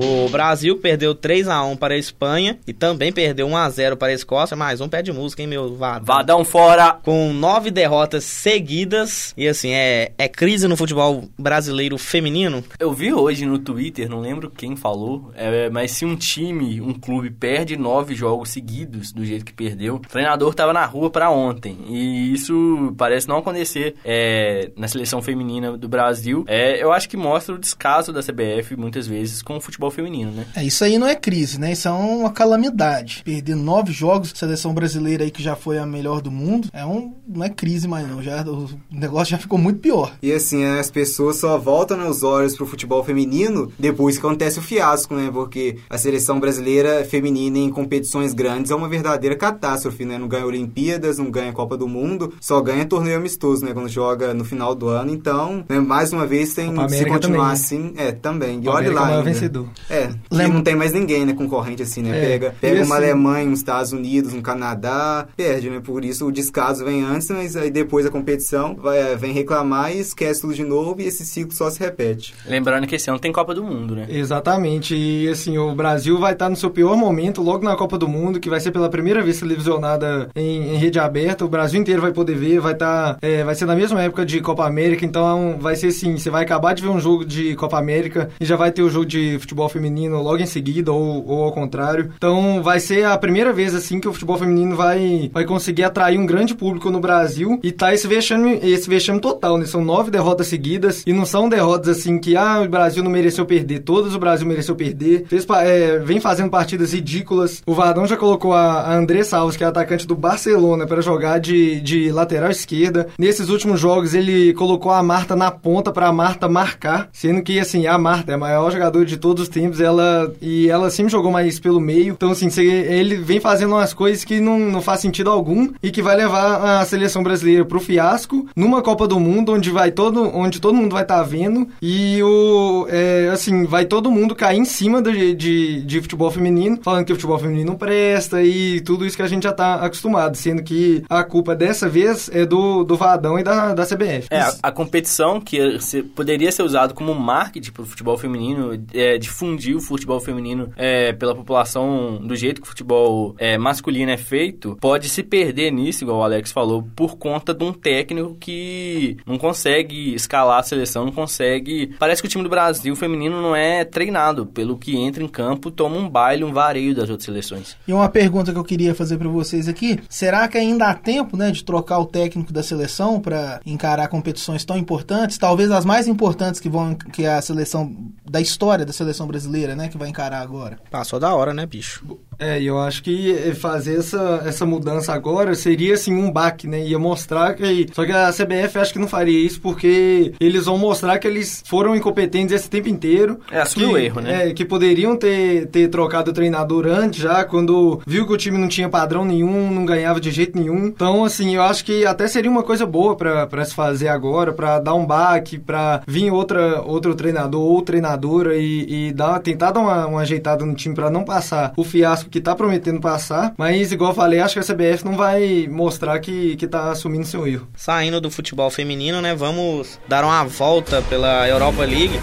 O 0.00 0.28
Brasil 0.28 0.76
perdeu 0.76 1.12
3 1.12 1.48
a 1.48 1.60
1 1.64 1.76
para 1.76 1.94
a 1.94 1.98
Espanha 1.98 2.56
e 2.64 2.72
também 2.72 3.12
perdeu 3.12 3.48
1 3.48 3.56
a 3.56 3.68
0 3.68 3.96
para 3.96 4.12
a 4.12 4.14
Escócia. 4.14 4.56
Mais 4.56 4.80
um 4.80 4.88
pé 4.88 5.02
de 5.02 5.12
música, 5.12 5.42
hein, 5.42 5.48
meu 5.48 5.74
Vadão? 5.74 6.04
Vadão 6.04 6.44
fora! 6.44 6.92
Com 7.02 7.32
nove 7.32 7.72
derrotas 7.72 8.22
seguidas. 8.22 9.34
E 9.36 9.48
assim, 9.48 9.70
é, 9.72 10.12
é 10.16 10.28
crise 10.28 10.68
no 10.68 10.76
futebol 10.76 11.24
brasileiro 11.36 11.98
feminino? 11.98 12.62
Eu 12.78 12.92
vi 12.92 13.12
hoje 13.12 13.44
no 13.44 13.58
Twitter, 13.58 14.08
não 14.08 14.20
lembro 14.20 14.48
quem 14.50 14.76
falou, 14.76 15.32
é, 15.34 15.68
mas 15.68 15.90
se 15.90 16.04
um 16.04 16.14
time, 16.14 16.80
um 16.80 16.94
clube 16.94 17.30
perde 17.30 17.76
nove 17.76 18.14
jogos 18.14 18.50
seguidos 18.50 19.10
do 19.10 19.24
jeito 19.24 19.44
que 19.44 19.52
perdeu, 19.52 19.96
o 19.96 19.98
treinador 19.98 20.52
estava 20.52 20.72
na 20.72 20.84
rua 20.84 21.10
para 21.10 21.28
ontem. 21.28 21.76
E 21.88 22.32
isso 22.32 22.94
parece 22.96 23.26
não 23.26 23.38
acontecer 23.38 23.96
é, 24.04 24.70
na 24.76 24.86
seleção 24.86 25.20
feminina 25.20 25.76
do 25.76 25.88
Brasil. 25.88 26.44
É, 26.46 26.80
eu 26.80 26.92
acho 26.92 27.08
que 27.08 27.16
mostra 27.16 27.56
o 27.56 27.58
descaso 27.58 28.12
da 28.12 28.20
CBF 28.22 28.76
muitas 28.76 29.08
vezes 29.08 29.42
com 29.42 29.56
o 29.56 29.60
futebol 29.60 29.87
futebol 29.88 29.90
feminino, 29.90 30.30
né? 30.30 30.46
É, 30.54 30.64
isso 30.64 30.84
aí 30.84 30.98
não 30.98 31.06
é 31.06 31.14
crise, 31.14 31.58
né? 31.58 31.72
Isso 31.72 31.88
é 31.88 31.90
uma 31.90 32.30
calamidade. 32.30 33.22
Perder 33.24 33.56
nove 33.56 33.92
jogos, 33.92 34.32
seleção 34.34 34.72
brasileira 34.72 35.24
aí 35.24 35.30
que 35.30 35.42
já 35.42 35.56
foi 35.56 35.78
a 35.78 35.86
melhor 35.86 36.20
do 36.20 36.30
mundo, 36.30 36.68
é 36.72 36.84
um, 36.84 37.14
não 37.26 37.44
é 37.44 37.48
crise 37.48 37.88
mais 37.88 38.06
não. 38.08 38.22
Já, 38.22 38.42
o 38.42 38.68
negócio 38.90 39.32
já 39.32 39.38
ficou 39.38 39.58
muito 39.58 39.80
pior. 39.80 40.12
E 40.22 40.32
assim, 40.32 40.64
as 40.64 40.90
pessoas 40.90 41.36
só 41.36 41.58
voltam 41.58 42.08
os 42.08 42.22
olhos 42.22 42.56
pro 42.56 42.66
futebol 42.66 43.02
feminino 43.02 43.72
depois 43.78 44.16
que 44.18 44.26
acontece 44.26 44.58
o 44.58 44.62
fiasco, 44.62 45.14
né? 45.14 45.30
Porque 45.32 45.78
a 45.88 45.98
seleção 45.98 46.38
brasileira 46.38 47.04
feminina 47.04 47.58
em 47.58 47.70
competições 47.70 48.32
grandes 48.32 48.70
é 48.70 48.74
uma 48.74 48.88
verdadeira 48.88 49.36
catástrofe, 49.36 50.04
né? 50.04 50.18
Não 50.18 50.28
ganha 50.28 50.46
Olimpíadas, 50.46 51.18
não 51.18 51.30
ganha 51.30 51.52
Copa 51.52 51.76
do 51.76 51.88
Mundo, 51.88 52.34
só 52.40 52.60
ganha 52.60 52.84
torneio 52.84 53.16
amistoso, 53.16 53.64
né? 53.64 53.72
Quando 53.72 53.88
joga 53.88 54.34
no 54.34 54.44
final 54.44 54.74
do 54.74 54.88
ano. 54.88 55.12
Então, 55.12 55.64
né, 55.68 55.80
mais 55.80 56.12
uma 56.12 56.26
vez, 56.26 56.54
tem 56.54 56.68
se 56.88 57.04
continuar 57.04 57.20
também, 57.20 57.40
né? 57.40 57.52
assim, 57.52 57.92
é, 57.96 58.12
também. 58.12 58.60
E 58.62 58.68
olha 58.68 58.92
lá. 58.92 59.12
É 59.12 59.22
vencedor. 59.22 59.68
É, 59.90 60.10
Lembra... 60.30 60.54
não 60.54 60.62
tem 60.62 60.76
mais 60.76 60.92
ninguém, 60.92 61.24
né, 61.24 61.32
concorrente 61.32 61.82
assim, 61.82 62.02
né? 62.02 62.16
É, 62.16 62.28
pega 62.28 62.54
pega 62.60 62.76
uma 62.76 62.96
assim... 62.96 63.04
Alemanha, 63.04 63.48
uns 63.48 63.58
Estados 63.58 63.92
Unidos, 63.92 64.32
um 64.32 64.42
Canadá, 64.42 65.26
perde, 65.36 65.70
né? 65.70 65.80
Por 65.82 66.04
isso 66.04 66.26
o 66.26 66.32
descaso 66.32 66.84
vem 66.84 67.02
antes, 67.02 67.30
mas 67.30 67.56
aí 67.56 67.70
depois 67.70 68.06
a 68.06 68.10
competição 68.10 68.76
vai, 68.76 68.98
é, 68.98 69.16
vem 69.16 69.32
reclamar 69.32 69.94
e 69.94 70.00
esquece 70.00 70.40
tudo 70.40 70.54
de 70.54 70.64
novo 70.64 71.00
e 71.00 71.06
esse 71.06 71.24
ciclo 71.24 71.52
só 71.54 71.70
se 71.70 71.80
repete. 71.80 72.34
Lembrando 72.46 72.86
que 72.86 72.96
esse 72.96 73.08
ano 73.10 73.18
tem 73.18 73.32
Copa 73.32 73.54
do 73.54 73.64
Mundo, 73.64 73.94
né? 73.94 74.06
Exatamente. 74.08 74.94
E 74.94 75.28
assim, 75.28 75.58
o 75.58 75.74
Brasil 75.74 76.18
vai 76.18 76.32
estar 76.32 76.48
no 76.48 76.56
seu 76.56 76.70
pior 76.70 76.96
momento 76.96 77.42
logo 77.42 77.64
na 77.64 77.76
Copa 77.76 77.98
do 77.98 78.08
Mundo, 78.08 78.40
que 78.40 78.50
vai 78.50 78.60
ser 78.60 78.70
pela 78.70 78.88
primeira 78.88 79.22
vez 79.22 79.38
televisionada 79.40 80.28
em, 80.34 80.74
em 80.74 80.76
rede 80.76 80.98
aberta. 80.98 81.44
O 81.44 81.48
Brasil 81.48 81.80
inteiro 81.80 82.02
vai 82.02 82.12
poder 82.12 82.34
ver, 82.34 82.60
vai 82.60 82.72
estar. 82.72 83.18
É, 83.22 83.44
vai 83.44 83.54
ser 83.54 83.66
na 83.66 83.74
mesma 83.74 84.02
época 84.02 84.24
de 84.24 84.40
Copa 84.40 84.66
América, 84.66 85.04
então 85.04 85.56
vai 85.60 85.76
ser 85.76 85.88
assim, 85.88 86.16
você 86.16 86.30
vai 86.30 86.44
acabar 86.44 86.74
de 86.74 86.82
ver 86.82 86.88
um 86.88 87.00
jogo 87.00 87.24
de 87.24 87.54
Copa 87.56 87.78
América 87.78 88.30
e 88.40 88.44
já 88.44 88.56
vai 88.56 88.70
ter 88.70 88.82
o 88.82 88.90
jogo 88.90 89.06
de 89.06 89.38
futebol 89.38 89.57
feminino 89.66 90.22
logo 90.22 90.42
em 90.42 90.46
seguida, 90.46 90.92
ou, 90.92 91.26
ou 91.26 91.44
ao 91.44 91.52
contrário. 91.52 92.10
Então 92.18 92.62
vai 92.62 92.80
ser 92.80 93.06
a 93.06 93.16
primeira 93.16 93.50
vez 93.50 93.74
assim 93.74 93.98
que 93.98 94.06
o 94.06 94.12
futebol 94.12 94.36
feminino 94.36 94.76
vai, 94.76 95.30
vai 95.32 95.46
conseguir 95.46 95.84
atrair 95.84 96.18
um 96.18 96.26
grande 96.26 96.54
público 96.54 96.90
no 96.90 97.00
Brasil 97.00 97.58
e 97.62 97.72
tá 97.72 97.94
esse 97.94 98.06
vexame, 98.06 98.60
esse 98.62 98.90
vexame 98.90 99.20
total, 99.20 99.56
né? 99.56 99.64
São 99.64 99.82
nove 99.82 100.10
derrotas 100.10 100.48
seguidas 100.48 101.02
e 101.06 101.12
não 101.14 101.24
são 101.24 101.48
derrotas 101.48 101.98
assim 101.98 102.18
que 102.18 102.36
ah, 102.36 102.60
o 102.60 102.68
Brasil 102.68 103.02
não 103.02 103.10
mereceu 103.10 103.46
perder, 103.46 103.78
todas 103.78 104.14
o 104.14 104.18
Brasil 104.18 104.46
mereceu 104.46 104.74
perder. 104.76 105.24
Fez, 105.28 105.46
é, 105.62 105.98
vem 106.00 106.20
fazendo 106.20 106.50
partidas 106.50 106.92
ridículas. 106.92 107.62
O 107.64 107.72
Vadão 107.72 108.06
já 108.06 108.16
colocou 108.16 108.52
a, 108.52 108.82
a 108.82 108.98
Alves, 109.32 109.56
que 109.56 109.64
é 109.64 109.66
atacante 109.66 110.06
do 110.06 110.14
Barcelona, 110.14 110.86
para 110.86 111.00
jogar 111.00 111.38
de, 111.38 111.80
de 111.80 112.10
lateral 112.10 112.50
esquerda. 112.50 113.08
Nesses 113.18 113.48
últimos 113.48 113.80
jogos 113.80 114.14
ele 114.14 114.52
colocou 114.54 114.92
a 114.92 115.02
Marta 115.02 115.34
na 115.36 115.50
ponta 115.50 115.92
para 115.92 116.08
a 116.08 116.12
Marta 116.12 116.48
marcar, 116.48 117.08
sendo 117.12 117.42
que 117.42 117.58
assim, 117.58 117.86
a 117.86 117.96
Marta 117.96 118.32
é 118.32 118.34
a 118.34 118.38
maior 118.38 118.70
jogadora 118.70 119.04
de 119.04 119.16
todos 119.16 119.47
os 119.48 119.54
tempos, 119.54 119.80
ela 119.80 120.32
e 120.40 120.68
ela 120.68 120.90
sempre 120.90 121.10
jogou 121.10 121.30
mais 121.30 121.58
pelo 121.58 121.80
meio. 121.80 122.12
Então 122.12 122.30
assim, 122.30 122.48
ele 122.60 123.16
vem 123.16 123.40
fazendo 123.40 123.74
umas 123.74 123.92
coisas 123.92 124.24
que 124.24 124.40
não, 124.40 124.58
não 124.58 124.82
faz 124.82 125.00
sentido 125.00 125.30
algum 125.30 125.72
e 125.82 125.90
que 125.90 126.02
vai 126.02 126.16
levar 126.16 126.80
a 126.80 126.84
seleção 126.84 127.22
brasileira 127.22 127.64
pro 127.64 127.80
fiasco 127.80 128.46
numa 128.54 128.82
Copa 128.82 129.06
do 129.06 129.18
Mundo 129.18 129.52
onde 129.52 129.70
vai 129.70 129.90
todo 129.90 130.30
onde 130.34 130.60
todo 130.60 130.74
mundo 130.74 130.92
vai 130.92 131.02
estar 131.02 131.18
tá 131.18 131.22
vendo 131.22 131.68
e 131.80 132.22
o 132.22 132.86
é, 132.88 133.28
assim, 133.32 133.64
vai 133.64 133.84
todo 133.84 134.10
mundo 134.10 134.34
cair 134.34 134.58
em 134.58 134.64
cima 134.64 135.00
de, 135.00 135.34
de, 135.34 135.82
de, 135.82 136.00
futebol 136.00 136.30
feminino, 136.30 136.78
falando 136.82 137.04
que 137.04 137.12
o 137.12 137.14
futebol 137.14 137.38
feminino 137.38 137.72
não 137.72 137.78
presta 137.78 138.42
e 138.42 138.80
tudo 138.80 139.06
isso 139.06 139.16
que 139.16 139.22
a 139.22 139.28
gente 139.28 139.44
já 139.44 139.52
tá 139.52 139.76
acostumado, 139.76 140.36
sendo 140.36 140.62
que 140.62 141.02
a 141.08 141.22
culpa 141.24 141.54
dessa 141.54 141.88
vez 141.88 142.30
é 142.32 142.44
do, 142.44 142.84
do 142.84 142.96
Vadão 142.96 143.38
e 143.38 143.42
da, 143.42 143.74
da 143.74 143.84
CBF. 143.84 144.28
É, 144.30 144.40
a, 144.40 144.54
a 144.64 144.72
competição 144.72 145.40
que 145.40 145.78
poderia 146.14 146.50
ser 146.50 146.62
usado 146.62 146.94
como 146.94 147.14
marketing 147.14 147.72
para 147.72 147.82
o 147.82 147.86
futebol 147.86 148.16
feminino, 148.16 148.82
é, 148.92 149.18
difundir 149.38 149.76
o 149.76 149.80
futebol 149.80 150.18
feminino 150.20 150.72
é, 150.76 151.12
pela 151.12 151.34
população 151.34 152.18
do 152.20 152.34
jeito 152.34 152.60
que 152.60 152.66
o 152.66 152.70
futebol 152.70 153.36
é, 153.38 153.56
masculino 153.56 154.10
é 154.10 154.16
feito, 154.16 154.76
pode 154.80 155.08
se 155.08 155.22
perder 155.22 155.70
nisso, 155.70 156.02
igual 156.02 156.18
o 156.18 156.22
Alex 156.22 156.50
falou, 156.50 156.82
por 156.96 157.16
conta 157.16 157.54
de 157.54 157.64
um 157.64 157.72
técnico 157.72 158.36
que 158.40 159.16
não 159.24 159.38
consegue 159.38 160.14
escalar 160.14 160.58
a 160.58 160.62
seleção, 160.62 161.04
não 161.04 161.12
consegue. 161.12 161.94
Parece 161.98 162.20
que 162.20 162.26
o 162.26 162.30
time 162.30 162.42
do 162.42 162.50
Brasil 162.50 162.94
feminino 162.96 163.40
não 163.40 163.54
é 163.54 163.84
treinado, 163.84 164.46
pelo 164.46 164.76
que 164.76 164.96
entra 164.96 165.22
em 165.22 165.28
campo, 165.28 165.70
toma 165.70 165.96
um 165.96 166.08
baile, 166.08 166.42
um 166.42 166.52
vareio 166.52 166.94
das 166.94 167.08
outras 167.08 167.24
seleções. 167.24 167.76
E 167.86 167.92
uma 167.92 168.08
pergunta 168.08 168.52
que 168.52 168.58
eu 168.58 168.64
queria 168.64 168.94
fazer 168.94 169.18
para 169.18 169.28
vocês 169.28 169.68
aqui: 169.68 169.98
será 170.08 170.48
que 170.48 170.58
ainda 170.58 170.86
há 170.86 170.94
tempo, 170.94 171.36
né, 171.36 171.50
de 171.50 171.64
trocar 171.64 171.98
o 172.00 172.06
técnico 172.06 172.52
da 172.52 172.62
seleção 172.62 173.20
para 173.20 173.60
encarar 173.64 174.08
competições 174.08 174.64
tão 174.64 174.76
importantes, 174.76 175.38
talvez 175.38 175.70
as 175.70 175.84
mais 175.84 176.08
importantes 176.08 176.60
que 176.60 176.68
vão 176.68 176.94
que 176.94 177.26
a 177.26 177.40
seleção 177.40 177.94
da 178.28 178.40
história 178.40 178.84
da 178.84 178.92
seleção 178.92 179.27
brasileira, 179.28 179.76
né, 179.76 179.88
que 179.88 179.96
vai 179.96 180.08
encarar 180.08 180.40
agora? 180.40 180.78
Passou 180.90 181.20
da 181.20 181.32
hora, 181.34 181.54
né, 181.54 181.64
bicho? 181.64 182.04
É, 182.38 182.62
eu 182.62 182.78
acho 182.78 183.02
que 183.02 183.52
fazer 183.54 183.98
essa, 183.98 184.42
essa 184.46 184.64
mudança 184.64 185.12
agora 185.12 185.54
seria 185.54 185.94
assim 185.94 186.14
um 186.14 186.30
baque, 186.30 186.68
né? 186.68 186.80
Ia 186.84 186.98
mostrar 186.98 187.54
que. 187.54 187.88
Só 187.92 188.04
que 188.04 188.12
a 188.12 188.30
CBF 188.30 188.78
acho 188.78 188.92
que 188.92 188.98
não 188.98 189.08
faria 189.08 189.38
isso 189.38 189.60
porque 189.60 190.32
eles 190.38 190.66
vão 190.66 190.78
mostrar 190.78 191.18
que 191.18 191.26
eles 191.26 191.62
foram 191.66 191.96
incompetentes 191.96 192.54
esse 192.54 192.70
tempo 192.70 192.88
inteiro. 192.88 193.40
É, 193.50 193.60
assumiu 193.60 193.92
o 193.92 193.98
erro, 193.98 194.20
né? 194.20 194.48
É, 194.48 194.52
que 194.52 194.64
poderiam 194.64 195.16
ter, 195.16 195.66
ter 195.66 195.88
trocado 195.88 196.30
o 196.30 196.34
treinador 196.34 196.86
antes 196.86 197.20
já, 197.20 197.44
quando 197.44 198.00
viu 198.06 198.26
que 198.26 198.32
o 198.32 198.36
time 198.36 198.56
não 198.56 198.68
tinha 198.68 198.88
padrão 198.88 199.24
nenhum, 199.24 199.70
não 199.72 199.84
ganhava 199.84 200.20
de 200.20 200.30
jeito 200.30 200.56
nenhum. 200.58 200.86
Então, 200.86 201.24
assim, 201.24 201.56
eu 201.56 201.62
acho 201.62 201.84
que 201.84 202.06
até 202.06 202.28
seria 202.28 202.50
uma 202.50 202.62
coisa 202.62 202.86
boa 202.86 203.16
para 203.16 203.64
se 203.64 203.74
fazer 203.74 204.08
agora, 204.08 204.52
para 204.52 204.78
dar 204.78 204.94
um 204.94 205.04
baque, 205.04 205.58
para 205.58 206.02
vir 206.06 206.30
outra, 206.30 206.82
outro 206.82 207.14
treinador 207.14 207.60
ou 207.60 207.82
treinadora 207.82 208.56
e, 208.56 209.08
e 209.08 209.12
dar, 209.12 209.40
tentar 209.40 209.72
dar 209.72 209.80
uma, 209.80 210.06
uma 210.06 210.20
ajeitada 210.20 210.64
no 210.64 210.74
time 210.74 210.94
para 210.94 211.10
não 211.10 211.24
passar 211.24 211.72
o 211.76 211.82
fiasco 211.82 212.27
que 212.30 212.40
tá 212.40 212.54
prometendo 212.54 213.00
passar, 213.00 213.54
mas 213.56 213.92
igual 213.92 214.10
eu 214.10 214.14
falei, 214.14 214.40
acho 214.40 214.54
que 214.54 214.60
a 214.60 214.74
CBF 214.74 215.04
não 215.04 215.16
vai 215.16 215.66
mostrar 215.70 216.18
que, 216.20 216.56
que 216.56 216.66
tá 216.66 216.90
assumindo 216.90 217.26
seu 217.26 217.46
erro. 217.46 217.68
Saindo 217.74 218.20
do 218.20 218.30
futebol 218.30 218.70
feminino, 218.70 219.20
né, 219.20 219.34
vamos 219.34 219.98
dar 220.08 220.24
uma 220.24 220.44
volta 220.44 221.02
pela 221.02 221.48
Europa 221.48 221.84
League. 221.84 222.18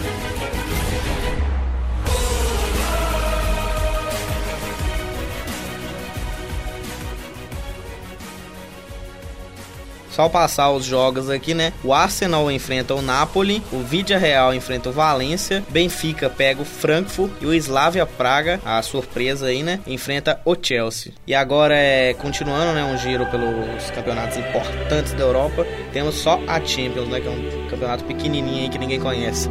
Só 10.16 10.30
passar 10.30 10.70
os 10.70 10.82
jogos 10.82 11.28
aqui, 11.28 11.52
né? 11.52 11.74
O 11.84 11.92
Arsenal 11.92 12.50
enfrenta 12.50 12.94
o 12.94 13.02
Napoli, 13.02 13.62
o 13.70 13.80
Vidia 13.80 14.16
Real 14.16 14.54
enfrenta 14.54 14.88
o 14.88 14.92
Valência, 14.92 15.62
Benfica 15.68 16.30
pega 16.30 16.62
o 16.62 16.64
Frankfurt 16.64 17.30
e 17.38 17.44
o 17.44 17.52
Slavia 17.52 18.06
Praga, 18.06 18.58
a 18.64 18.80
surpresa 18.80 19.48
aí, 19.48 19.62
né? 19.62 19.78
Enfrenta 19.86 20.40
o 20.42 20.56
Chelsea. 20.58 21.12
E 21.26 21.34
agora 21.34 21.76
é 21.76 22.14
continuando, 22.14 22.72
né, 22.72 22.82
um 22.82 22.96
giro 22.96 23.26
pelos 23.26 23.90
campeonatos 23.90 24.38
importantes 24.38 25.12
da 25.12 25.22
Europa. 25.22 25.66
Temos 25.92 26.14
só 26.14 26.40
a 26.46 26.64
Champions, 26.64 27.08
né, 27.08 27.20
que 27.20 27.28
é 27.28 27.30
um 27.30 27.68
campeonato 27.68 28.04
pequenininho 28.04 28.62
aí 28.62 28.68
que 28.70 28.78
ninguém 28.78 28.98
conhece. 28.98 29.50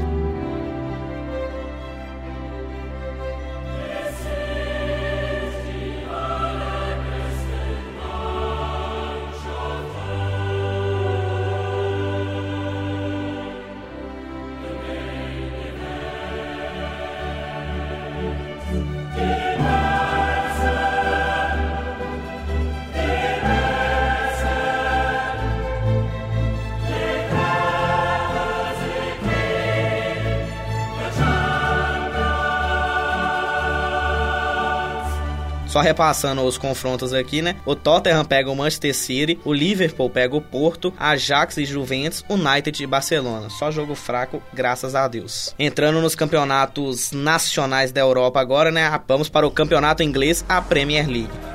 Só 35.76 35.82
repassando 35.82 36.42
os 36.42 36.58
confrontos 36.58 37.14
aqui, 37.14 37.42
né? 37.42 37.58
O 37.66 37.76
Tottenham 37.76 38.24
pega 38.24 38.50
o 38.50 38.56
Manchester 38.56 38.96
City, 38.96 39.38
o 39.44 39.52
Liverpool 39.52 40.10
pega 40.10 40.34
o 40.34 40.40
Porto, 40.40 40.94
Ajax 40.98 41.58
e 41.58 41.66
Juventus, 41.66 42.24
United 42.30 42.82
e 42.82 42.88
Barcelona. 42.88 43.50
Só 43.50 43.70
jogo 43.72 43.94
fraco, 43.94 44.42
graças 44.54 44.96
a 44.96 45.06
Deus. 45.06 45.54
Entrando 45.60 46.00
nos 46.00 46.16
campeonatos 46.16 47.12
nacionais 47.12 47.92
da 47.92 48.00
Europa 48.00 48.40
agora, 48.40 48.72
né? 48.72 48.90
Vamos 49.06 49.28
para 49.28 49.46
o 49.46 49.52
campeonato 49.52 50.02
inglês, 50.02 50.46
a 50.48 50.62
Premier 50.62 51.10
League. 51.10 51.55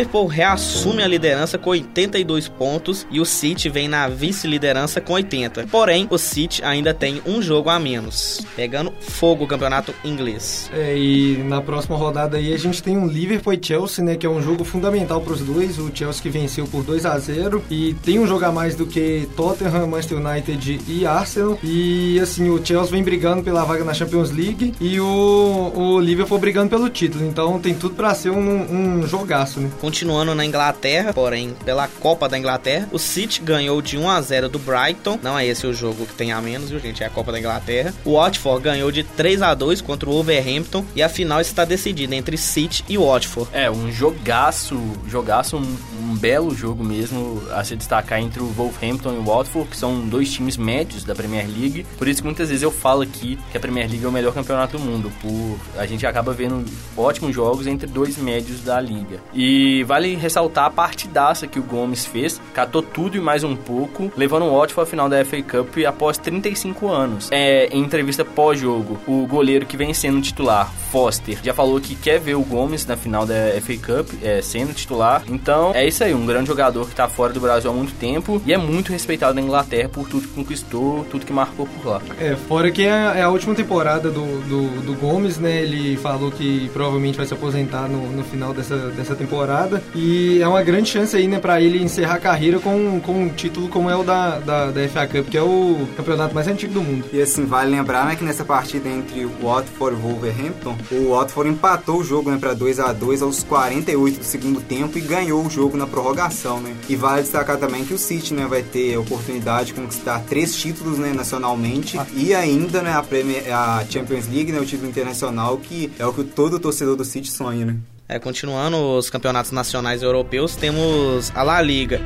Liverpool 0.00 0.26
reassume 0.28 1.02
a 1.02 1.06
liderança 1.06 1.58
com 1.58 1.68
82 1.70 2.48
pontos 2.48 3.06
e 3.10 3.20
o 3.20 3.26
City 3.26 3.68
vem 3.68 3.86
na 3.86 4.08
vice-liderança 4.08 4.98
com 4.98 5.12
80. 5.12 5.66
Porém, 5.66 6.06
o 6.08 6.16
City 6.16 6.64
ainda 6.64 6.94
tem 6.94 7.20
um 7.26 7.42
jogo 7.42 7.68
a 7.68 7.78
menos, 7.78 8.40
pegando 8.56 8.90
fogo 8.98 9.44
o 9.44 9.46
campeonato 9.46 9.94
inglês. 10.02 10.70
É, 10.72 10.96
e 10.96 11.36
na 11.44 11.60
próxima 11.60 11.98
rodada 11.98 12.38
aí 12.38 12.54
a 12.54 12.56
gente 12.56 12.82
tem 12.82 12.96
um 12.96 13.06
Liverpool 13.06 13.52
e 13.52 13.60
Chelsea, 13.62 14.02
né, 14.02 14.16
que 14.16 14.24
é 14.24 14.30
um 14.30 14.40
jogo 14.40 14.64
fundamental 14.64 15.20
para 15.20 15.34
os 15.34 15.42
dois. 15.42 15.78
O 15.78 15.90
Chelsea 15.94 16.22
que 16.22 16.30
venceu 16.30 16.66
por 16.66 16.82
2 16.82 17.04
a 17.04 17.18
0 17.18 17.62
e 17.70 17.92
tem 18.02 18.18
um 18.18 18.26
jogo 18.26 18.46
a 18.46 18.50
mais 18.50 18.74
do 18.74 18.86
que 18.86 19.28
Tottenham, 19.36 19.86
Manchester 19.86 20.16
United 20.16 20.80
e 20.88 21.04
Arsenal. 21.04 21.58
E 21.62 22.18
assim, 22.20 22.48
o 22.48 22.64
Chelsea 22.64 22.90
vem 22.90 23.02
brigando 23.02 23.42
pela 23.42 23.64
vaga 23.64 23.84
na 23.84 23.92
Champions 23.92 24.30
League 24.30 24.72
e 24.80 24.98
o, 24.98 25.72
o 25.74 26.00
Liverpool 26.00 26.38
brigando 26.38 26.70
pelo 26.70 26.88
título. 26.88 27.26
Então 27.26 27.58
tem 27.58 27.74
tudo 27.74 27.94
para 27.94 28.14
ser 28.14 28.30
um, 28.30 29.02
um 29.02 29.06
jogaço, 29.06 29.60
né? 29.60 29.68
Continuando 29.90 30.36
na 30.36 30.46
Inglaterra, 30.46 31.12
porém 31.12 31.52
pela 31.64 31.88
Copa 31.88 32.28
da 32.28 32.38
Inglaterra, 32.38 32.88
o 32.92 32.98
City 32.98 33.40
ganhou 33.40 33.82
de 33.82 33.98
1 33.98 34.08
a 34.08 34.20
0 34.20 34.48
do 34.48 34.56
Brighton. 34.56 35.18
Não 35.20 35.36
é 35.36 35.44
esse 35.44 35.66
o 35.66 35.74
jogo 35.74 36.06
que 36.06 36.14
tem 36.14 36.30
a 36.30 36.40
menos, 36.40 36.70
viu, 36.70 36.78
gente? 36.78 37.02
É 37.02 37.06
a 37.08 37.10
Copa 37.10 37.32
da 37.32 37.40
Inglaterra. 37.40 37.92
O 38.04 38.12
Watford 38.12 38.62
ganhou 38.62 38.92
de 38.92 39.02
3 39.02 39.42
a 39.42 39.52
2 39.52 39.80
contra 39.80 40.08
o 40.08 40.12
Wolverhampton 40.12 40.84
e 40.94 41.02
a 41.02 41.08
final 41.08 41.40
está 41.40 41.64
decidida 41.64 42.14
entre 42.14 42.36
City 42.36 42.84
e 42.88 42.96
Watford. 42.96 43.50
É, 43.52 43.68
um 43.68 43.90
jogaço, 43.90 44.80
jogaço, 45.08 45.56
um, 45.56 45.76
um 46.10 46.16
belo 46.16 46.54
jogo 46.54 46.82
mesmo 46.82 47.40
a 47.52 47.62
se 47.62 47.76
destacar 47.76 48.20
entre 48.20 48.42
o 48.42 48.46
Wolverhampton 48.46 49.14
e 49.14 49.18
o 49.18 49.24
Watford, 49.24 49.70
que 49.70 49.76
são 49.76 50.00
dois 50.00 50.32
times 50.32 50.56
médios 50.56 51.04
da 51.04 51.14
Premier 51.14 51.46
League. 51.46 51.86
Por 51.96 52.08
isso 52.08 52.20
que 52.20 52.26
muitas 52.26 52.48
vezes 52.48 52.62
eu 52.62 52.70
falo 52.70 53.02
aqui 53.02 53.38
que 53.50 53.56
a 53.56 53.60
Premier 53.60 53.88
League 53.88 54.04
é 54.04 54.08
o 54.08 54.12
melhor 54.12 54.34
campeonato 54.34 54.76
do 54.76 54.84
mundo. 54.84 55.10
Por 55.20 55.58
a 55.78 55.86
gente 55.86 56.04
acaba 56.06 56.32
vendo 56.32 56.64
ótimos 56.96 57.34
jogos 57.34 57.66
entre 57.66 57.86
dois 57.86 58.16
médios 58.16 58.60
da 58.62 58.80
liga. 58.80 59.20
E 59.32 59.84
vale 59.84 60.16
ressaltar 60.16 60.64
a 60.64 60.70
partidaça 60.70 61.46
que 61.46 61.58
o 61.58 61.62
Gomes 61.62 62.04
fez, 62.04 62.40
catou 62.52 62.82
tudo 62.82 63.16
e 63.16 63.20
mais 63.20 63.44
um 63.44 63.54
pouco, 63.54 64.12
levando 64.16 64.44
o 64.44 64.58
Watford 64.58 64.88
à 64.88 64.90
final 64.90 65.08
da 65.08 65.24
FA 65.24 65.42
Cup 65.42 65.76
após 65.86 66.18
35 66.18 66.88
anos. 66.88 67.28
É, 67.30 67.66
em 67.66 67.80
entrevista 67.80 68.24
pós-jogo, 68.24 68.98
o 69.06 69.26
goleiro 69.26 69.66
que 69.66 69.76
vem 69.76 69.94
sendo 69.94 70.20
titular, 70.20 70.72
Foster, 70.90 71.38
já 71.42 71.54
falou 71.54 71.80
que 71.80 71.94
quer 71.94 72.18
ver 72.18 72.34
o 72.34 72.42
Gomes 72.42 72.84
na 72.86 72.96
final 72.96 73.24
da 73.24 73.34
FA 73.60 73.76
Cup 73.76 74.10
é, 74.22 74.42
sendo 74.42 74.74
titular. 74.74 75.22
Então 75.28 75.72
é 75.74 75.86
isso 75.86 75.99
aí, 76.04 76.14
um 76.14 76.26
grande 76.26 76.48
jogador 76.48 76.84
que 76.84 76.92
está 76.92 77.08
fora 77.08 77.32
do 77.32 77.40
Brasil 77.40 77.70
há 77.70 77.74
muito 77.74 77.94
tempo 77.94 78.40
e 78.44 78.52
é 78.52 78.58
muito 78.58 78.92
respeitado 78.92 79.34
na 79.34 79.40
Inglaterra 79.40 79.88
por 79.88 80.08
tudo 80.08 80.26
que 80.26 80.34
conquistou, 80.34 81.04
tudo 81.10 81.26
que 81.26 81.32
marcou 81.32 81.66
por 81.66 81.90
lá. 81.90 82.02
É, 82.18 82.36
fora 82.36 82.70
que 82.70 82.82
é, 82.82 82.88
é 82.88 83.22
a 83.22 83.28
última 83.28 83.54
temporada 83.54 84.10
do, 84.10 84.40
do, 84.48 84.82
do, 84.82 84.94
Gomes, 84.94 85.38
né? 85.38 85.62
Ele 85.62 85.96
falou 85.96 86.30
que 86.30 86.68
provavelmente 86.72 87.16
vai 87.16 87.26
se 87.26 87.34
aposentar 87.34 87.88
no, 87.88 88.10
no 88.12 88.24
final 88.24 88.52
dessa, 88.52 88.76
dessa 88.90 89.14
temporada 89.14 89.82
e 89.94 90.40
é 90.42 90.48
uma 90.48 90.62
grande 90.62 90.90
chance 90.90 91.16
aí, 91.16 91.26
né, 91.26 91.38
para 91.38 91.60
ele 91.60 91.82
encerrar 91.82 92.14
a 92.14 92.20
carreira 92.20 92.58
com, 92.58 93.00
com 93.00 93.24
um 93.24 93.28
título 93.28 93.68
como 93.68 93.88
é 93.90 93.96
o 93.96 94.02
da, 94.02 94.38
da, 94.38 94.70
da 94.70 94.88
FA 94.88 95.06
Cup, 95.06 95.28
que 95.28 95.36
é 95.36 95.42
o 95.42 95.88
campeonato 95.96 96.34
mais 96.34 96.48
antigo 96.48 96.72
do 96.72 96.82
mundo. 96.82 97.04
E 97.12 97.20
assim, 97.20 97.44
vale 97.44 97.70
lembrar, 97.70 98.06
né, 98.06 98.16
que 98.16 98.24
nessa 98.24 98.44
partida 98.44 98.88
entre 98.88 99.24
o 99.24 99.32
Watford 99.42 99.96
e 99.96 99.98
o 99.98 100.02
Wolverhampton, 100.02 100.76
o 100.90 101.10
Watford 101.10 101.50
empatou 101.50 102.00
o 102.00 102.04
jogo, 102.04 102.30
né, 102.30 102.38
para 102.38 102.54
2 102.54 102.80
a 102.80 102.92
2 102.92 103.22
aos 103.22 103.42
48 103.42 104.18
do 104.18 104.24
segundo 104.24 104.60
tempo 104.60 104.98
e 104.98 105.00
ganhou 105.00 105.44
o 105.44 105.50
jogo 105.50 105.76
na 105.76 105.86
prorrogação, 105.90 106.60
né? 106.60 106.76
E 106.88 106.96
vale 106.96 107.22
destacar 107.22 107.58
também 107.58 107.84
que 107.84 107.92
o 107.92 107.98
City, 107.98 108.32
né, 108.32 108.46
vai 108.46 108.62
ter 108.62 108.94
a 108.94 109.00
oportunidade 109.00 109.68
de 109.68 109.74
conquistar 109.74 110.20
três 110.20 110.56
títulos, 110.56 110.98
né, 110.98 111.12
nacionalmente 111.12 111.98
ah. 111.98 112.06
e 112.14 112.34
ainda, 112.34 112.82
né, 112.82 112.92
a, 112.92 113.02
Premier, 113.02 113.52
a 113.52 113.84
Champions 113.88 114.26
League, 114.28 114.52
né, 114.52 114.60
o 114.60 114.64
título 114.64 114.88
internacional, 114.88 115.58
que 115.58 115.92
é 115.98 116.06
o 116.06 116.12
que 116.12 116.24
todo 116.24 116.58
torcedor 116.58 116.96
do 116.96 117.04
City 117.04 117.30
sonha, 117.30 117.66
né? 117.66 117.76
É, 118.08 118.18
continuando 118.18 118.76
os 118.76 119.08
campeonatos 119.08 119.52
nacionais 119.52 120.02
europeus, 120.02 120.56
temos 120.56 121.30
a 121.34 121.42
La 121.42 121.62
Liga. 121.62 122.00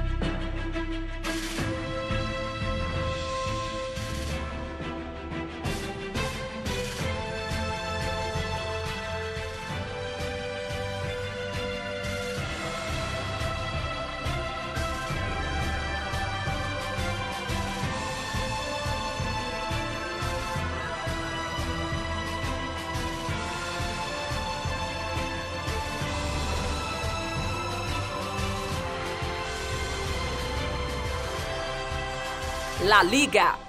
La 32.94 33.02
Liga. 33.02 33.63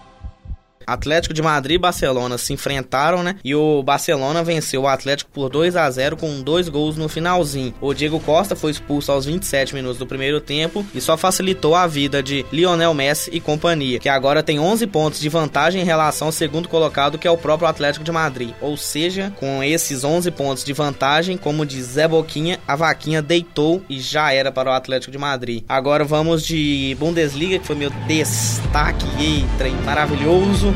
Atlético 0.86 1.34
de 1.34 1.42
Madrid 1.42 1.76
e 1.76 1.80
Barcelona 1.80 2.38
se 2.38 2.54
enfrentaram, 2.54 3.24
né? 3.24 3.36
E 3.44 3.56
o 3.56 3.82
Barcelona 3.84 4.44
venceu 4.44 4.84
o 4.84 4.88
Atlético 4.88 5.32
por 5.32 5.50
2 5.50 5.76
a 5.76 5.90
0 5.90 6.18
com 6.18 6.42
dois 6.42 6.70
gols 6.70 6.96
no 6.96 7.10
finalzinho. 7.10 7.74
O 7.82 7.94
Diego 7.94 8.20
Costa 8.20 8.56
foi 8.56 8.72
expulso 8.72 9.12
aos 9.12 9.26
27 9.26 9.74
minutos 9.74 9.98
do 9.98 10.06
primeiro 10.06 10.40
tempo 10.40 10.86
e 10.94 11.02
só 11.02 11.18
facilitou 11.18 11.76
a 11.76 11.88
vida 11.88 12.22
de 12.22 12.46
Lionel 12.52 12.94
Messi 12.94 13.30
e 13.34 13.40
companhia, 13.40 14.00
que 14.00 14.10
agora 14.10 14.44
tem 14.44 14.60
11 14.60 14.88
pontos 14.88 15.20
de 15.20 15.30
vantagem 15.30 15.82
em 15.82 15.86
relação 15.86 16.28
ao 16.28 16.32
segundo 16.32 16.70
colocado, 16.70 17.18
que 17.18 17.28
é 17.28 17.32
o 17.32 17.38
próprio 17.38 17.68
Atlético 17.68 18.06
de 18.06 18.12
Madrid. 18.12 18.52
Ou 18.62 18.78
seja, 18.78 19.34
com 19.40 19.64
esses 19.64 20.04
11 20.04 20.32
pontos 20.32 20.64
de 20.64 20.74
vantagem, 20.74 21.38
como 21.38 21.66
diz 21.66 21.86
Zé 21.86 22.08
Boquinha, 22.08 22.60
a 22.68 22.76
vaquinha 22.76 23.22
deitou 23.22 23.82
e 23.90 24.00
já 24.00 24.32
era 24.32 24.52
para 24.52 24.70
o 24.70 24.74
Atlético 24.74 25.12
de 25.12 25.18
Madrid. 25.18 25.64
Agora 25.68 26.04
vamos 26.04 26.46
de 26.46 26.96
Bundesliga, 27.00 27.60
que 27.60 27.66
foi 27.66 27.76
meu 27.76 27.90
destaque. 28.08 29.06
Eita, 29.20 29.70
maravilhoso. 29.84 30.75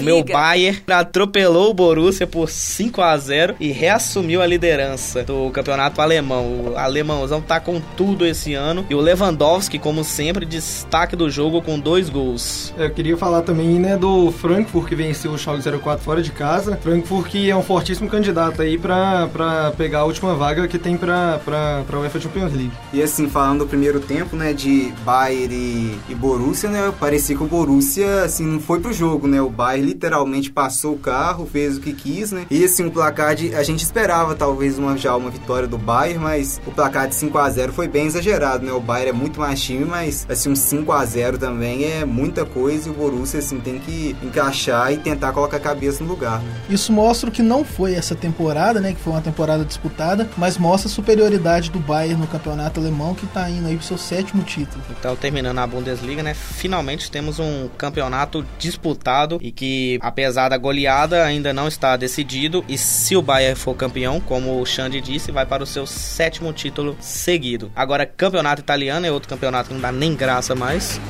O 0.00 0.02
meu 0.02 0.24
Bayern 0.24 0.80
atropelou 0.90 1.70
o 1.70 1.74
Borussia 1.74 2.26
por 2.26 2.48
5 2.48 3.02
a 3.02 3.14
0 3.18 3.56
e 3.60 3.70
reassumiu 3.70 4.40
a 4.40 4.46
liderança 4.46 5.22
do 5.22 5.50
campeonato 5.50 6.00
alemão. 6.00 6.70
O 6.72 6.78
alemãozão 6.78 7.42
tá 7.42 7.60
com 7.60 7.82
tudo 7.98 8.24
esse 8.24 8.54
ano. 8.54 8.86
E 8.88 8.94
o 8.94 9.00
Lewandowski, 9.00 9.78
como 9.78 10.02
sempre, 10.02 10.46
destaque 10.46 11.14
do 11.14 11.28
jogo 11.28 11.60
com 11.60 11.78
dois 11.78 12.08
gols. 12.08 12.72
Eu 12.78 12.88
queria 12.88 13.14
falar 13.14 13.42
também, 13.42 13.78
né, 13.78 13.94
do 13.94 14.32
Frankfurt 14.32 14.88
que 14.88 14.94
venceu 14.94 15.32
o 15.32 15.38
Schalke 15.38 15.62
04 15.78 16.02
fora 16.02 16.22
de 16.22 16.30
casa. 16.30 16.78
Frankfurt 16.82 17.28
que 17.28 17.50
é 17.50 17.54
um 17.54 17.62
fortíssimo 17.62 18.08
candidato 18.08 18.62
aí 18.62 18.78
pra, 18.78 19.28
pra 19.28 19.72
pegar 19.76 19.98
a 19.98 20.04
última 20.04 20.34
vaga 20.34 20.66
que 20.66 20.78
tem 20.78 20.96
pra, 20.96 21.38
pra, 21.44 21.82
pra 21.86 21.98
UEFA 21.98 22.18
Champions 22.18 22.54
League. 22.54 22.72
E 22.90 23.02
assim, 23.02 23.28
falando 23.28 23.60
do 23.60 23.66
primeiro 23.66 24.00
tempo, 24.00 24.34
né, 24.34 24.54
de 24.54 24.94
Bayern 25.04 25.54
e, 25.54 25.98
e 26.08 26.14
Borussia, 26.14 26.70
né, 26.70 26.90
parecia 26.98 27.36
que 27.36 27.42
o 27.42 27.46
Borussia, 27.46 28.22
assim, 28.22 28.46
não 28.46 28.60
foi 28.60 28.80
pro 28.80 28.94
jogo, 28.94 29.28
né, 29.28 29.42
o 29.42 29.50
Bayern 29.50 29.89
literalmente 29.90 30.50
passou 30.50 30.94
o 30.94 30.98
carro, 30.98 31.46
fez 31.46 31.76
o 31.76 31.80
que 31.80 31.92
quis, 31.92 32.32
né? 32.32 32.46
E 32.50 32.64
assim, 32.64 32.86
o 32.86 32.90
placar 32.90 33.34
de. 33.34 33.54
A 33.54 33.62
gente 33.62 33.82
esperava 33.82 34.34
talvez 34.34 34.78
uma, 34.78 34.96
já 34.96 35.14
uma 35.16 35.30
vitória 35.30 35.66
do 35.66 35.76
Bayern, 35.76 36.22
mas 36.22 36.60
o 36.66 36.70
placar 36.70 37.08
de 37.08 37.14
5 37.14 37.36
a 37.38 37.50
0 37.50 37.72
foi 37.72 37.88
bem 37.88 38.06
exagerado, 38.06 38.64
né? 38.64 38.72
O 38.72 38.80
Bayern 38.80 39.10
é 39.10 39.12
muito 39.12 39.40
mais 39.40 39.60
time, 39.60 39.84
mas 39.84 40.26
assim, 40.28 40.50
um 40.50 40.56
5 40.56 40.92
a 40.92 41.04
0 41.04 41.38
também 41.38 41.84
é 41.84 42.04
muita 42.04 42.44
coisa 42.44 42.88
e 42.88 42.90
o 42.90 42.94
Borussia 42.94 43.40
assim 43.40 43.58
tem 43.60 43.78
que 43.78 44.16
encaixar 44.22 44.92
e 44.92 44.98
tentar 44.98 45.32
colocar 45.32 45.56
a 45.56 45.60
cabeça 45.60 46.02
no 46.04 46.10
lugar. 46.10 46.40
Né? 46.40 46.50
Isso 46.68 46.92
mostra 46.92 47.30
que 47.30 47.42
não 47.42 47.64
foi 47.64 47.94
essa 47.94 48.14
temporada, 48.14 48.80
né? 48.80 48.92
Que 48.92 49.00
foi 49.00 49.12
uma 49.12 49.22
temporada 49.22 49.64
disputada, 49.64 50.28
mas 50.36 50.56
mostra 50.56 50.88
a 50.88 50.92
superioridade 50.92 51.70
do 51.70 51.78
Bayern 51.78 52.20
no 52.20 52.26
campeonato 52.26 52.80
alemão 52.80 53.14
que 53.14 53.26
tá 53.26 53.48
indo 53.50 53.66
aí 53.66 53.76
pro 53.76 53.86
seu 53.86 53.98
sétimo 53.98 54.42
título. 54.42 54.82
Então, 54.90 55.16
terminando 55.16 55.58
a 55.58 55.66
Bundesliga, 55.66 56.22
né? 56.22 56.34
Finalmente 56.34 57.10
temos 57.10 57.38
um 57.38 57.68
campeonato 57.76 58.44
disputado 58.58 59.38
e 59.40 59.50
que 59.50 59.79
apesar 60.00 60.48
da 60.48 60.56
goleada 60.56 61.24
ainda 61.24 61.52
não 61.52 61.68
está 61.68 61.96
decidido 61.96 62.64
e 62.68 62.76
se 62.76 63.16
o 63.16 63.22
Bayern 63.22 63.58
for 63.58 63.74
campeão, 63.74 64.20
como 64.20 64.60
o 64.60 64.66
Xande 64.66 65.00
disse, 65.00 65.32
vai 65.32 65.46
para 65.46 65.62
o 65.62 65.66
seu 65.66 65.86
sétimo 65.86 66.52
título 66.52 66.96
seguido. 67.00 67.70
Agora, 67.74 68.06
campeonato 68.06 68.60
italiano 68.60 69.06
é 69.06 69.10
outro 69.10 69.28
campeonato 69.28 69.68
que 69.68 69.74
não 69.74 69.80
dá 69.80 69.92
nem 69.92 70.14
graça 70.14 70.54
mais. 70.54 71.00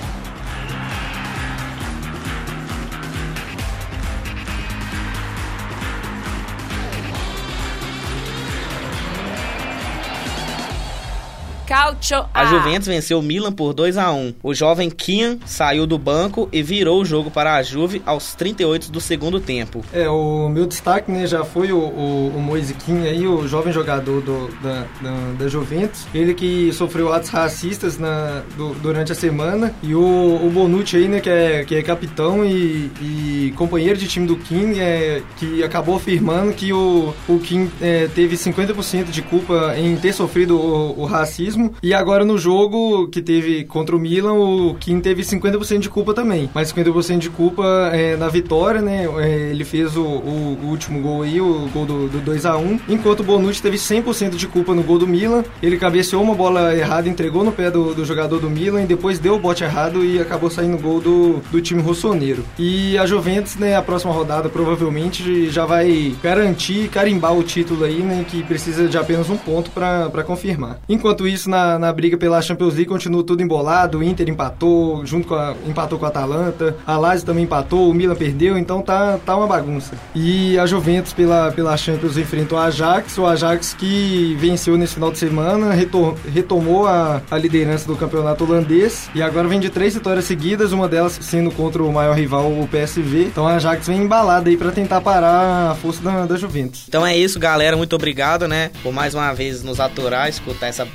Calcio 11.70 12.24
A 12.34 12.46
Juventus 12.46 12.88
venceu 12.88 13.20
o 13.20 13.22
Milan 13.22 13.52
por 13.52 13.72
2 13.72 13.96
a 13.96 14.10
1 14.10 14.34
O 14.42 14.52
jovem 14.52 14.90
Kian 14.90 15.38
saiu 15.46 15.86
do 15.86 15.96
banco 15.96 16.48
e 16.52 16.64
virou 16.64 17.00
o 17.00 17.04
jogo 17.04 17.30
para 17.30 17.54
a 17.54 17.62
Juve 17.62 18.02
aos 18.04 18.34
38 18.34 18.90
do 18.90 19.00
segundo 19.00 19.38
tempo. 19.38 19.84
É, 19.92 20.08
o 20.08 20.48
meu 20.48 20.66
destaque, 20.66 21.12
né, 21.12 21.26
já 21.26 21.44
foi 21.44 21.70
o, 21.70 21.78
o, 21.78 22.32
o 22.36 22.40
Moise 22.40 22.74
Kean 22.74 23.02
aí, 23.02 23.26
o 23.26 23.46
jovem 23.46 23.72
jogador 23.72 24.20
do, 24.20 24.48
da, 24.62 24.84
da, 25.00 25.32
da 25.38 25.48
Juventus. 25.48 26.06
Ele 26.14 26.34
que 26.34 26.72
sofreu 26.72 27.12
atos 27.12 27.28
racistas 27.28 27.98
na, 27.98 28.42
do, 28.56 28.74
durante 28.74 29.12
a 29.12 29.14
semana. 29.14 29.74
E 29.82 29.94
o, 29.94 30.00
o 30.00 30.50
Bonucci 30.50 30.96
aí, 30.96 31.08
né, 31.08 31.20
que 31.20 31.30
é, 31.30 31.64
que 31.64 31.74
é 31.74 31.82
capitão 31.82 32.44
e, 32.44 32.90
e 33.00 33.54
companheiro 33.56 33.98
de 33.98 34.08
time 34.08 34.26
do 34.26 34.36
Kim, 34.36 34.78
é, 34.78 35.22
que 35.36 35.62
acabou 35.62 35.96
afirmando 35.96 36.52
que 36.52 36.72
o, 36.72 37.14
o 37.28 37.38
Kim 37.38 37.70
é, 37.80 38.08
teve 38.08 38.36
50% 38.36 39.10
de 39.10 39.22
culpa 39.22 39.74
em 39.76 39.96
ter 39.96 40.12
sofrido 40.12 40.56
o, 40.56 41.02
o, 41.02 41.04
racismo. 41.04 41.59
E 41.82 41.92
agora 41.92 42.24
no 42.24 42.38
jogo 42.38 43.08
que 43.08 43.20
teve 43.20 43.64
contra 43.64 43.96
o 43.96 43.98
Milan, 43.98 44.34
o 44.34 44.74
Kim 44.74 45.00
teve 45.00 45.22
50% 45.22 45.80
de 45.80 45.88
culpa 45.88 46.14
também. 46.14 46.48
Mas 46.54 46.72
50% 46.72 47.18
de 47.18 47.30
culpa 47.30 47.64
é, 47.92 48.16
na 48.16 48.28
vitória, 48.28 48.80
né? 48.80 49.06
É, 49.18 49.50
ele 49.50 49.64
fez 49.64 49.96
o, 49.96 50.02
o, 50.02 50.58
o, 50.62 50.66
último 50.68 51.00
gol 51.00 51.22
aí, 51.22 51.40
o 51.40 51.68
gol 51.72 51.84
do, 51.84 52.08
do 52.08 52.20
2 52.20 52.46
a 52.46 52.56
1 52.56 52.80
enquanto 52.88 53.20
o 53.20 53.24
Bonucci 53.24 53.60
teve 53.60 53.76
100% 53.76 54.36
de 54.36 54.46
culpa 54.46 54.74
no 54.74 54.82
gol 54.82 54.98
do 54.98 55.06
Milan. 55.06 55.44
Ele 55.62 55.76
cabeceou 55.76 56.22
uma 56.22 56.34
bola 56.34 56.74
errada, 56.76 57.08
entregou 57.08 57.44
no 57.44 57.52
pé 57.52 57.70
do, 57.70 57.94
do 57.94 58.04
jogador 58.04 58.40
do 58.40 58.48
Milan 58.48 58.82
e 58.82 58.86
depois 58.86 59.18
deu 59.18 59.34
o 59.34 59.38
bote 59.38 59.64
errado 59.64 60.04
e 60.04 60.20
acabou 60.20 60.50
saindo 60.50 60.76
o 60.76 60.80
gol 60.80 61.00
do, 61.00 61.42
do 61.50 61.60
time 61.60 61.82
rossoneiro. 61.82 62.44
E 62.58 62.96
a 62.98 63.06
Juventus, 63.06 63.56
né, 63.56 63.76
a 63.76 63.82
próxima 63.82 64.12
rodada 64.12 64.48
provavelmente 64.48 65.50
já 65.50 65.66
vai 65.66 66.14
garantir, 66.22 66.88
carimbar 66.88 67.36
o 67.36 67.42
título 67.42 67.84
aí, 67.84 68.00
né, 68.00 68.24
que 68.28 68.42
precisa 68.42 68.88
de 68.88 68.96
apenas 68.96 69.28
um 69.28 69.36
ponto 69.36 69.70
para 69.70 70.24
confirmar. 70.24 70.80
Enquanto 70.88 71.26
isso, 71.26 71.49
na, 71.50 71.78
na 71.78 71.92
briga 71.92 72.16
pela 72.16 72.40
Champions 72.40 72.74
League 72.74 72.88
continua 72.88 73.22
tudo 73.22 73.42
embolado, 73.42 73.98
o 73.98 74.02
Inter 74.02 74.28
empatou, 74.28 75.04
junto 75.04 75.28
com 75.28 75.34
a, 75.34 75.54
empatou 75.66 75.98
com 75.98 76.06
a 76.06 76.08
Atalanta, 76.08 76.76
a 76.86 76.96
Lazio 76.96 77.26
também 77.26 77.44
empatou, 77.44 77.90
o 77.90 77.94
Milan 77.94 78.14
perdeu, 78.14 78.56
então 78.56 78.80
tá, 78.80 79.18
tá 79.24 79.36
uma 79.36 79.46
bagunça. 79.46 79.94
E 80.14 80.58
a 80.58 80.66
Juventus 80.66 81.12
pela, 81.12 81.52
pela 81.52 81.76
Champions 81.76 82.16
enfrentou 82.16 82.58
o 82.58 82.60
Ajax, 82.60 83.18
o 83.18 83.26
Ajax 83.26 83.74
que 83.74 84.36
venceu 84.38 84.76
nesse 84.76 84.94
final 84.94 85.10
de 85.10 85.18
semana, 85.18 85.72
retor, 85.72 86.16
retomou 86.32 86.86
a, 86.86 87.20
a 87.30 87.38
liderança 87.38 87.86
do 87.86 87.96
campeonato 87.96 88.44
holandês 88.44 89.10
e 89.14 89.22
agora 89.22 89.48
vem 89.48 89.60
de 89.60 89.70
três 89.70 89.94
vitórias 89.94 90.24
seguidas, 90.24 90.72
uma 90.72 90.88
delas 90.88 91.18
sendo 91.20 91.50
contra 91.50 91.82
o 91.82 91.92
maior 91.92 92.16
rival, 92.16 92.46
o 92.50 92.68
PSV. 92.68 93.24
Então 93.24 93.46
a 93.46 93.54
Ajax 93.54 93.86
vem 93.86 94.02
embalada 94.02 94.48
aí 94.48 94.56
para 94.56 94.70
tentar 94.70 95.00
parar 95.00 95.70
a 95.70 95.74
força 95.74 96.02
da, 96.02 96.26
da 96.26 96.36
Juventus. 96.36 96.84
Então 96.88 97.06
é 97.06 97.16
isso, 97.16 97.38
galera. 97.38 97.76
Muito 97.76 97.94
obrigado, 97.96 98.46
né? 98.46 98.70
Por 98.82 98.92
mais 98.92 99.14
uma 99.14 99.32
vez 99.32 99.62
nos 99.62 99.80
aturar, 99.80 100.28
escutar 100.28 100.68
essa 100.68 100.86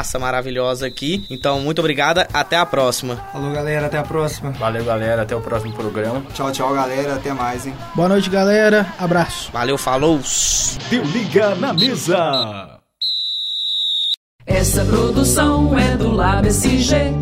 bagaça 0.00 0.18
maravilhosa 0.18 0.86
aqui. 0.86 1.24
Então, 1.30 1.60
muito 1.60 1.78
obrigada. 1.78 2.26
Até 2.32 2.56
a 2.56 2.64
próxima. 2.64 3.16
Falou, 3.32 3.52
galera. 3.52 3.86
Até 3.86 3.98
a 3.98 4.02
próxima. 4.02 4.50
Valeu, 4.52 4.84
galera. 4.84 5.22
Até 5.22 5.36
o 5.36 5.40
próximo 5.40 5.72
programa. 5.74 6.22
Tchau, 6.32 6.50
tchau, 6.50 6.74
galera. 6.74 7.16
Até 7.16 7.32
mais, 7.32 7.66
hein? 7.66 7.74
Boa 7.94 8.08
noite, 8.08 8.30
galera. 8.30 8.86
Abraço. 8.98 9.50
Valeu, 9.52 9.76
falou. 9.76 10.20
Deu 10.88 11.04
liga 11.04 11.54
na 11.54 11.72
mesa. 11.72 12.80
Essa 14.46 14.84
produção 14.84 15.78
é 15.78 15.96
do 15.96 16.10
Lab 16.10 16.48
SG, 16.48 17.14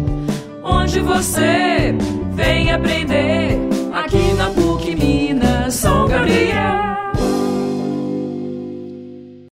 onde 0.63 1.01
você 1.01 1.95
vem 2.33 2.73
aprender 2.73 3.48